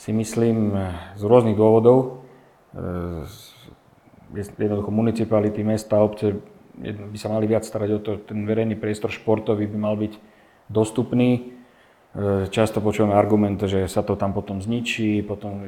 Si 0.00 0.10
myslím 0.10 0.74
z 1.14 1.22
rôznych 1.22 1.54
dôvodov, 1.54 2.26
jednoducho 4.34 4.90
municipality, 4.90 5.62
mesta, 5.62 6.02
obce 6.02 6.34
by 6.82 7.14
sa 7.14 7.30
mali 7.30 7.46
viac 7.46 7.62
starať 7.62 7.90
o 7.94 7.98
to, 8.02 8.10
ten 8.18 8.42
verejný 8.42 8.74
priestor 8.74 9.14
športový 9.14 9.70
by 9.70 9.78
mal 9.78 9.94
byť 9.94 10.18
dostupný. 10.66 11.53
Často 12.54 12.78
počujeme 12.78 13.10
argument, 13.10 13.58
že 13.58 13.90
sa 13.90 14.06
to 14.06 14.14
tam 14.14 14.30
potom 14.30 14.62
zničí, 14.62 15.26
potom 15.26 15.66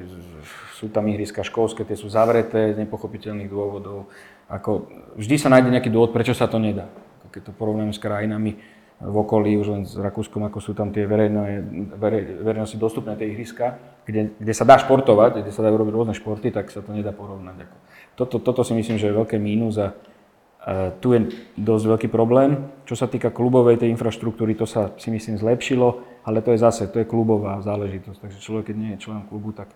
sú 0.78 0.86
tam 0.92 1.10
ihriska 1.10 1.42
školské, 1.42 1.82
tie 1.82 1.98
sú 1.98 2.06
zavreté 2.06 2.76
z 2.76 2.80
nepochopiteľných 2.86 3.50
dôvodov. 3.50 4.06
Ako, 4.46 4.86
vždy 5.18 5.36
sa 5.42 5.50
nájde 5.50 5.74
nejaký 5.74 5.90
dôvod, 5.90 6.14
prečo 6.14 6.36
sa 6.36 6.46
to 6.46 6.62
nedá. 6.62 6.86
Keď 7.34 7.50
to 7.50 7.52
porovnáme 7.52 7.90
s 7.90 7.98
krajinami 7.98 8.62
v 8.96 9.16
okolí, 9.18 9.58
už 9.58 9.68
len 9.68 9.82
s 9.84 9.98
Rakúskom, 9.98 10.46
ako 10.48 10.62
sú 10.62 10.72
tam 10.72 10.94
tie 10.94 11.04
verejné, 11.04 11.66
verej, 12.00 12.40
verejnosti 12.40 12.80
dostupné 12.80 13.12
tie 13.18 13.28
ihriska, 13.28 13.76
kde, 14.08 14.32
kde 14.38 14.52
sa 14.56 14.64
dá 14.64 14.80
športovať, 14.80 15.44
kde 15.44 15.52
sa 15.52 15.60
dá 15.60 15.68
robiť 15.68 15.92
rôzne 15.92 16.14
športy, 16.16 16.48
tak 16.54 16.72
sa 16.72 16.80
to 16.80 16.96
nedá 16.96 17.12
porovnať. 17.12 17.68
Ako. 17.68 17.76
Toto, 18.16 18.36
toto 18.40 18.62
si 18.64 18.72
myslím, 18.72 18.96
že 18.96 19.12
je 19.12 19.18
veľké 19.18 19.36
mínus 19.36 19.76
a 19.76 19.92
tu 20.98 21.14
je 21.14 21.30
dosť 21.54 21.84
veľký 21.94 22.08
problém. 22.10 22.66
Čo 22.90 22.98
sa 22.98 23.06
týka 23.06 23.30
klubovej 23.30 23.78
tej 23.78 23.94
infraštruktúry, 23.94 24.58
to 24.58 24.66
sa 24.66 24.90
si 24.98 25.14
myslím 25.14 25.38
zlepšilo, 25.38 26.02
ale 26.26 26.42
to 26.42 26.50
je 26.50 26.58
zase, 26.58 26.90
to 26.90 26.98
je 27.02 27.06
klubová 27.06 27.62
záležitosť. 27.62 28.18
Takže 28.18 28.38
človek, 28.42 28.74
keď 28.74 28.76
nie 28.76 28.90
je 28.98 29.02
člen 29.06 29.22
klubu, 29.30 29.54
tak 29.54 29.70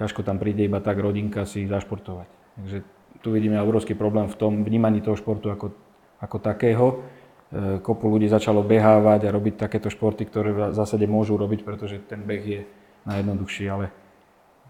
ťažko 0.00 0.24
tam 0.24 0.40
príde 0.40 0.64
iba 0.64 0.80
tak 0.80 0.96
rodinka 0.96 1.44
si 1.44 1.68
zašportovať. 1.68 2.28
Takže 2.56 2.78
tu 3.20 3.28
vidíme 3.36 3.60
obrovský 3.60 3.92
problém 3.92 4.32
v 4.32 4.36
tom 4.40 4.64
vnímaní 4.64 5.04
toho 5.04 5.12
športu 5.12 5.52
ako, 5.52 5.76
ako 6.24 6.36
takého 6.40 6.86
E, 7.50 7.82
kopu 7.82 8.06
ľudí 8.06 8.30
začalo 8.30 8.62
behávať 8.62 9.26
a 9.26 9.34
robiť 9.34 9.66
takéto 9.66 9.90
športy, 9.90 10.22
ktoré 10.22 10.54
v 10.54 10.60
zásade 10.70 11.02
môžu 11.10 11.34
robiť, 11.34 11.66
pretože 11.66 11.98
ten 12.06 12.22
beh 12.22 12.42
je 12.46 12.60
najjednoduchší, 13.10 13.66
ale 13.66 13.90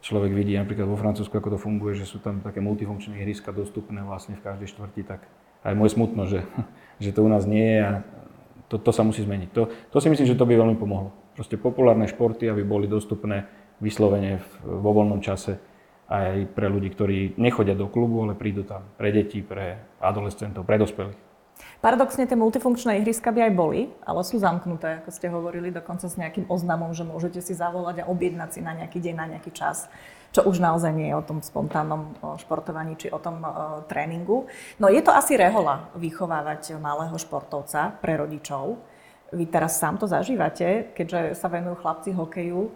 človek 0.00 0.32
vidí 0.32 0.56
napríklad 0.56 0.88
vo 0.88 0.96
Francúzsku, 0.96 1.36
ako 1.36 1.56
to 1.56 1.58
funguje, 1.60 2.00
že 2.00 2.08
sú 2.08 2.24
tam 2.24 2.40
také 2.40 2.64
multifunkčné 2.64 3.20
ihriska 3.20 3.52
dostupné 3.52 4.00
vlastne 4.00 4.40
v 4.40 4.44
každej 4.48 4.72
štvrti, 4.72 5.02
tak 5.04 5.20
aj 5.64 5.74
moje 5.76 5.90
smutno, 5.94 6.26
že, 6.26 6.46
že 7.02 7.11
to 7.12 7.24
u 7.24 7.28
nás 7.28 7.44
nie 7.44 7.64
je 7.64 7.80
a 7.80 7.92
to, 8.70 8.78
to 8.78 8.90
sa 8.94 9.02
musí 9.02 9.26
zmeniť. 9.26 9.48
To, 9.50 9.62
to 9.90 9.98
si 9.98 10.08
myslím, 10.08 10.30
že 10.30 10.38
to 10.38 10.46
by 10.46 10.54
veľmi 10.54 10.78
pomohlo. 10.78 11.11
Proste 11.34 11.58
populárne 11.58 12.06
športy, 12.06 12.46
aby 12.46 12.62
boli 12.62 12.86
dostupné 12.86 13.50
vyslovene 13.82 14.38
vo 14.62 14.94
voľnom 14.94 15.18
čase 15.18 15.58
aj 16.11 16.54
pre 16.54 16.66
ľudí, 16.66 16.90
ktorí 16.90 17.38
nechodia 17.38 17.74
do 17.74 17.86
klubu, 17.86 18.22
ale 18.26 18.38
prídu 18.38 18.66
tam 18.66 18.82
pre 18.98 19.14
deti, 19.14 19.42
pre 19.42 19.78
adolescentov, 20.02 20.66
pre 20.66 20.78
dospelých. 20.78 21.30
Paradoxne 21.80 22.24
tie 22.24 22.36
multifunkčné 22.36 23.00
ihriska 23.00 23.32
by 23.32 23.50
aj 23.50 23.52
boli, 23.52 23.80
ale 24.04 24.20
sú 24.24 24.40
zamknuté, 24.40 25.00
ako 25.00 25.11
ste 25.12 25.28
hovorili, 25.28 25.72
dokonca 25.72 26.08
s 26.08 26.16
nejakým 26.16 26.48
oznamom, 26.48 26.92
že 26.96 27.04
môžete 27.04 27.40
si 27.44 27.52
zavolať 27.56 28.04
a 28.04 28.08
objednať 28.08 28.50
si 28.52 28.61
na 28.61 28.72
nejaký 28.76 28.98
deň, 29.00 29.14
na 29.16 29.26
nejaký 29.36 29.52
čas 29.52 29.88
čo 30.30 30.46
už 30.46 30.62
naozaj 30.62 30.94
nie 30.94 31.10
je 31.10 31.18
o 31.18 31.26
tom 31.26 31.42
spontánnom 31.42 32.14
športovaní 32.38 32.94
či 32.94 33.10
o 33.10 33.18
tom 33.18 33.42
tréningu. 33.90 34.46
No 34.78 34.86
je 34.86 35.02
to 35.02 35.10
asi 35.10 35.34
rehola 35.34 35.90
vychovávať 35.98 36.78
malého 36.78 37.18
športovca 37.18 37.98
pre 37.98 38.14
rodičov. 38.14 38.78
Vy 39.30 39.46
teraz 39.50 39.78
sám 39.78 39.98
to 39.98 40.10
zažívate, 40.10 40.90
keďže 40.94 41.38
sa 41.38 41.46
venujú 41.50 41.82
chlapci 41.82 42.10
hokeju 42.14 42.70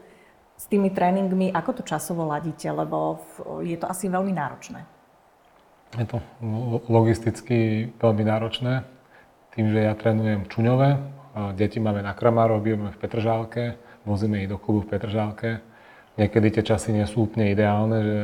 s 0.55 0.71
tými 0.71 0.91
tréningmi. 0.95 1.51
Ako 1.51 1.79
to 1.79 1.83
časovo 1.83 2.27
ladíte, 2.27 2.71
lebo 2.71 3.19
je 3.63 3.75
to 3.75 3.91
asi 3.91 4.07
veľmi 4.07 4.31
náročné? 4.31 4.87
Je 5.95 6.07
to 6.11 6.19
logisticky 6.91 7.91
veľmi 7.99 8.23
náročné. 8.27 8.83
Tým, 9.55 9.71
že 9.71 9.87
ja 9.87 9.95
trénujem 9.95 10.47
čuňové, 10.51 10.99
deti 11.55 11.79
máme 11.79 12.03
na 12.03 12.15
Kramáro, 12.15 12.59
robíme 12.59 12.91
v 12.91 12.99
Petržálke, 12.99 13.79
vozíme 14.03 14.43
ich 14.43 14.51
do 14.51 14.59
klubu 14.59 14.83
v 14.87 14.99
Petržálke. 14.99 15.63
Niekedy 16.15 16.61
tie 16.61 16.63
časy 16.63 16.95
nie 16.95 17.07
sú 17.11 17.27
úplne 17.27 17.51
ideálne, 17.51 17.99
že 18.03 18.19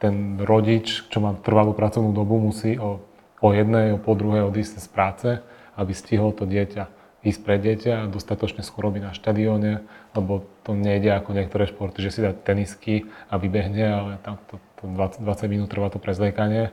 ten 0.00 0.40
rodič, 0.40 1.08
čo 1.08 1.20
má 1.20 1.36
trvalú 1.36 1.72
pracovnú 1.72 2.12
dobu, 2.12 2.40
musí 2.40 2.76
o, 2.76 3.04
o 3.40 3.48
jednej, 3.52 3.96
o 3.96 4.00
po 4.00 4.16
druhej 4.16 4.48
odísť 4.48 4.80
z 4.80 4.88
práce, 4.88 5.28
aby 5.76 5.92
stihol 5.92 6.32
to 6.32 6.48
dieťa 6.48 6.96
ísť 7.26 7.40
pre 7.42 7.58
dieťa 7.58 8.06
a 8.06 8.10
dostatočne 8.10 8.62
skoro 8.62 8.94
byť 8.94 9.02
na 9.02 9.12
štadióne, 9.12 9.72
lebo 10.14 10.46
to 10.62 10.78
nejde 10.78 11.10
ako 11.10 11.34
niektoré 11.34 11.66
športy, 11.66 11.98
že 11.98 12.14
si 12.14 12.20
dá 12.22 12.30
tenisky 12.30 13.10
a 13.26 13.34
vybehne, 13.34 13.82
ale 13.82 14.10
tam 14.22 14.38
to, 14.46 14.62
to 14.78 14.86
20, 14.86 15.26
20 15.26 15.50
minút 15.50 15.68
trvá 15.74 15.90
to 15.90 15.98
prezliekanie, 15.98 16.70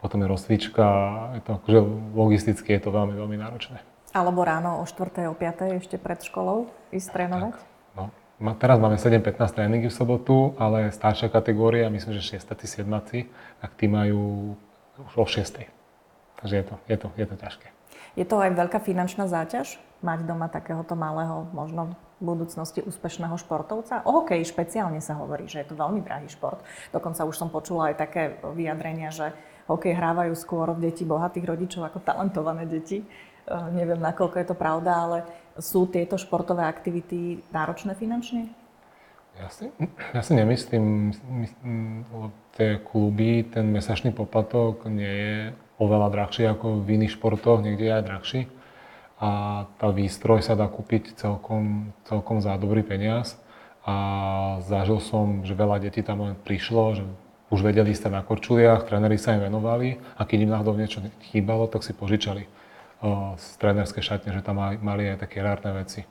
potom 0.00 0.24
je 0.24 0.32
rozcvička 0.32 0.80
a 0.80 1.00
je 1.36 1.40
to, 1.44 1.50
akože 1.60 1.80
logisticky 2.16 2.72
je 2.72 2.80
to 2.80 2.90
veľmi, 2.90 3.12
veľmi 3.12 3.36
náročné. 3.36 3.84
Alebo 4.16 4.42
ráno 4.42 4.80
o 4.80 4.84
4. 4.88 5.28
o 5.28 5.36
5. 5.36 5.84
ešte 5.84 6.00
pred 6.00 6.18
školou 6.24 6.72
ísť 6.90 7.08
trénovať? 7.12 7.54
Tak. 7.60 7.69
Teraz 8.40 8.80
máme 8.80 8.96
7-15 8.96 9.52
tréningy 9.52 9.92
v 9.92 9.94
sobotu, 9.94 10.56
ale 10.56 10.88
staršia 10.88 11.28
kategória, 11.28 11.92
myslím, 11.92 12.16
že 12.16 12.40
6. 12.40 12.56
7. 12.56 12.88
tak 13.60 13.70
tí 13.76 13.84
majú 13.84 14.56
už 14.96 15.12
o 15.20 15.26
6. 15.28 15.68
Takže 16.40 16.54
je 16.56 16.64
to, 16.64 16.74
je 16.88 16.96
to, 16.96 17.08
je 17.20 17.26
to 17.28 17.36
ťažké. 17.36 17.68
Je 18.16 18.24
to 18.24 18.40
aj 18.40 18.56
veľká 18.56 18.80
finančná 18.80 19.28
záťaž 19.28 19.76
mať 20.00 20.24
doma 20.24 20.48
takéhoto 20.48 20.96
malého, 20.96 21.52
možno 21.52 21.92
v 22.20 22.32
budúcnosti 22.32 22.80
úspešného 22.80 23.36
športovca. 23.36 24.00
O 24.08 24.24
hokeji 24.24 24.48
špeciálne 24.48 25.04
sa 25.04 25.20
hovorí, 25.20 25.44
že 25.44 25.60
je 25.60 25.68
to 25.68 25.76
veľmi 25.76 26.00
drahý 26.00 26.32
šport. 26.32 26.64
Dokonca 26.96 27.28
už 27.28 27.36
som 27.36 27.52
počula 27.52 27.92
aj 27.92 28.00
také 28.00 28.40
vyjadrenia, 28.56 29.12
že 29.12 29.36
hokej 29.68 29.92
hrávajú 29.92 30.32
skôr 30.32 30.72
deti 30.80 31.04
bohatých 31.04 31.44
rodičov 31.44 31.92
ako 31.92 32.00
talentované 32.00 32.64
deti. 32.64 33.04
Uh, 33.44 33.68
neviem, 33.72 34.00
nakoľko 34.00 34.36
je 34.40 34.46
to 34.48 34.56
pravda, 34.56 34.92
ale 34.96 35.18
sú 35.60 35.86
tieto 35.86 36.16
športové 36.16 36.64
aktivity 36.66 37.44
náročné 37.52 37.94
finančne? 37.94 38.50
Ja 39.38 39.48
si, 39.48 39.70
ja 40.12 40.20
si 40.20 40.32
nemyslím, 40.36 41.14
tie 42.58 42.82
kluby, 42.82 43.46
ten 43.46 43.70
mesačný 43.72 44.12
poplatok 44.12 44.84
nie 44.90 45.08
je 45.08 45.36
oveľa 45.80 46.12
drahší 46.12 46.44
ako 46.50 46.84
v 46.84 47.00
iných 47.00 47.16
športoch, 47.16 47.64
niekde 47.64 47.88
je 47.88 47.94
aj 47.94 48.04
drahší 48.04 48.40
a 49.20 49.30
tá 49.76 49.92
výstroj 49.92 50.40
sa 50.40 50.56
dá 50.56 50.64
kúpiť 50.64 51.20
celkom, 51.20 51.92
celkom 52.08 52.40
za 52.40 52.56
dobrý 52.56 52.80
peniaz. 52.80 53.36
A 53.84 54.60
zažil 54.64 55.00
som, 55.00 55.44
že 55.44 55.56
veľa 55.56 55.80
detí 55.80 56.00
tam 56.00 56.24
len 56.24 56.36
prišlo, 56.36 57.00
že 57.00 57.04
už 57.52 57.60
vedeli 57.64 57.92
ste 57.92 58.08
na 58.08 58.24
korčuliach, 58.24 58.88
tréneri 58.88 59.20
sa 59.20 59.36
im 59.36 59.44
venovali 59.44 60.00
a 60.16 60.24
keď 60.24 60.38
im 60.44 60.52
náhodou 60.52 60.76
niečo 60.76 61.04
chýbalo, 61.32 61.68
tak 61.68 61.84
si 61.84 61.92
požičali 61.92 62.48
z 63.36 63.46
trénerskej 63.56 64.04
šatne, 64.04 64.30
že 64.36 64.44
tam 64.44 64.60
mali 64.60 65.08
aj 65.08 65.24
také 65.24 65.40
rárne 65.40 65.72
veci. 65.72 66.04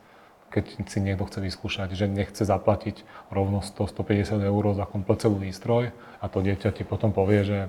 Keď 0.50 0.90
si 0.90 0.98
niekto 1.06 1.30
chce 1.30 1.46
vyskúšať, 1.46 1.94
že 1.94 2.10
nechce 2.10 2.42
zaplatiť 2.42 3.06
rovno 3.30 3.62
100-150 3.62 4.42
eur 4.42 4.64
za 4.74 4.90
komplet 4.90 5.22
celú 5.22 5.38
výstroj 5.38 5.94
a 5.94 6.26
to 6.26 6.42
dieťa 6.42 6.74
ti 6.74 6.82
potom 6.82 7.14
povie, 7.14 7.46
že 7.46 7.60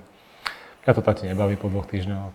ja 0.88 0.92
to 0.96 1.04
tati 1.04 1.28
nebaví 1.28 1.60
po 1.60 1.68
dvoch 1.68 1.84
týždňoch, 1.84 2.32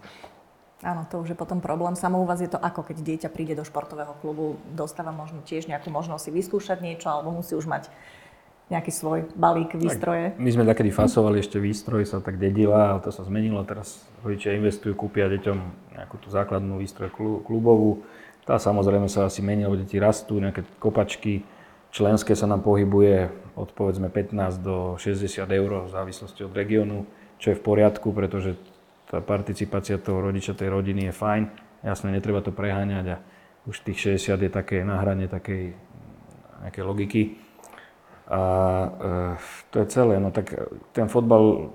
Áno, 0.85 1.01
to 1.09 1.23
už 1.23 1.33
je 1.33 1.37
potom 1.39 1.65
problém. 1.65 1.97
Samo 1.97 2.21
u 2.21 2.29
vás 2.29 2.37
je 2.43 2.51
to 2.51 2.61
ako, 2.61 2.85
keď 2.85 2.97
dieťa 3.01 3.29
príde 3.33 3.57
do 3.57 3.65
športového 3.65 4.13
klubu, 4.21 4.61
dostáva 4.75 5.09
možno 5.09 5.41
tiež 5.41 5.65
nejakú 5.65 5.89
možnosť 5.89 6.29
si 6.29 6.31
vyskúšať 6.35 6.83
niečo, 6.83 7.09
alebo 7.09 7.33
musí 7.33 7.57
už 7.57 7.65
mať 7.65 7.89
nejaký 8.69 8.91
svoj 8.91 9.29
balík 9.37 9.77
výstroje? 9.77 10.33
Tak, 10.33 10.41
my 10.41 10.49
sme 10.49 10.63
takedy 10.65 10.89
fasovali 10.89 11.37
ešte 11.41 11.61
výstroj, 11.61 12.01
sa 12.09 12.17
tak 12.17 12.41
dedila, 12.41 12.97
ale 12.97 12.99
to 13.05 13.13
sa 13.13 13.21
zmenilo. 13.21 13.61
Teraz 13.61 14.01
rodičia 14.25 14.57
investujú, 14.57 14.97
kúpia 14.97 15.29
deťom 15.29 15.57
nejakú 15.97 16.15
tú 16.17 16.33
základnú 16.33 16.81
výstroj 16.81 17.13
klubovú. 17.45 18.01
Tá 18.45 18.57
samozrejme 18.57 19.09
sa 19.09 19.29
asi 19.29 19.41
mení, 19.45 19.65
lebo 19.65 19.77
deti 19.77 19.97
rastú, 20.01 20.37
nejaké 20.41 20.65
kopačky. 20.81 21.45
Členské 21.93 22.33
sa 22.33 22.49
nám 22.49 22.65
pohybuje 22.65 23.29
od 23.55 23.69
povedzme 23.71 24.11
15 24.11 24.59
do 24.59 24.97
60 24.99 25.45
eur 25.47 25.71
v 25.85 25.89
závislosti 25.89 26.41
od 26.43 26.53
regiónu, 26.53 27.07
čo 27.37 27.53
je 27.53 27.57
v 27.57 27.63
poriadku, 27.63 28.11
pretože 28.11 28.57
tá 29.09 29.21
participácia 29.21 30.01
toho 30.01 30.19
rodiča, 30.19 30.57
tej 30.57 30.73
rodiny 30.73 31.09
je 31.09 31.13
fajn. 31.13 31.43
Jasne, 31.85 32.09
netreba 32.09 32.41
to 32.41 32.49
preháňať 32.49 33.05
a 33.15 33.17
už 33.69 33.85
tých 33.85 34.17
60 34.17 34.45
je 34.45 34.51
také 34.51 34.81
na 34.81 34.97
hrane 35.01 35.29
takej 35.29 35.77
nejakej 36.65 36.83
logiky. 36.83 37.21
A 38.25 38.41
e, 38.41 38.89
to 39.69 39.79
je 39.79 39.87
celé. 39.89 40.17
No 40.17 40.33
tak 40.33 40.53
ten 40.93 41.05
fotbal 41.05 41.69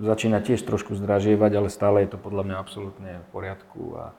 začína 0.00 0.40
tiež 0.40 0.64
trošku 0.64 0.96
zdražievať, 0.96 1.52
ale 1.56 1.68
stále 1.68 2.04
je 2.04 2.16
to 2.16 2.18
podľa 2.20 2.44
mňa 2.48 2.56
absolútne 2.56 3.12
v 3.22 3.28
poriadku 3.32 3.82
a 3.96 4.04
e, 4.10 4.14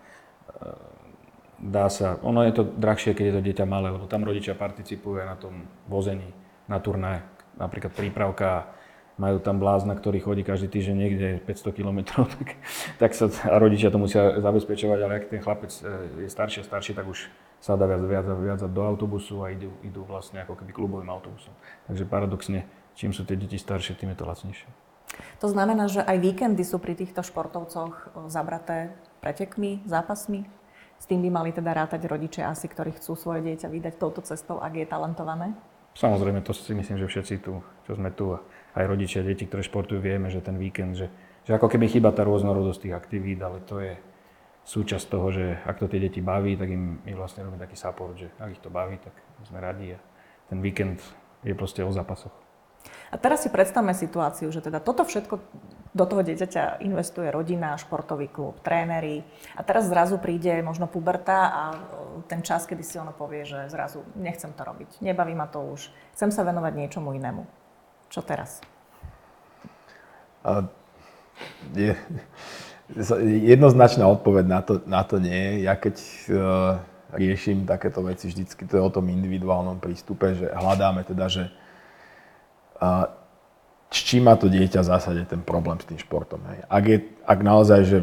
dá 1.63 1.87
sa, 1.89 2.19
ono 2.21 2.43
je 2.43 2.53
to 2.55 2.63
drahšie, 2.65 3.13
keď 3.13 3.25
je 3.25 3.35
to 3.39 3.45
dieťa 3.51 3.65
malé, 3.65 3.89
lebo 3.89 4.09
tam 4.09 4.27
rodičia 4.27 4.57
participujú 4.57 5.21
na 5.23 5.37
tom 5.39 5.65
vození, 5.87 6.29
na 6.67 6.77
turné, 6.77 7.23
napríklad 7.57 7.93
prípravka 7.93 8.73
majú 9.17 9.37
tam 9.37 9.61
blázna, 9.61 9.93
ktorý 9.93 10.25
chodí 10.25 10.41
každý 10.41 10.73
týždeň 10.73 10.95
niekde 10.97 11.27
500 11.45 11.77
km, 11.77 11.99
tak, 12.37 12.47
tak 12.97 13.11
sa, 13.13 13.29
a 13.29 13.55
rodičia 13.61 13.93
to 13.93 14.01
musia 14.01 14.41
zabezpečovať, 14.41 14.99
ale 14.99 15.13
ak 15.21 15.29
ten 15.29 15.41
chlapec 15.41 15.71
e, 15.81 16.25
je 16.25 16.29
starší 16.29 16.61
a 16.61 16.67
starší, 16.67 16.97
tak 16.97 17.05
už 17.05 17.29
sa 17.63 17.79
dá 17.79 17.87
viac, 17.87 18.03
viac, 18.03 18.27
viac 18.27 18.59
do 18.67 18.81
autobusu 18.83 19.39
a 19.39 19.55
idú, 19.55 19.71
idú 19.87 20.03
vlastne 20.03 20.43
ako 20.43 20.59
keby 20.59 20.75
klubovým 20.75 21.07
autobusom. 21.07 21.55
Takže 21.87 22.03
paradoxne, 22.03 22.67
čím 22.99 23.15
sú 23.15 23.23
tie 23.23 23.39
deti 23.39 23.55
staršie, 23.55 23.95
tým 23.95 24.11
je 24.11 24.19
to 24.19 24.27
lacnejšie. 24.27 24.67
To 25.39 25.47
znamená, 25.47 25.87
že 25.87 26.03
aj 26.03 26.17
víkendy 26.19 26.59
sú 26.67 26.83
pri 26.83 26.99
týchto 26.99 27.23
športovcoch 27.23 27.93
e, 27.95 28.05
zabraté 28.27 28.91
pretekmi, 29.23 29.79
zápasmi? 29.87 30.43
S 30.99 31.07
tým 31.07 31.23
by 31.23 31.29
mali 31.31 31.49
teda 31.55 31.71
rátať 31.71 32.03
rodičia 32.03 32.51
asi, 32.51 32.67
ktorí 32.67 32.99
chcú 32.99 33.15
svoje 33.15 33.39
dieťa 33.47 33.71
vydať 33.71 33.93
touto 33.95 34.19
cestou, 34.19 34.59
ak 34.59 34.73
je 34.75 34.85
talentované? 34.89 35.55
Samozrejme, 35.95 36.43
to 36.43 36.51
si 36.51 36.73
myslím, 36.75 36.99
že 36.99 37.07
všetci 37.07 37.35
tu, 37.45 37.63
čo 37.87 37.93
sme 37.95 38.11
tu 38.11 38.35
aj 38.73 38.83
rodičia 38.83 39.23
deti, 39.23 39.45
ktoré 39.45 39.63
športujú, 39.63 40.01
vieme, 40.01 40.27
že 40.27 40.41
ten 40.41 40.57
víkend, 40.57 40.97
že, 40.97 41.07
že 41.45 41.55
ako 41.55 41.69
keby 41.69 41.85
chýba 41.85 42.09
tá 42.11 42.25
rôznorodosť 42.25 42.89
tých 42.89 42.97
aktivít, 42.97 43.39
ale 43.45 43.61
to 43.63 43.77
je, 43.77 43.93
súčasť 44.63 45.05
toho, 45.11 45.27
že 45.31 45.45
ak 45.67 45.79
to 45.79 45.91
tie 45.91 45.99
deti 45.99 46.23
baví, 46.23 46.55
tak 46.55 46.71
im 46.71 47.03
my 47.03 47.13
vlastne 47.19 47.43
robíme 47.43 47.59
taký 47.59 47.75
support, 47.75 48.15
že 48.15 48.31
ak 48.39 48.55
ich 48.55 48.63
to 48.63 48.71
baví, 48.71 48.95
tak 48.99 49.13
sme 49.43 49.59
radi 49.59 49.95
a 49.95 49.99
ten 50.47 50.63
víkend 50.63 51.03
je 51.43 51.51
proste 51.51 51.83
o 51.83 51.91
zápasoch. 51.91 52.31
A 53.11 53.15
teraz 53.15 53.45
si 53.45 53.49
predstavme 53.53 53.93
situáciu, 53.95 54.49
že 54.51 54.59
teda 54.59 54.83
toto 54.83 55.07
všetko 55.07 55.39
do 55.93 56.05
toho 56.09 56.25
dieťaťa 56.25 56.81
investuje 56.81 57.29
rodina, 57.29 57.77
športový 57.77 58.27
klub, 58.27 58.57
tréneri 58.65 59.21
a 59.53 59.61
teraz 59.61 59.85
zrazu 59.85 60.17
príde 60.17 60.49
možno 60.65 60.89
puberta 60.89 61.53
a 61.53 61.63
e, 61.71 61.77
ten 62.25 62.41
čas, 62.41 62.65
kedy 62.65 62.81
si 62.81 62.97
ono 62.97 63.13
povie, 63.13 63.45
že 63.45 63.69
zrazu 63.69 64.01
nechcem 64.17 64.49
to 64.57 64.65
robiť, 64.65 65.05
nebaví 65.05 65.37
ma 65.37 65.45
to 65.45 65.61
už, 65.61 65.93
chcem 66.17 66.33
sa 66.33 66.41
venovať 66.41 66.73
niečomu 66.73 67.13
inému. 67.13 67.45
Čo 68.09 68.25
teraz? 68.25 68.59
A 70.43 70.65
je, 71.77 71.93
jednoznačná 73.47 74.03
odpoveď 74.07 74.45
na 74.45 74.61
to, 74.61 74.73
na 74.83 75.01
to 75.07 75.15
nie. 75.17 75.63
Ja 75.63 75.79
keď 75.79 75.95
uh, 75.99 76.35
riešim 77.15 77.63
takéto 77.63 78.03
veci, 78.03 78.27
vždycky 78.27 78.67
to 78.67 78.77
je 78.77 78.83
o 78.83 78.91
tom 78.91 79.07
individuálnom 79.07 79.79
prístupe, 79.79 80.35
že 80.35 80.51
hľadáme 80.51 81.07
teda, 81.07 81.25
že 81.31 81.43
uh, 82.81 83.07
čím 83.93 84.27
má 84.27 84.35
to 84.35 84.49
dieťa 84.49 84.81
v 84.81 84.89
zásade 84.89 85.21
ten 85.29 85.41
problém 85.45 85.77
s 85.79 85.87
tým 85.87 85.99
športom. 86.01 86.41
Hej. 86.49 86.59
Ak, 86.65 86.83
je, 86.89 86.97
ak 87.23 87.39
naozaj, 87.39 87.81
že 87.85 87.99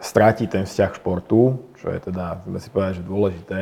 stratí 0.00 0.48
ten 0.48 0.64
vzťah 0.64 0.96
športu, 0.96 1.60
čo 1.76 1.92
je 1.92 1.98
teda, 2.00 2.40
sme 2.48 2.58
si 2.58 2.68
povedať, 2.72 2.92
že 2.98 3.04
dôležité, 3.04 3.58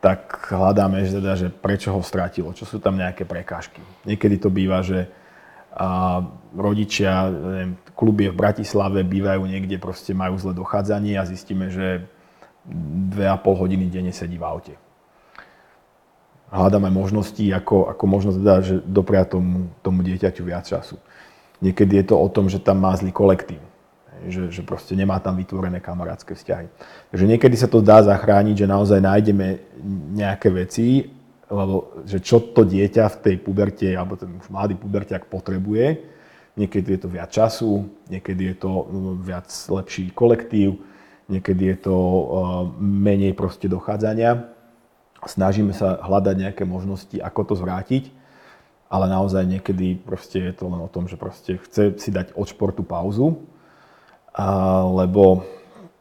tak 0.00 0.48
hľadáme, 0.48 1.04
že, 1.04 1.20
teda, 1.20 1.32
že 1.36 1.48
prečo 1.52 1.92
ho 1.92 2.00
stratilo, 2.00 2.56
čo 2.56 2.64
sú 2.64 2.80
tam 2.80 2.96
nejaké 2.96 3.28
prekážky. 3.28 3.84
Niekedy 4.08 4.36
to 4.40 4.48
býva, 4.48 4.80
že 4.80 5.08
a 5.76 6.20
rodičia, 6.54 7.30
neviem, 7.30 7.78
kluby 7.94 8.28
v 8.30 8.38
Bratislave 8.38 9.06
bývajú 9.06 9.46
niekde, 9.46 9.78
proste 9.78 10.16
majú 10.16 10.34
zle 10.40 10.52
dochádzanie 10.54 11.14
a 11.16 11.28
zistíme, 11.28 11.70
že 11.70 12.04
dve 13.10 13.30
a 13.30 13.38
pol 13.38 13.56
hodiny 13.56 13.86
denne 13.88 14.10
sedí 14.10 14.36
v 14.36 14.44
aute 14.44 14.74
hľadáme 16.50 16.90
možnosti, 16.90 17.42
ako, 17.54 17.94
ako 17.94 18.04
možno 18.10 18.30
teda, 18.34 18.54
že 18.60 18.74
dopriať 18.82 19.38
tomu, 19.38 19.70
tomu 19.80 20.02
dieťaťu 20.02 20.42
viac 20.42 20.66
času. 20.66 20.98
Niekedy 21.62 22.02
je 22.02 22.04
to 22.10 22.16
o 22.18 22.28
tom, 22.28 22.50
že 22.50 22.58
tam 22.58 22.82
má 22.82 22.92
zlý 22.98 23.14
kolektív. 23.14 23.62
Že, 24.20 24.52
že 24.52 24.60
proste 24.60 24.92
nemá 24.92 25.16
tam 25.16 25.40
vytvorené 25.40 25.80
kamarátske 25.80 26.36
vzťahy. 26.36 26.68
Takže 27.08 27.24
niekedy 27.24 27.56
sa 27.56 27.72
to 27.72 27.80
dá 27.80 28.04
zachrániť, 28.04 28.52
že 28.52 28.66
naozaj 28.68 29.00
nájdeme 29.00 29.46
nejaké 30.12 30.52
veci, 30.52 31.08
lebo 31.50 31.98
že 32.06 32.22
čo 32.22 32.38
to 32.40 32.62
dieťa 32.62 33.04
v 33.10 33.20
tej 33.20 33.36
puberte, 33.42 33.90
alebo 33.90 34.14
ten 34.14 34.30
už 34.32 34.48
mladý 34.48 34.78
puberťak 34.78 35.26
potrebuje. 35.26 35.98
Niekedy 36.54 36.96
je 36.96 37.00
to 37.02 37.08
viac 37.10 37.30
času, 37.30 37.90
niekedy 38.10 38.54
je 38.54 38.56
to 38.62 38.70
mm, 38.86 39.26
viac 39.26 39.50
lepší 39.50 40.14
kolektív, 40.14 40.78
niekedy 41.26 41.74
je 41.74 41.90
to 41.90 41.94
uh, 41.94 42.22
menej 42.78 43.34
proste 43.34 43.70
dochádzania 43.70 44.50
snažíme 45.28 45.76
sa 45.76 46.00
hľadať 46.00 46.34
nejaké 46.36 46.64
možnosti, 46.64 47.16
ako 47.20 47.52
to 47.52 47.54
zvrátiť, 47.58 48.08
ale 48.88 49.10
naozaj 49.10 49.44
niekedy 49.44 50.00
proste 50.00 50.40
je 50.40 50.54
to 50.56 50.70
len 50.70 50.80
o 50.80 50.88
tom, 50.88 51.10
že 51.10 51.20
proste 51.20 51.60
chce 51.60 52.00
si 52.00 52.10
dať 52.10 52.32
od 52.32 52.46
športu 52.48 52.80
pauzu, 52.80 53.44
lebo 54.96 55.44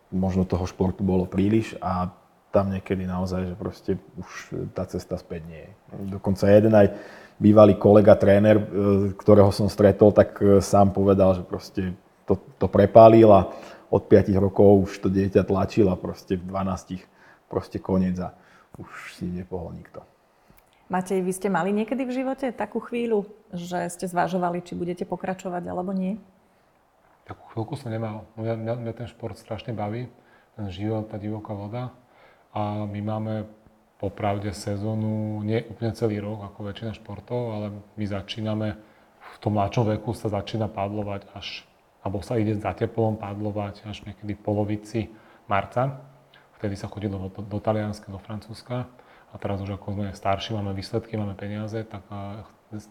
možno 0.09 0.47
toho 0.47 0.63
športu 0.65 1.03
bolo 1.03 1.27
príliš 1.27 1.75
a 1.83 2.13
tam 2.49 2.73
niekedy 2.73 3.05
naozaj, 3.05 3.53
že 3.53 3.55
proste 3.55 3.91
už 4.17 4.29
tá 4.73 4.85
cesta 4.89 5.17
späť 5.21 5.41
nie 5.45 5.61
je. 5.61 5.71
Dokonca 6.17 6.49
jeden 6.49 6.73
aj 6.73 6.87
bývalý 7.37 7.77
kolega, 7.77 8.17
tréner, 8.17 8.57
e, 8.57 8.65
ktorého 9.13 9.53
som 9.53 9.69
stretol, 9.69 10.09
tak 10.11 10.37
e, 10.41 10.59
sám 10.59 10.91
povedal, 10.91 11.37
že 11.37 11.43
proste 11.45 11.93
to, 12.25 12.37
to 12.57 12.65
prepálil 12.65 13.29
a 13.31 13.49
od 13.89 14.05
5 14.05 14.33
rokov 14.37 14.89
už 14.89 14.91
to 15.01 15.07
dieťa 15.09 15.45
tlačil 15.45 15.89
a 15.89 15.97
proste 15.97 16.37
v 16.37 16.45
12 16.45 17.05
proste 17.49 17.81
koniec. 17.81 18.17
A 18.21 18.33
už 18.77 19.17
si 19.17 19.25
nepohol 19.25 19.73
nikto. 19.73 20.05
Matej, 20.89 21.21
vy 21.21 21.33
ste 21.33 21.53
mali 21.53 21.69
niekedy 21.69 22.01
v 22.01 22.15
živote 22.21 22.49
takú 22.49 22.81
chvíľu, 22.81 23.29
že 23.53 23.93
ste 23.93 24.09
zvážovali, 24.09 24.65
či 24.65 24.73
budete 24.73 25.05
pokračovať 25.05 25.69
alebo 25.69 25.93
nie? 25.93 26.17
Takú 27.29 27.45
chvíľku 27.53 27.77
som 27.77 27.93
nemal. 27.93 28.25
Mňa, 28.41 28.53
mňa, 28.57 28.73
mňa 28.81 28.93
ten 28.97 29.05
šport 29.05 29.37
strašne 29.37 29.69
baví, 29.69 30.09
ten 30.57 30.65
život, 30.73 31.05
tá 31.05 31.21
divoká 31.21 31.53
voda. 31.53 31.93
A 32.53 32.85
my 32.89 32.99
máme 33.01 33.45
popravde 33.99 34.55
sezónu 34.55 35.43
nie 35.43 35.59
úplne 35.67 35.91
celý 35.91 36.23
rok, 36.23 36.49
ako 36.49 36.71
väčšina 36.71 36.95
športov, 36.95 37.41
ale 37.51 37.65
my 37.99 38.05
začíname, 38.07 38.67
v 39.19 39.37
tom 39.43 39.59
mladšom 39.59 39.91
veku 39.93 40.15
sa 40.15 40.31
začína 40.31 40.71
padlovať 40.71 41.27
až, 41.35 41.67
alebo 42.01 42.23
sa 42.23 42.39
ide 42.39 42.55
za 42.55 42.71
teplom 42.71 43.19
padlovať 43.19 43.83
až 43.85 44.07
niekedy 44.07 44.39
v 44.39 44.41
polovici 44.41 44.99
marca. 45.51 45.99
Vtedy 46.57 46.79
sa 46.79 46.87
chodilo 46.87 47.27
do, 47.27 47.29
do, 47.43 47.59
Talianska, 47.59 48.07
do 48.11 48.19
Francúzska 48.19 48.87
a 49.29 49.35
teraz 49.37 49.59
už 49.61 49.75
ako 49.75 49.95
sme 49.95 50.05
starší, 50.15 50.55
máme 50.55 50.71
výsledky, 50.73 51.19
máme 51.19 51.35
peniaze, 51.35 51.83
tak 51.85 52.03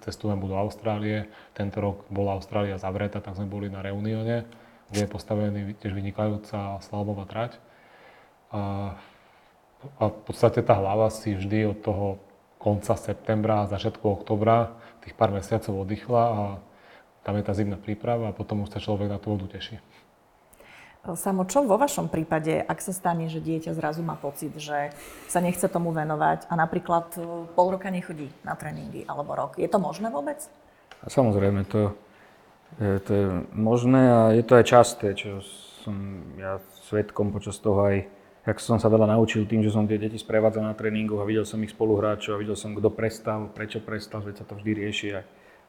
cestujeme 0.05 0.45
do 0.45 0.57
Austrálie. 0.57 1.31
Tento 1.57 1.81
rok 1.81 2.05
bola 2.13 2.37
Austrália 2.37 2.81
zavretá, 2.81 3.19
tak 3.25 3.37
sme 3.37 3.49
boli 3.49 3.73
na 3.73 3.81
Reunione, 3.81 4.45
kde 4.93 5.01
je 5.05 5.09
postavený 5.09 5.61
tiež 5.81 5.93
vynikajúca 5.93 6.81
slalbová 6.85 7.25
trať. 7.29 7.61
A, 8.53 8.95
a 9.99 10.11
v 10.11 10.21
podstate 10.27 10.61
tá 10.63 10.75
hlava 10.75 11.11
si 11.11 11.39
vždy 11.39 11.71
od 11.71 11.79
toho 11.83 12.07
konca 12.59 12.99
septembra 12.99 13.63
a 13.63 13.71
začiatku 13.71 14.03
oktobra 14.03 14.75
tých 15.07 15.15
pár 15.15 15.31
mesiacov 15.31 15.87
oddychla 15.87 16.23
a 16.27 16.43
tam 17.23 17.39
je 17.39 17.45
tá 17.47 17.53
zimná 17.55 17.79
príprava 17.79 18.31
a 18.31 18.37
potom 18.37 18.67
už 18.67 18.75
sa 18.75 18.83
človek 18.83 19.09
na 19.09 19.23
tú 19.23 19.37
vodu 19.37 19.47
teší. 19.47 19.79
Samo, 21.09 21.49
čo 21.49 21.65
vo 21.65 21.81
vašom 21.81 22.13
prípade, 22.13 22.61
ak 22.61 22.85
sa 22.85 22.93
stane, 22.93 23.33
že 23.33 23.41
dieťa 23.41 23.73
zrazu 23.73 24.05
má 24.05 24.19
pocit, 24.19 24.53
že 24.61 24.93
sa 25.31 25.41
nechce 25.41 25.65
tomu 25.71 25.95
venovať 25.95 26.51
a 26.51 26.55
napríklad 26.59 27.07
e, 27.17 27.49
pol 27.57 27.67
roka 27.73 27.89
nechodí 27.89 28.29
na 28.45 28.53
tréningy 28.59 29.09
alebo 29.09 29.33
rok, 29.33 29.57
je 29.57 29.71
to 29.71 29.81
možné 29.81 30.13
vôbec? 30.13 30.37
A 31.01 31.09
samozrejme, 31.09 31.65
to, 31.65 31.97
je, 32.83 33.01
to 33.09 33.11
je 33.15 33.27
možné 33.57 34.03
a 34.11 34.21
je 34.37 34.45
to 34.45 34.53
aj 34.59 34.65
časté, 34.69 35.17
čo 35.17 35.41
som 35.87 35.97
ja 36.37 36.61
svetkom 36.91 37.33
počas 37.33 37.57
toho 37.57 37.89
aj, 37.89 38.05
jak 38.49 38.59
som 38.65 38.81
sa 38.81 38.89
veľa 38.89 39.13
naučil 39.13 39.45
tým, 39.45 39.61
že 39.61 39.69
som 39.69 39.85
tie 39.85 40.01
deti 40.01 40.17
sprevádzal 40.17 40.65
na 40.65 40.73
tréningu 40.73 41.21
a 41.21 41.29
videl 41.29 41.45
som 41.45 41.61
ich 41.61 41.77
spoluhráčov 41.77 42.35
a 42.35 42.41
videl 42.41 42.57
som, 42.57 42.73
kto 42.73 42.89
prestal, 42.89 43.53
prečo 43.53 43.85
prestal, 43.85 44.25
veď 44.25 44.41
sa 44.41 44.45
to 44.49 44.57
vždy 44.57 44.73
rieši 44.73 45.09
a 45.13 45.21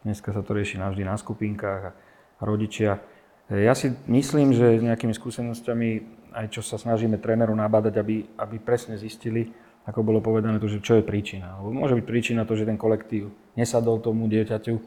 dneska 0.07 0.31
sa 0.31 0.39
to 0.39 0.55
rieši 0.55 0.79
navždy 0.79 1.03
na 1.03 1.19
skupinkách 1.19 1.91
a 1.91 1.95
rodičia 2.39 3.03
ja 3.49 3.73
si 3.73 3.89
myslím, 4.05 4.53
že 4.53 4.77
s 4.77 4.85
nejakými 4.85 5.09
skúsenosťami, 5.17 5.89
aj 6.37 6.45
čo 6.53 6.61
sa 6.61 6.77
snažíme 6.77 7.17
trénerov 7.17 7.57
nabádať, 7.57 7.97
aby, 7.97 8.21
aby 8.37 8.55
presne 8.61 8.93
zistili, 8.93 9.49
ako 9.89 10.05
bolo 10.05 10.21
povedané, 10.21 10.61
to, 10.61 10.69
že 10.69 10.85
čo 10.85 11.01
je 11.01 11.03
príčina. 11.03 11.57
Lebo 11.57 11.73
môže 11.73 11.97
byť 11.97 12.05
príčina 12.05 12.45
to, 12.45 12.53
že 12.53 12.69
ten 12.69 12.77
kolektív 12.77 13.33
nesadol 13.57 13.97
tomu 14.05 14.29
dieťaťu 14.29 14.75
e, 14.77 14.81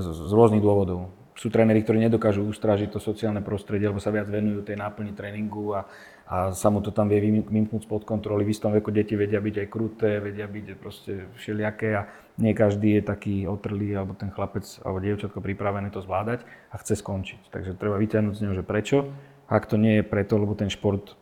z 0.00 0.32
rôznych 0.32 0.64
dôvodov. 0.64 1.12
Sú 1.36 1.52
tréneri, 1.52 1.84
ktorí 1.84 2.00
nedokážu 2.00 2.40
ustražiť 2.48 2.88
to 2.88 3.04
sociálne 3.04 3.44
prostredie, 3.44 3.84
alebo 3.84 4.00
sa 4.00 4.08
viac 4.08 4.32
venujú 4.32 4.64
tej 4.64 4.80
náplni 4.80 5.12
tréningu 5.12 5.76
a, 5.76 5.84
a 6.24 6.56
sa 6.56 6.72
mu 6.72 6.80
to 6.80 6.88
tam 6.88 7.12
vie 7.12 7.20
vymknúť 7.44 7.84
spod 7.84 8.08
kontroly. 8.08 8.48
V 8.48 8.56
istom 8.56 8.72
veku 8.72 8.88
deti 8.88 9.12
vedia 9.12 9.44
byť 9.44 9.56
aj 9.60 9.68
kruté, 9.68 10.24
vedia 10.24 10.48
byť 10.48 10.66
proste 10.80 11.28
všelijaké 11.36 12.00
a 12.00 12.08
nie 12.40 12.56
každý 12.56 12.96
je 12.96 13.02
taký 13.04 13.34
otrlý, 13.44 13.92
alebo 13.92 14.16
ten 14.16 14.32
chlapec 14.32 14.64
alebo 14.80 15.04
dievčatko 15.04 15.44
pripravené 15.44 15.92
to 15.92 16.00
zvládať 16.00 16.48
a 16.72 16.80
chce 16.80 17.04
skončiť. 17.04 17.52
Takže 17.52 17.76
treba 17.76 18.00
vyťahnuť 18.00 18.34
z 18.40 18.42
neho, 18.42 18.56
že 18.56 18.64
prečo. 18.64 19.12
Ak 19.52 19.68
to 19.68 19.76
nie 19.76 20.00
je 20.00 20.04
preto, 20.08 20.40
lebo 20.40 20.56
ten 20.56 20.72
šport 20.72 21.12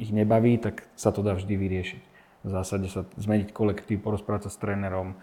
ich 0.00 0.08
nebaví, 0.08 0.56
tak 0.56 0.88
sa 0.96 1.12
to 1.12 1.20
dá 1.20 1.36
vždy 1.36 1.54
vyriešiť. 1.54 2.02
V 2.44 2.50
zásade 2.50 2.88
sa 2.88 3.04
zmeniť 3.20 3.52
kolektív, 3.52 4.00
porozprávať 4.00 4.48
sa 4.48 4.50
s 4.52 4.60
trénerom, 4.60 5.12
e, 5.12 5.16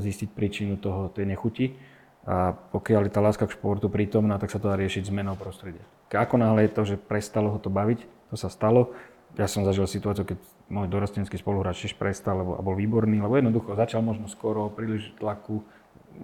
zistiť 0.00 0.32
príčinu 0.32 0.80
toho, 0.80 1.12
tej 1.12 1.28
nechuti. 1.28 1.76
A 2.24 2.56
pokiaľ 2.56 3.06
je 3.06 3.12
tá 3.12 3.20
láska 3.20 3.44
k 3.44 3.52
športu 3.52 3.92
prítomná, 3.92 4.40
tak 4.40 4.48
sa 4.48 4.56
to 4.56 4.72
dá 4.72 4.80
riešiť 4.80 5.12
zmenou 5.12 5.36
prostredia. 5.36 5.84
Ako 6.08 6.40
náhle 6.40 6.64
je 6.64 6.72
to, 6.72 6.82
že 6.88 6.96
prestalo 6.96 7.52
ho 7.52 7.58
to 7.60 7.68
baviť, 7.68 8.13
to 8.30 8.36
sa 8.36 8.48
stalo, 8.52 8.94
ja 9.34 9.50
som 9.50 9.66
zažil 9.66 9.90
situáciu, 9.90 10.22
keď 10.22 10.38
môj 10.70 10.86
dorostenský 10.86 11.34
spoluhráč 11.34 11.84
tiež 11.84 11.98
prestal 11.98 12.40
lebo, 12.40 12.54
a 12.54 12.62
bol 12.62 12.78
výborný, 12.78 13.18
lebo 13.18 13.34
jednoducho 13.34 13.74
začal 13.74 14.00
možno 14.00 14.30
skoro, 14.30 14.70
príliš 14.70 15.10
tlaku, 15.18 15.66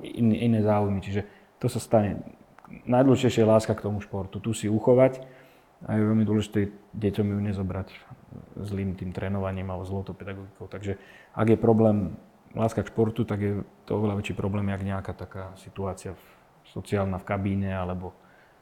iné, 0.00 0.46
iné 0.46 0.60
záujmy. 0.62 1.02
Čiže 1.02 1.26
to 1.58 1.66
sa 1.66 1.82
stane. 1.82 2.22
Najdôležitejšia 2.86 3.42
je 3.42 3.50
láska 3.50 3.74
k 3.74 3.82
tomu 3.82 3.98
športu. 3.98 4.38
Tu 4.38 4.54
si 4.54 4.66
uchovať 4.70 5.26
a 5.90 5.98
je 5.98 6.06
veľmi 6.06 6.22
dôležité 6.22 6.70
deťom 6.94 7.26
ju 7.34 7.38
nezobrať 7.50 7.88
zlým 8.62 8.94
tým 8.94 9.10
trénovaním 9.10 9.66
alebo 9.74 9.88
zlou 9.88 10.06
pedagogikou. 10.06 10.70
Takže 10.70 11.00
ak 11.34 11.46
je 11.50 11.58
problém 11.58 12.14
láska 12.54 12.86
k 12.86 12.90
športu, 12.94 13.26
tak 13.26 13.38
je 13.42 13.52
to 13.90 13.98
oveľa 13.98 14.22
väčší 14.22 14.34
problém, 14.38 14.70
jak 14.70 14.86
nejaká 14.86 15.12
taká 15.18 15.50
situácia 15.58 16.14
sociálna 16.70 17.18
v 17.18 17.26
kabíne 17.26 17.74
alebo, 17.74 18.14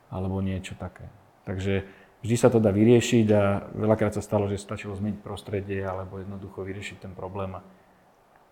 alebo 0.09 0.41
niečo 0.41 0.73
také. 0.81 1.13
Takže 1.45 1.85
Vždy 2.19 2.35
sa 2.35 2.51
to 2.51 2.59
dá 2.59 2.75
vyriešiť 2.75 3.27
a 3.31 3.43
veľakrát 3.79 4.11
sa 4.11 4.23
stalo, 4.23 4.51
že 4.51 4.59
stačilo 4.59 4.99
zmeniť 4.99 5.23
prostredie 5.23 5.87
alebo 5.87 6.19
jednoducho 6.19 6.67
vyriešiť 6.67 7.07
ten 7.07 7.13
problém 7.15 7.55
a 7.55 7.63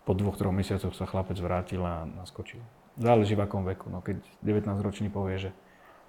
po 0.07 0.15
dvoch, 0.15 0.39
troch 0.39 0.55
mesiacoch 0.55 0.95
sa 0.95 1.03
chlapec 1.03 1.35
vrátil 1.43 1.83
a 1.83 2.07
naskočil. 2.07 2.63
Záleží 2.95 3.35
v 3.35 3.43
akom 3.43 3.67
veku. 3.67 3.91
No 3.91 3.99
keď 3.99 4.23
19-ročný 4.47 5.11
povie, 5.11 5.43
že, 5.43 5.51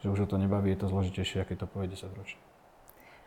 že 0.05 0.14
už 0.14 0.24
ho 0.24 0.28
to 0.30 0.38
nebaví, 0.38 0.70
je 0.78 0.86
to 0.86 0.88
zložitejšie, 0.93 1.41
keď 1.49 1.66
to 1.66 1.68
povie 1.68 1.89
10-ročný. 1.89 2.38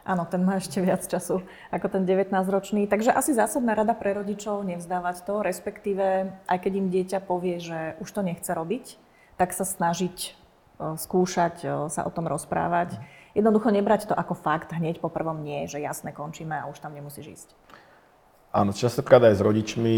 Áno, 0.00 0.24
ten 0.24 0.40
má 0.40 0.56
ešte 0.56 0.80
viac 0.80 1.04
času 1.04 1.44
ako 1.68 1.86
ten 1.92 2.08
19-ročný. 2.08 2.88
Takže 2.88 3.12
asi 3.12 3.36
zásadná 3.36 3.76
rada 3.76 3.92
pre 3.92 4.16
rodičov 4.16 4.64
nevzdávať 4.64 5.26
to, 5.28 5.44
respektíve 5.44 6.32
aj 6.48 6.58
keď 6.62 6.72
im 6.78 6.88
dieťa 6.88 7.18
povie, 7.20 7.60
že 7.60 8.00
už 8.00 8.08
to 8.08 8.22
nechce 8.24 8.48
robiť, 8.48 8.96
tak 9.36 9.52
sa 9.52 9.68
snažiť 9.68 10.16
e, 10.24 10.30
skúšať 10.96 11.54
e, 11.60 11.68
sa 11.92 12.08
o 12.08 12.10
tom 12.14 12.30
rozprávať. 12.30 12.96
Jednoducho 13.34 13.70
nebrať 13.70 14.10
to 14.10 14.14
ako 14.14 14.34
fakt 14.34 14.74
hneď 14.74 14.98
po 14.98 15.08
prvom 15.08 15.42
nie, 15.42 15.70
že 15.70 15.78
jasne 15.78 16.10
končíme 16.10 16.54
a 16.54 16.66
už 16.66 16.82
tam 16.82 16.94
nemusíš 16.94 17.26
ísť. 17.26 17.48
Áno, 18.50 18.74
častokrát 18.74 19.22
aj 19.22 19.38
s 19.38 19.46
rodičmi 19.46 19.96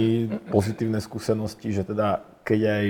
pozitívne 0.53 1.01
skúsenosti, 1.01 1.72
že 1.72 1.89
teda 1.89 2.20
keď 2.45 2.61
aj 2.68 2.85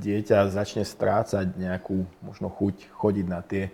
dieťa 0.00 0.38
začne 0.48 0.80
strácať 0.80 1.60
nejakú 1.60 2.08
možno 2.24 2.48
chuť 2.48 2.88
chodiť 2.96 3.26
na 3.28 3.44
tie 3.44 3.68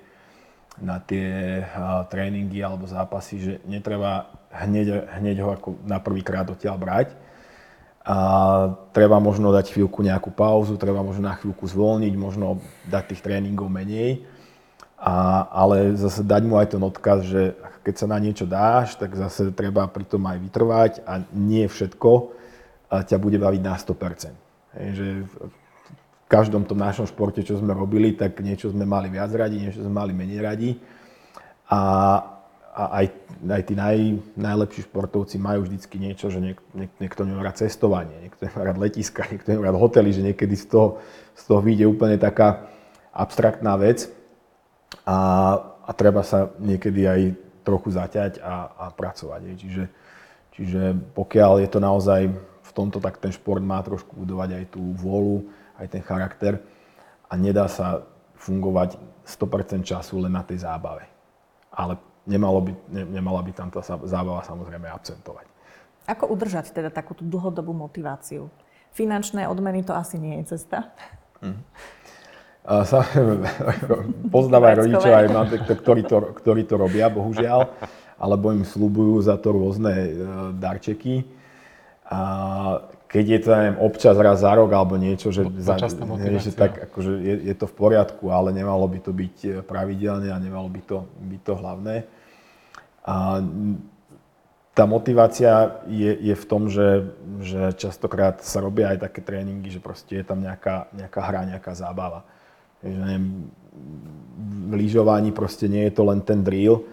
na 0.80 0.96
tie 0.98 1.60
tréningy 2.08 2.64
alebo 2.64 2.88
zápasy, 2.88 3.36
že 3.38 3.54
netreba 3.68 4.32
hneď, 4.50 5.12
hneď 5.20 5.36
ho 5.44 5.52
ako 5.52 5.68
na 5.84 6.00
prvýkrát 6.00 6.48
odtiaľ 6.48 6.80
brať. 6.80 7.08
A 8.00 8.16
treba 8.96 9.20
možno 9.20 9.52
dať 9.52 9.76
chvíľku 9.76 10.00
nejakú 10.00 10.32
pauzu, 10.32 10.80
treba 10.80 11.04
možno 11.04 11.28
na 11.28 11.36
chvíľku 11.36 11.68
zvolniť, 11.68 12.14
možno 12.16 12.64
dať 12.88 13.12
tých 13.12 13.20
tréningov 13.20 13.68
menej. 13.68 14.24
A, 15.00 15.48
ale 15.48 15.96
zase 15.96 16.20
dať 16.20 16.42
mu 16.44 16.60
aj 16.60 16.76
ten 16.76 16.82
odkaz, 16.84 17.24
že 17.24 17.56
keď 17.80 17.94
sa 17.96 18.06
na 18.06 18.20
niečo 18.20 18.44
dáš, 18.44 19.00
tak 19.00 19.16
zase 19.16 19.48
treba 19.56 19.88
pri 19.88 20.04
tom 20.04 20.28
aj 20.28 20.36
vytrvať 20.36 20.92
a 21.08 21.24
nie 21.32 21.64
všetko 21.64 22.36
ťa 22.90 23.16
bude 23.16 23.38
baviť 23.38 23.60
na 23.62 23.74
100%. 23.78 24.76
Hej, 24.76 24.88
že 24.92 25.06
každom 26.30 26.62
tom 26.62 26.78
našom 26.78 27.06
športe, 27.06 27.42
čo 27.42 27.58
sme 27.58 27.74
robili, 27.74 28.14
tak 28.14 28.38
niečo 28.42 28.70
sme 28.70 28.86
mali 28.86 29.10
viac 29.10 29.30
radi, 29.34 29.58
niečo 29.58 29.82
sme 29.82 29.94
mali 29.94 30.12
menej 30.14 30.40
radi. 30.42 30.70
A, 31.70 31.80
a 32.70 32.82
aj, 33.02 33.06
aj 33.46 33.62
tí 33.66 33.74
naj, 33.74 33.98
najlepší 34.38 34.86
športovci 34.86 35.42
majú 35.42 35.66
vždycky 35.66 35.98
niečo, 35.98 36.30
že 36.30 36.38
niek, 36.38 36.58
niek, 36.74 36.90
niekto 37.02 37.26
nemá 37.26 37.42
rád 37.46 37.62
cestovanie, 37.62 38.14
niekto 38.26 38.46
nemá 38.46 38.60
rád 38.70 38.78
letiska, 38.78 39.26
niekto 39.30 39.48
nemá 39.54 39.70
rád 39.70 39.78
hotely, 39.78 40.10
že 40.14 40.22
niekedy 40.22 40.54
z 40.54 40.70
toho, 40.70 41.02
z 41.34 41.42
toho 41.46 41.60
vyjde 41.62 41.90
úplne 41.90 42.14
taká 42.18 42.70
abstraktná 43.10 43.74
vec 43.74 44.06
a, 45.06 45.18
a 45.84 45.90
treba 45.96 46.24
sa 46.24 46.52
niekedy 46.60 47.06
aj 47.06 47.20
trochu 47.64 47.92
zaťať 47.92 48.40
a, 48.40 48.54
a 48.72 48.84
pracovať. 48.92 49.40
Čiže, 49.56 49.84
čiže 50.56 50.82
pokiaľ 51.14 51.64
je 51.64 51.68
to 51.68 51.80
naozaj 51.80 52.20
v 52.60 52.70
tomto, 52.72 53.02
tak 53.02 53.18
ten 53.18 53.34
šport 53.34 53.60
má 53.60 53.82
trošku 53.82 54.14
budovať 54.14 54.62
aj 54.62 54.64
tú 54.72 54.82
vôľu, 54.96 55.46
aj 55.80 55.86
ten 55.90 56.02
charakter 56.04 56.60
a 57.30 57.32
nedá 57.36 57.70
sa 57.70 58.04
fungovať 58.40 58.96
100% 59.24 59.84
času 59.84 60.24
len 60.24 60.32
na 60.32 60.42
tej 60.42 60.64
zábave. 60.64 61.06
Ale 61.70 62.00
nemalo 62.26 62.64
by, 62.64 62.72
ne, 62.90 63.02
nemala 63.06 63.40
by 63.44 63.52
tam 63.54 63.68
tá 63.70 63.80
zábava 63.84 64.42
samozrejme 64.42 64.88
absentovať. 64.90 65.46
Ako 66.08 66.32
udržať 66.32 66.74
teda 66.74 66.90
takúto 66.90 67.22
dlhodobú 67.22 67.70
motiváciu? 67.70 68.50
Finančné 68.90 69.46
odmeny 69.46 69.86
to 69.86 69.94
asi 69.94 70.18
nie 70.18 70.42
je 70.42 70.56
cesta. 70.58 70.90
Mm. 71.38 71.62
Poznám 74.34 74.62
aj 74.68 74.74
rodičov, 74.84 75.10
aj 75.10 75.28
mám, 75.32 75.46
ktorí 75.48 76.02
to, 76.04 76.16
ktorí 76.36 76.62
to 76.68 76.74
robia, 76.76 77.08
bohužiaľ, 77.08 77.72
alebo 78.20 78.52
im 78.52 78.68
slúbujú 78.68 79.24
za 79.24 79.40
to 79.40 79.56
rôzne 79.56 79.92
e, 79.96 80.08
darčeky. 80.60 81.24
A 82.10 82.20
keď 83.10 83.24
je 83.26 83.38
to, 83.42 83.48
neviem, 83.50 83.78
občas 83.82 84.14
raz 84.14 84.38
za 84.42 84.54
rok 84.54 84.70
alebo 84.70 84.94
niečo, 84.94 85.34
že, 85.34 85.42
za, 85.58 85.74
nie, 86.14 86.38
že 86.38 86.54
tak 86.54 86.90
akože 86.90 87.18
je, 87.18 87.34
je 87.50 87.54
to 87.58 87.66
v 87.66 87.74
poriadku, 87.74 88.30
ale 88.30 88.54
nemalo 88.54 88.86
by 88.86 88.98
to 89.02 89.10
byť 89.10 89.36
eh, 89.42 89.50
pravidelne 89.66 90.30
a 90.30 90.38
nemalo 90.38 90.70
by 90.70 90.80
to 90.86 91.06
byť 91.18 91.40
to 91.42 91.52
hlavné. 91.58 91.96
A 93.02 93.42
tá 94.70 94.86
motivácia 94.86 95.82
je, 95.90 96.14
je 96.14 96.34
v 96.38 96.44
tom, 96.46 96.70
že, 96.70 97.10
že 97.42 97.74
častokrát 97.74 98.38
sa 98.46 98.62
robia 98.62 98.94
aj 98.94 99.10
také 99.10 99.20
tréningy, 99.26 99.74
že 99.74 99.82
proste 99.82 100.22
je 100.22 100.24
tam 100.24 100.38
nejaká, 100.38 100.86
nejaká 100.94 101.20
hra, 101.20 101.42
nejaká 101.50 101.74
zábava. 101.74 102.22
Že 102.80 103.20
v 104.70 104.72
lyžovaní 104.72 105.30
proste 105.34 105.68
nie 105.68 105.84
je 105.88 105.92
to 105.92 106.02
len 106.06 106.24
ten 106.24 106.40
drill, 106.40 106.84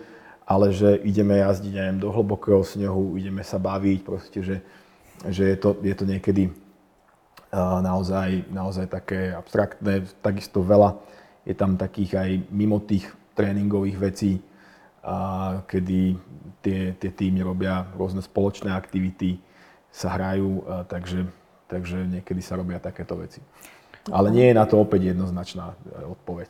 ale 0.47 0.71
že 0.71 0.99
ideme 1.03 1.43
jazdiť 1.43 1.73
neviem, 1.75 1.99
do 1.99 2.11
hlbokého 2.11 2.63
snehu, 2.63 3.19
ideme 3.19 3.43
sa 3.43 3.59
baviť, 3.59 3.99
proste, 4.03 4.39
že, 4.39 4.57
že 5.27 5.43
je 5.43 5.57
to, 5.59 5.75
je 5.83 5.95
to 5.95 6.05
niekedy 6.07 6.43
naozaj, 7.83 8.47
naozaj 8.51 8.87
také 8.87 9.35
abstraktné. 9.35 10.07
Takisto 10.23 10.63
veľa 10.63 10.99
je 11.47 11.55
tam 11.55 11.79
takých 11.79 12.11
aj 12.19 12.29
mimo 12.51 12.79
tých 12.83 13.07
tréningových 13.35 13.97
vecí, 13.99 14.33
kedy 15.67 15.99
tie, 16.59 16.91
tie 16.99 17.11
týmy 17.11 17.43
robia 17.43 17.87
rôzne 17.95 18.19
spoločné 18.19 18.71
aktivity, 18.75 19.39
sa 19.87 20.11
hrajú, 20.15 20.67
takže, 20.91 21.23
takže 21.71 22.03
niekedy 22.07 22.41
sa 22.43 22.59
robia 22.59 22.79
takéto 22.79 23.15
veci. 23.15 23.39
Ale 24.07 24.31
nie 24.31 24.51
je 24.51 24.55
na 24.55 24.65
to 24.65 24.79
opäť 24.79 25.11
jednoznačná 25.11 25.73
e, 25.73 26.07
odpoveď. 26.07 26.49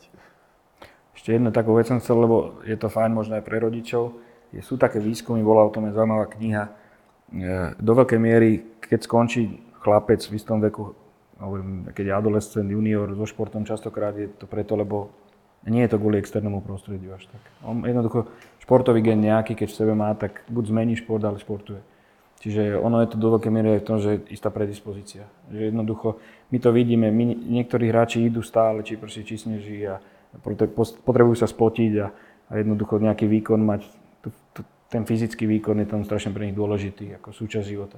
Ešte 1.18 1.34
jednu 1.34 1.50
takú 1.50 1.74
vec 1.74 1.90
som 1.90 1.98
chcel, 1.98 2.22
lebo 2.22 2.62
je 2.62 2.78
to 2.78 2.88
fajn 2.94 3.12
možno 3.12 3.42
aj 3.42 3.44
pre 3.46 3.58
rodičov. 3.58 4.18
Sú 4.62 4.80
také 4.80 5.02
výskumy, 5.02 5.44
bola 5.44 5.66
o 5.66 5.74
tom 5.74 5.90
je 5.90 5.98
zaujímavá 5.98 6.30
kniha, 6.32 6.72
E, 7.28 7.76
do 7.76 7.92
veľkej 7.92 8.20
miery, 8.20 8.80
keď 8.80 9.04
skončí 9.04 9.60
chlapec 9.84 10.24
v 10.24 10.34
istom 10.40 10.64
veku, 10.64 10.96
hovorím, 11.44 11.92
keď 11.92 12.06
je 12.08 12.14
adolescent, 12.16 12.68
junior 12.72 13.12
so 13.12 13.28
športom, 13.28 13.68
častokrát 13.68 14.16
je 14.16 14.32
to 14.32 14.48
preto, 14.48 14.80
lebo 14.80 15.12
nie 15.68 15.84
je 15.84 15.92
to 15.92 16.00
kvôli 16.00 16.24
externému 16.24 16.64
prostrediu 16.64 17.12
až 17.12 17.28
tak. 17.28 17.44
On 17.68 17.84
jednoducho 17.84 18.32
športový 18.64 19.04
gen 19.04 19.20
nejaký, 19.20 19.60
keď 19.60 19.68
v 19.68 19.78
sebe 19.84 19.94
má, 19.94 20.16
tak 20.16 20.48
buď 20.48 20.72
zmení 20.72 20.96
šport, 20.96 21.20
ale 21.28 21.36
športuje. 21.36 21.84
Čiže 22.38 22.78
ono 22.78 23.02
je 23.02 23.10
to 23.10 23.18
do 23.18 23.34
veľkej 23.34 23.52
miery 23.52 23.70
aj 23.78 23.82
v 23.82 23.88
tom, 23.88 23.98
že 23.98 24.10
je 24.14 24.38
istá 24.38 24.54
predispozícia. 24.54 25.26
Že 25.50 25.74
jednoducho 25.74 26.22
my 26.54 26.58
to 26.62 26.70
vidíme, 26.70 27.10
my, 27.10 27.34
niektorí 27.34 27.90
hráči 27.90 28.30
idú 28.30 28.46
stále, 28.46 28.86
či 28.86 28.94
proste 28.94 29.26
či 29.26 29.42
sneží 29.42 29.82
a 29.90 29.98
potrebujú 31.02 31.34
sa 31.34 31.50
spotiť 31.50 31.92
a, 31.98 32.08
a 32.48 32.52
jednoducho 32.62 33.02
nejaký 33.02 33.26
výkon 33.26 33.58
mať. 33.66 33.82
Tu, 34.22 34.30
tu, 34.54 34.62
ten 34.88 35.02
fyzický 35.04 35.50
výkon 35.50 35.82
je 35.82 35.88
tam 35.90 36.06
strašne 36.06 36.30
pre 36.30 36.46
nich 36.46 36.56
dôležitý 36.56 37.18
ako 37.18 37.34
súčasť 37.34 37.66
života. 37.66 37.98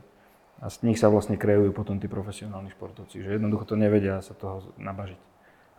A 0.60 0.72
z 0.72 0.88
nich 0.88 1.00
sa 1.00 1.12
vlastne 1.12 1.40
kreujú 1.40 1.72
potom 1.76 2.00
tí 2.00 2.08
profesionálni 2.12 2.72
športovci, 2.76 3.24
že 3.24 3.36
jednoducho 3.40 3.64
to 3.68 3.76
nevedia 3.80 4.20
sa 4.24 4.36
toho 4.36 4.72
nabažiť. 4.80 5.20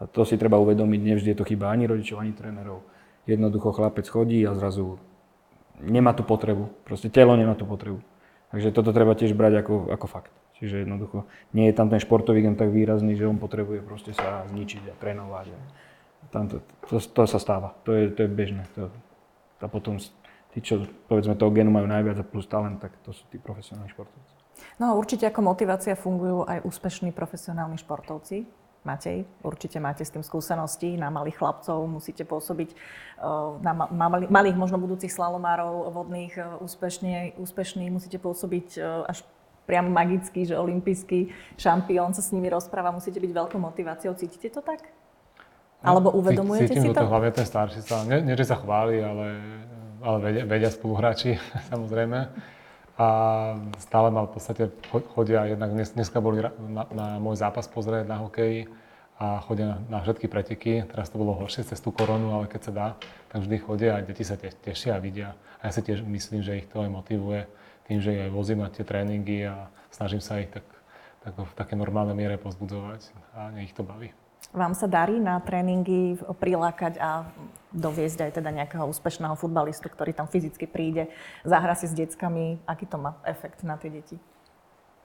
A 0.00 0.08
to 0.08 0.24
si 0.24 0.40
treba 0.40 0.56
uvedomiť, 0.56 1.00
nevždy 1.00 1.28
je 1.32 1.38
to 1.40 1.44
chyba 1.44 1.68
ani 1.68 1.84
rodičov, 1.84 2.24
ani 2.24 2.32
trénerov. 2.32 2.80
Jednoducho 3.28 3.76
chlapec 3.76 4.08
chodí 4.08 4.40
a 4.48 4.56
zrazu 4.56 4.96
nemá 5.84 6.16
tú 6.16 6.24
potrebu. 6.24 6.72
Proste 6.88 7.12
telo 7.12 7.36
nemá 7.36 7.52
tú 7.52 7.68
potrebu. 7.68 8.00
Takže 8.50 8.74
toto 8.74 8.90
treba 8.90 9.14
tiež 9.14 9.34
brať 9.34 9.62
ako, 9.62 9.94
ako 9.94 10.06
fakt. 10.10 10.34
Čiže 10.58 10.84
jednoducho 10.84 11.24
nie 11.56 11.70
je 11.70 11.74
tam 11.74 11.88
ten 11.88 12.02
športový 12.02 12.44
gen 12.44 12.58
tak 12.58 12.68
výrazný, 12.68 13.16
že 13.16 13.24
on 13.24 13.40
potrebuje 13.40 13.80
proste 13.80 14.12
sa 14.12 14.44
zničiť 14.50 14.92
a 14.92 14.94
trénovať. 14.98 15.54
Tam 16.34 16.50
to, 16.50 16.60
to, 16.84 17.00
to 17.00 17.22
sa 17.24 17.38
stáva. 17.40 17.72
To 17.88 17.96
je, 17.96 18.12
to 18.12 18.26
je 18.26 18.30
bežné. 18.30 18.68
To, 18.76 18.92
a 19.60 19.66
potom 19.70 19.96
tí, 20.52 20.58
čo 20.60 20.84
povedzme 21.08 21.38
toho 21.38 21.54
genu 21.54 21.72
majú 21.72 21.88
najviac 21.88 22.20
a 22.20 22.26
plus 22.26 22.44
talent, 22.44 22.82
tak 22.82 22.92
to 23.06 23.14
sú 23.14 23.24
tí 23.32 23.40
profesionálni 23.40 23.88
športovci. 23.94 24.34
No 24.76 24.92
a 24.92 24.98
určite 24.98 25.24
ako 25.24 25.40
motivácia 25.46 25.96
fungujú 25.96 26.44
aj 26.44 26.60
úspešní 26.66 27.16
profesionálni 27.16 27.80
športovci. 27.80 28.44
Matej, 28.80 29.28
určite 29.44 29.76
máte 29.76 30.00
s 30.00 30.10
tým 30.10 30.24
skúsenosti. 30.24 30.96
Na 30.96 31.12
malých 31.12 31.36
chlapcov 31.36 31.84
musíte 31.84 32.24
pôsobiť, 32.24 32.70
eh, 32.72 33.60
na 33.92 34.06
malých 34.08 34.56
možno 34.56 34.80
budúcich 34.80 35.12
slalomárov 35.12 35.92
vodných 35.92 36.32
eh, 36.40 36.64
úspešne, 36.64 37.36
úspešných 37.36 37.92
musíte 37.92 38.16
pôsobiť 38.16 38.68
eh, 38.80 39.12
až 39.12 39.20
priam 39.68 39.92
magický, 39.92 40.48
že 40.48 40.56
olimpijský 40.56 41.30
šampión 41.60 42.16
sa 42.16 42.24
s 42.24 42.32
nimi 42.32 42.48
rozpráva, 42.48 42.90
musíte 42.90 43.20
byť 43.20 43.30
veľkou 43.30 43.60
motiváciou. 43.60 44.16
Cítite 44.16 44.48
to 44.48 44.64
tak? 44.64 44.88
Alebo 45.84 46.12
uvedomujete 46.16 46.72
Cítim 46.72 46.82
si 46.82 46.88
to? 46.90 47.00
Cítim 47.00 47.08
hlavne 47.12 47.30
ten 47.36 47.46
starší 47.46 47.80
sa, 47.84 48.04
nie, 48.08 48.20
nie, 48.24 48.34
že 48.36 48.48
sa 48.48 48.56
chváli, 48.58 49.00
ale 49.00 49.26
ale 50.00 50.18
vedia, 50.20 50.44
vedia 50.48 50.70
spoluhráči, 50.72 51.36
samozrejme. 51.70 52.18
A 53.00 53.08
stále 53.80 54.12
ma 54.12 54.28
v 54.28 54.36
podstate 54.36 54.68
chodia, 55.16 55.48
jednak 55.48 55.72
dnes, 55.72 55.88
dneska 55.96 56.20
boli 56.20 56.44
na, 56.44 56.84
na 56.92 57.06
môj 57.16 57.40
zápas 57.40 57.64
pozrieť 57.64 58.04
na 58.04 58.20
hokeji 58.20 58.68
a 59.16 59.40
chodia 59.40 59.72
na, 59.72 59.76
na 59.88 59.98
všetky 60.04 60.28
preteky. 60.28 60.84
Teraz 60.84 61.08
to 61.08 61.16
bolo 61.16 61.32
horšie 61.32 61.64
cez 61.64 61.80
tú 61.80 61.96
koronu, 61.96 62.36
ale 62.36 62.44
keď 62.44 62.60
sa 62.60 62.72
dá, 62.76 62.88
tak 63.32 63.40
vždy 63.40 63.56
chodia 63.64 63.96
a 63.96 64.04
deti 64.04 64.20
sa 64.20 64.36
te, 64.36 64.52
tešia 64.52 65.00
a 65.00 65.00
vidia. 65.00 65.32
A 65.64 65.68
ja 65.68 65.72
si 65.72 65.80
tiež 65.80 66.04
myslím, 66.04 66.44
že 66.44 66.60
ich 66.60 66.68
to 66.68 66.84
aj 66.84 66.92
motivuje 66.92 67.48
tým, 67.88 68.04
že 68.04 68.28
aj 68.28 68.36
vozím 68.36 68.60
na 68.60 68.68
tie 68.68 68.84
tréningy 68.84 69.48
a 69.48 69.72
snažím 69.88 70.20
sa 70.20 70.36
ich 70.36 70.52
tak, 70.52 70.68
tak 71.24 71.32
v 71.40 71.52
také 71.56 71.80
normálnej 71.80 72.12
miere 72.12 72.36
pozbudzovať 72.36 73.16
a 73.32 73.48
nech 73.56 73.72
ich 73.72 73.76
to 73.76 73.80
baví. 73.80 74.12
Vám 74.50 74.74
sa 74.74 74.90
darí 74.90 75.20
na 75.22 75.38
tréningy 75.38 76.18
prilákať 76.18 76.98
a 76.98 77.28
doviezť 77.70 78.26
aj 78.26 78.30
teda 78.42 78.50
nejakého 78.50 78.82
úspešného 78.88 79.38
futbalistu, 79.38 79.86
ktorý 79.86 80.10
tam 80.10 80.26
fyzicky 80.26 80.66
príde, 80.66 81.06
zahra 81.46 81.78
si 81.78 81.86
s 81.86 81.94
deckami. 81.94 82.58
Aký 82.66 82.88
to 82.88 82.98
má 82.98 83.14
efekt 83.22 83.62
na 83.62 83.78
tie 83.78 83.94
deti? 83.94 84.18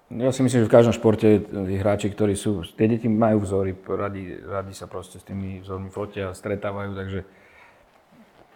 Ja 0.09 0.29
si 0.29 0.45
myslím, 0.45 0.65
že 0.65 0.69
v 0.69 0.75
každom 0.77 0.93
športe 0.93 1.41
tí 1.41 1.75
hráči, 1.81 2.13
ktorí 2.13 2.37
sú, 2.37 2.61
tie 2.77 2.85
deti 2.85 3.09
majú 3.09 3.41
vzory, 3.41 3.73
radi, 3.89 4.37
radi 4.37 4.73
sa 4.73 4.85
proste 4.85 5.17
s 5.17 5.25
tými 5.25 5.65
vzormi 5.65 5.89
fotia, 5.89 6.33
stretávajú, 6.33 6.93
takže 6.93 7.21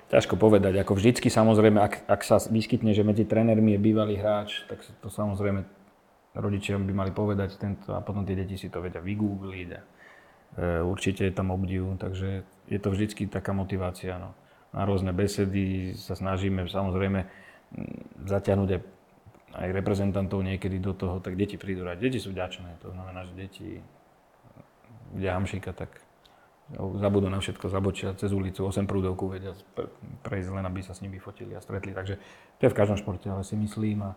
Ťažko 0.10 0.42
povedať. 0.42 0.74
Ako 0.82 0.98
vždycky 0.98 1.30
samozrejme, 1.30 1.78
ak, 1.78 2.10
ak 2.10 2.22
sa 2.26 2.42
vyskytne, 2.42 2.98
že 2.98 3.06
medzi 3.06 3.30
trénermi 3.30 3.78
je 3.78 3.80
bývalý 3.94 4.18
hráč, 4.18 4.66
tak 4.66 4.82
to 4.82 5.06
samozrejme 5.06 5.62
rodičia 6.34 6.82
by 6.82 6.94
mali 6.94 7.12
povedať 7.14 7.62
tento 7.62 7.94
a 7.94 8.02
potom 8.02 8.26
tie 8.26 8.34
deti 8.34 8.58
si 8.58 8.74
to 8.74 8.82
vedia 8.82 9.06
vygoogliť 9.06 9.70
a 9.78 9.82
určite 10.58 11.28
je 11.28 11.34
tam 11.34 11.52
obdiv, 11.52 12.00
takže 12.00 12.48
je 12.70 12.80
to 12.80 12.90
vždycky 12.90 13.28
taká 13.30 13.54
motivácia. 13.54 14.18
No. 14.18 14.34
Na 14.74 14.86
rôzne 14.86 15.14
besedy 15.14 15.98
sa 15.98 16.14
snažíme 16.14 16.70
samozrejme 16.70 17.26
zatiahnuť 18.26 18.70
aj, 18.70 18.82
aj 19.62 19.70
reprezentantov 19.74 20.42
niekedy 20.42 20.82
do 20.82 20.94
toho, 20.94 21.22
tak 21.22 21.38
deti 21.38 21.58
prídu 21.58 21.86
rať. 21.86 21.98
Deti 22.02 22.20
sú 22.22 22.34
ďačné, 22.34 22.82
to 22.82 22.94
znamená, 22.94 23.26
že 23.26 23.34
deti 23.34 23.82
vidia 25.14 25.34
hamšíka, 25.38 25.74
tak 25.74 25.90
zabudú 26.76 27.34
na 27.34 27.42
všetko, 27.42 27.66
zabočia 27.66 28.14
cez 28.14 28.30
ulicu, 28.30 28.62
8 28.62 28.86
prúdovku 28.86 29.26
vedia 29.26 29.58
prejsť 30.22 30.50
len, 30.54 30.66
aby 30.70 30.86
sa 30.86 30.94
s 30.94 31.02
nimi 31.02 31.18
fotili 31.18 31.58
a 31.58 31.66
stretli. 31.66 31.98
Takže 31.98 32.22
to 32.58 32.62
je 32.62 32.74
v 32.74 32.78
každom 32.78 32.98
športe, 33.02 33.26
ale 33.26 33.42
si 33.42 33.58
myslím 33.58 34.06
a 34.06 34.12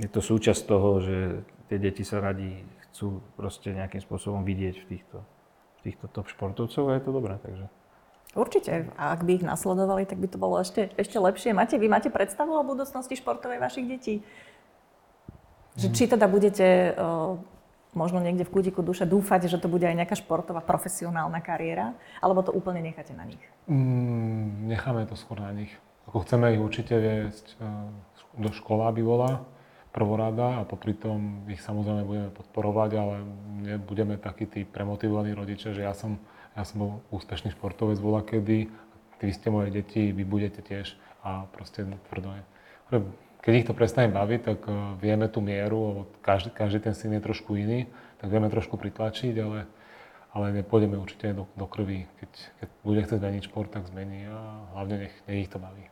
je 0.00 0.08
to 0.08 0.24
súčasť 0.24 0.64
toho, 0.64 1.04
že 1.04 1.16
tie 1.68 1.76
deti 1.76 2.00
sa 2.00 2.24
radi 2.24 2.64
chcú 2.92 3.24
proste 3.40 3.72
nejakým 3.72 4.04
spôsobom 4.04 4.44
vidieť 4.44 4.76
v 4.84 4.86
týchto, 4.96 5.24
v 5.80 5.90
týchto 5.90 6.06
top 6.12 6.28
športovcov 6.28 6.92
a 6.92 7.00
je 7.00 7.02
to 7.02 7.10
dobré. 7.10 7.40
Takže. 7.40 7.66
Určite. 8.32 8.92
A 8.96 9.12
ak 9.12 9.24
by 9.24 9.40
ich 9.40 9.44
nasledovali, 9.44 10.04
tak 10.08 10.20
by 10.20 10.28
to 10.28 10.40
bolo 10.40 10.60
ešte, 10.60 10.92
ešte 10.96 11.16
lepšie. 11.16 11.52
Máte, 11.56 11.76
vy 11.76 11.88
máte 11.88 12.08
predstavu 12.08 12.56
o 12.56 12.64
budúcnosti 12.64 13.16
športovej 13.16 13.60
vašich 13.60 13.88
detí? 13.88 14.14
Že 15.76 15.88
či 15.96 16.04
teda 16.04 16.28
budete 16.28 16.92
uh, 16.96 17.36
možno 17.96 18.20
niekde 18.20 18.44
v 18.44 18.52
kútiku 18.52 18.80
duše 18.84 19.08
dúfať, 19.08 19.48
že 19.48 19.60
to 19.60 19.68
bude 19.68 19.84
aj 19.84 19.96
nejaká 19.96 20.16
športová 20.16 20.64
profesionálna 20.64 21.40
kariéra, 21.44 21.96
alebo 22.20 22.44
to 22.44 22.52
úplne 22.52 22.80
necháte 22.84 23.12
na 23.12 23.24
nich? 23.24 23.40
Mm, 23.68 24.68
necháme 24.68 25.04
to 25.08 25.16
skôr 25.16 25.40
na 25.40 25.52
nich. 25.52 25.72
Ako 26.08 26.24
chceme 26.24 26.52
ich 26.52 26.60
určite 26.60 26.96
viesť 26.96 27.56
uh, 27.60 27.88
do 28.36 28.48
škola, 28.52 28.88
aby 28.92 29.04
bola 29.04 29.44
prvorada 29.92 30.64
a 30.64 30.66
popri 30.66 30.96
tom 30.96 31.44
ich 31.52 31.60
samozrejme 31.60 32.02
budeme 32.08 32.30
podporovať, 32.32 32.90
ale 32.96 33.14
nebudeme 33.60 34.16
takí 34.16 34.48
tí 34.48 34.64
premotivovaní 34.64 35.36
rodičia, 35.36 35.76
že 35.76 35.84
ja 35.84 35.92
som, 35.92 36.16
ja 36.56 36.64
som 36.64 36.76
bol 36.80 36.92
úspešný 37.12 37.52
športovec 37.52 38.00
bola 38.00 38.24
kedy, 38.24 38.72
vy 39.22 39.30
ste 39.30 39.54
moje 39.54 39.70
deti, 39.70 40.10
vy 40.10 40.24
budete 40.26 40.64
tiež 40.64 40.98
a 41.22 41.46
proste 41.54 41.86
tvrdo 42.10 42.34
je. 42.34 42.42
Keď 43.42 43.52
ich 43.54 43.66
to 43.66 43.74
prestane 43.74 44.10
baviť, 44.10 44.40
tak 44.42 44.58
e, 44.66 44.72
vieme 45.02 45.26
tú 45.26 45.42
mieru, 45.42 45.78
lebo 45.90 46.00
každý, 46.22 46.54
každý 46.54 46.78
ten 46.78 46.94
syn 46.94 47.18
je 47.18 47.26
trošku 47.26 47.58
iný, 47.58 47.90
tak 48.22 48.30
vieme 48.30 48.46
trošku 48.46 48.78
pritlačiť, 48.78 49.34
ale, 49.42 49.66
ale 50.30 50.62
nepôjdeme 50.62 50.94
určite 50.94 51.34
do, 51.34 51.50
do 51.58 51.66
krvi. 51.66 52.06
Keď, 52.22 52.30
keď 52.62 52.68
bude 52.86 53.00
chcieť 53.02 53.18
zmeniť 53.18 53.42
šport, 53.50 53.70
tak 53.70 53.90
zmení 53.90 54.30
a 54.30 54.38
hlavne 54.78 55.06
nech, 55.06 55.14
nech 55.26 55.46
ich 55.46 55.50
to 55.50 55.58
baví. 55.58 55.90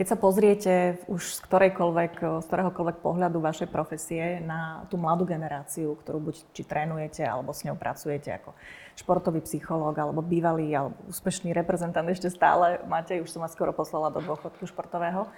Keď 0.00 0.08
sa 0.08 0.16
pozriete 0.16 0.72
už 1.12 1.20
z, 1.20 1.44
ktorejkoľvek, 1.44 2.40
z 2.40 2.44
ktoréhokoľvek 2.48 3.04
pohľadu 3.04 3.36
vašej 3.36 3.68
profesie 3.68 4.40
na 4.40 4.88
tú 4.88 4.96
mladú 4.96 5.28
generáciu, 5.28 5.92
ktorú 6.00 6.24
buď 6.24 6.40
či 6.56 6.64
trénujete, 6.64 7.20
alebo 7.20 7.52
s 7.52 7.68
ňou 7.68 7.76
pracujete 7.76 8.32
ako 8.32 8.56
športový 8.96 9.44
psychológ, 9.44 9.92
alebo 10.00 10.24
bývalý, 10.24 10.72
alebo 10.72 10.96
úspešný 11.04 11.52
reprezentant 11.52 12.08
ešte 12.08 12.32
stále 12.32 12.80
máte, 12.88 13.20
už 13.20 13.28
som 13.28 13.44
vás 13.44 13.52
skoro 13.52 13.76
poslala 13.76 14.08
do 14.08 14.24
dôchodku 14.24 14.64
športového. 14.64 15.28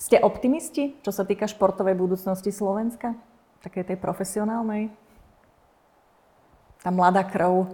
Ste 0.00 0.24
optimisti, 0.24 0.96
čo 1.04 1.12
sa 1.12 1.28
týka 1.28 1.44
športovej 1.44 1.92
budúcnosti 1.92 2.48
Slovenska? 2.48 3.12
Takej 3.60 3.92
tej 3.92 4.00
profesionálnej? 4.00 4.88
Tá 6.80 6.88
mladá 6.88 7.28
krv 7.28 7.68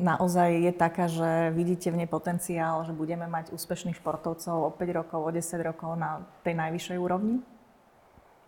naozaj 0.00 0.48
je 0.64 0.72
taká, 0.72 1.06
že 1.06 1.52
vidíte 1.52 1.92
v 1.92 2.02
nej 2.02 2.08
potenciál, 2.08 2.82
že 2.88 2.96
budeme 2.96 3.28
mať 3.28 3.52
úspešných 3.52 4.00
športovcov 4.00 4.56
o 4.66 4.70
5 4.72 4.98
rokov, 4.98 5.20
o 5.20 5.30
10 5.30 5.44
rokov 5.60 5.92
na 5.94 6.24
tej 6.40 6.56
najvyššej 6.56 6.98
úrovni? 6.98 7.44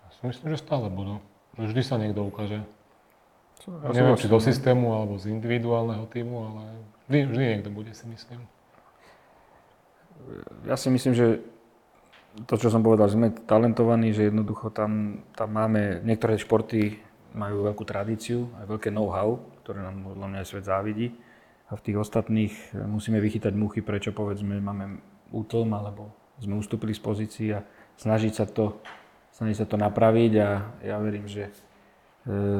Ja 0.02 0.08
si 0.16 0.22
myslím, 0.26 0.48
že 0.56 0.58
stále 0.58 0.88
budú. 0.88 1.20
Vždy 1.60 1.82
sa 1.84 2.00
niekto 2.00 2.24
ukáže. 2.24 2.64
Ja 3.62 3.94
Neviem, 3.94 4.18
či 4.18 4.26
do 4.26 4.42
systému 4.42 4.90
alebo 4.90 5.20
z 5.20 5.30
individuálneho 5.30 6.08
týmu, 6.10 6.36
ale 6.50 6.62
vždy, 7.06 7.18
vždy 7.30 7.44
niekto 7.54 7.70
bude, 7.70 7.92
si 7.94 8.08
myslím. 8.10 8.42
Ja 10.66 10.74
si 10.74 10.88
myslím, 10.90 11.14
že 11.14 11.44
to, 12.48 12.56
čo 12.56 12.72
som 12.72 12.80
povedal, 12.80 13.12
že 13.12 13.20
sme 13.20 13.28
talentovaní, 13.30 14.16
že 14.16 14.32
jednoducho 14.32 14.72
tam, 14.72 15.22
tam 15.36 15.52
máme, 15.52 16.00
niektoré 16.02 16.40
športy 16.40 16.98
majú 17.36 17.68
veľkú 17.68 17.84
tradíciu, 17.84 18.50
aj 18.58 18.66
veľké 18.66 18.88
know-how, 18.90 19.38
ktoré 19.62 19.84
nám 19.84 20.10
podľa 20.10 20.26
mňa 20.32 20.38
aj 20.42 20.48
svet 20.48 20.64
závidí 20.66 21.12
a 21.72 21.80
v 21.80 21.84
tých 21.88 21.96
ostatných 21.96 22.52
eh, 22.52 22.84
musíme 22.84 23.16
vychytať 23.16 23.56
muchy, 23.56 23.80
prečo 23.80 24.12
povedzme 24.12 24.60
máme 24.60 25.00
útlm 25.32 25.72
alebo 25.72 26.12
sme 26.36 26.60
ustúpili 26.60 26.92
z 26.92 27.00
pozícií 27.00 27.48
a 27.56 27.64
snažiť 27.96 28.32
sa 28.34 28.44
to, 28.44 28.82
snažiť 29.32 29.64
sa 29.64 29.66
to 29.66 29.76
napraviť. 29.78 30.32
A 30.42 30.48
ja 30.82 30.96
verím, 30.98 31.30
že 31.30 31.48
e, 31.48 31.52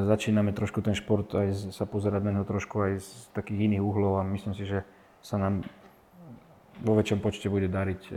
začíname 0.07 0.55
trošku 0.55 0.79
ten 0.79 0.95
šport 0.95 1.27
aj 1.35 1.75
sa 1.75 1.83
pozerať 1.83 2.21
na 2.23 2.31
neho 2.39 2.47
trošku 2.47 2.79
aj 2.79 2.93
z 3.03 3.09
takých 3.35 3.67
iných 3.67 3.83
uhlov 3.83 4.23
a 4.23 4.27
myslím 4.31 4.55
si, 4.55 4.63
že 4.63 4.87
sa 5.19 5.35
nám 5.35 5.67
vo 6.79 6.93
väčšom 6.95 7.19
počte 7.19 7.51
bude 7.51 7.67
dariť 7.67 8.01
e, 8.09 8.13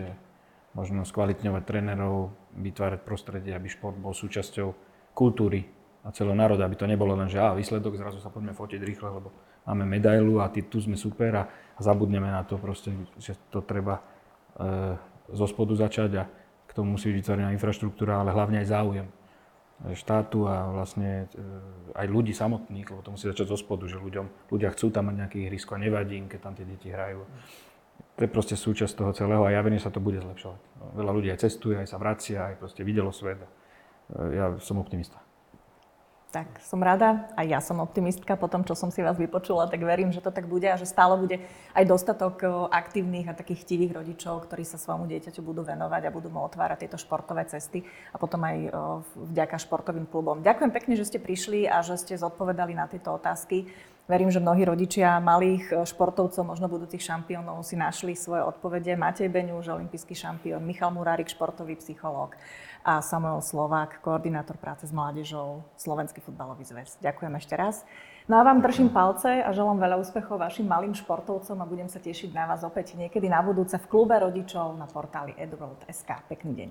možno 0.79 1.03
skvalitňovať 1.03 1.63
trénerov, 1.67 2.31
vytvárať 2.57 3.01
prostredie, 3.03 3.53
aby 3.57 3.67
šport 3.67 3.99
bol 3.99 4.15
súčasťou 4.15 4.69
kultúry 5.17 5.67
a 6.07 6.15
celého 6.15 6.37
národa, 6.39 6.69
aby 6.69 6.79
to 6.79 6.87
nebolo 6.87 7.19
len, 7.19 7.27
že 7.27 7.43
á, 7.43 7.57
výsledok, 7.57 7.99
zrazu 7.99 8.23
sa 8.23 8.31
poďme 8.31 8.55
fotiť 8.55 8.79
rýchle, 8.79 9.09
lebo 9.11 9.35
máme 9.67 9.85
medailu 9.85 10.39
a 10.41 10.49
ty, 10.49 10.63
tu 10.63 10.79
sme 10.79 10.95
super 10.95 11.31
a, 11.35 11.45
a 11.51 11.81
zabudneme 11.83 12.31
na 12.31 12.47
to 12.47 12.57
proste, 12.57 12.95
že 13.19 13.35
to 13.51 13.61
treba 13.61 13.99
e, 13.99 14.03
zo 15.35 15.47
spodu 15.51 15.75
začať 15.75 16.11
a 16.23 16.25
k 16.67 16.71
tomu 16.73 16.95
musí 16.95 17.11
byť 17.11 17.17
vytvorená 17.19 17.51
infraštruktúra, 17.55 18.23
ale 18.23 18.31
hlavne 18.31 18.63
aj 18.63 18.69
záujem 18.71 19.09
štátu 19.93 20.49
a 20.49 20.73
vlastne 20.73 21.29
e, 21.29 21.45
aj 21.93 22.07
ľudí 22.09 22.33
samotných, 22.33 22.89
lebo 22.89 23.05
to 23.05 23.13
musí 23.13 23.29
začať 23.29 23.53
zo 23.53 23.59
spodu, 23.61 23.85
že 23.85 24.01
ľuďom, 24.01 24.49
ľudia 24.49 24.73
chcú 24.73 24.89
tam 24.89 25.13
mať 25.13 25.15
nejaké 25.21 25.37
ihrisko 25.45 25.77
a 25.77 25.83
nevadí 25.83 26.17
keď 26.25 26.41
tam 26.41 26.57
tie 26.57 26.65
deti 26.65 26.89
hrajú. 26.89 27.29
To 28.17 28.21
je 28.25 28.31
proste 28.33 28.57
súčasť 28.57 28.97
toho 28.97 29.13
celého 29.13 29.45
a 29.45 29.53
ja 29.53 29.61
verím, 29.61 29.77
že 29.77 29.93
sa 29.93 29.93
to 29.93 30.01
bude 30.01 30.17
zlepšovať. 30.17 30.61
Veľa 30.97 31.13
ľudí 31.13 31.29
aj 31.29 31.45
cestuje, 31.45 31.77
aj 31.77 31.93
sa 31.93 32.01
vracia, 32.01 32.49
aj 32.49 32.57
proste 32.57 32.81
videlo 32.81 33.13
svet. 33.13 33.45
E, 33.45 33.49
ja 34.33 34.57
som 34.65 34.81
optimista. 34.81 35.21
Tak 36.37 36.61
som 36.61 36.85
rada, 36.85 37.33
aj 37.33 37.47
ja 37.49 37.65
som 37.65 37.81
optimistka 37.81 38.37
po 38.37 38.45
tom, 38.45 38.61
čo 38.61 38.77
som 38.77 38.93
si 38.93 39.01
vás 39.01 39.17
vypočula, 39.17 39.73
tak 39.73 39.81
verím, 39.81 40.13
že 40.13 40.21
to 40.21 40.29
tak 40.29 40.45
bude 40.45 40.69
a 40.69 40.77
že 40.77 40.85
stále 40.85 41.17
bude 41.17 41.41
aj 41.73 41.85
dostatok 41.89 42.45
aktívnych 42.69 43.25
a 43.25 43.33
takých 43.33 43.65
chtivých 43.65 43.97
rodičov, 43.97 44.45
ktorí 44.45 44.61
sa 44.69 44.77
svojmu 44.77 45.09
dieťaťu 45.09 45.41
budú 45.41 45.65
venovať 45.65 46.03
a 46.05 46.13
budú 46.13 46.29
mu 46.29 46.45
otvárať 46.45 46.85
tieto 46.85 47.01
športové 47.01 47.49
cesty 47.49 47.89
a 48.13 48.21
potom 48.21 48.45
aj 48.45 48.69
vďaka 49.17 49.57
športovým 49.65 50.05
klubom. 50.05 50.45
Ďakujem 50.45 50.77
pekne, 50.77 51.01
že 51.01 51.09
ste 51.09 51.25
prišli 51.25 51.73
a 51.73 51.81
že 51.81 51.97
ste 51.97 52.21
zodpovedali 52.21 52.77
na 52.77 52.85
tieto 52.85 53.17
otázky. 53.17 53.73
Verím, 54.07 54.31
že 54.31 54.39
mnohí 54.39 54.63
rodičia 54.63 55.19
malých 55.19 55.83
športovcov, 55.89 56.47
možno 56.47 56.71
budúcich 56.71 57.01
šampiónov, 57.03 57.65
si 57.65 57.75
našli 57.81 58.13
svoje 58.15 58.45
odpovede. 58.45 58.93
Matej 58.95 59.33
Beňuž, 59.33 59.67
olimpijský 59.67 60.15
šampión, 60.15 60.63
Michal 60.63 60.93
Murárik, 60.93 61.33
športový 61.33 61.81
psychológ 61.81 62.37
a 62.87 63.03
Samuel 63.03 63.43
Slovák, 63.43 63.99
koordinátor 63.99 64.55
práce 64.63 64.87
s 64.87 64.95
mládežou 64.95 65.67
Slovenský 65.75 66.23
futbalový 66.23 66.63
zväz. 66.63 67.03
Ďakujem 67.03 67.35
ešte 67.35 67.59
raz. 67.59 67.83
No 68.31 68.39
a 68.39 68.47
vám 68.47 68.63
držím 68.63 68.95
palce 68.95 69.43
a 69.43 69.51
želám 69.51 69.83
veľa 69.83 69.99
úspechov 69.99 70.39
vašim 70.39 70.71
malým 70.71 70.95
športovcom 70.95 71.59
a 71.59 71.67
budem 71.67 71.91
sa 71.91 71.99
tešiť 71.99 72.31
na 72.31 72.47
vás 72.47 72.63
opäť 72.63 72.95
niekedy 72.95 73.27
na 73.27 73.43
budúce 73.43 73.75
v 73.75 73.91
klube 73.91 74.15
rodičov 74.15 74.79
na 74.79 74.87
portáli 74.87 75.35
eduroad.sk. 75.35 76.31
Pekný 76.31 76.53
deň. 76.55 76.71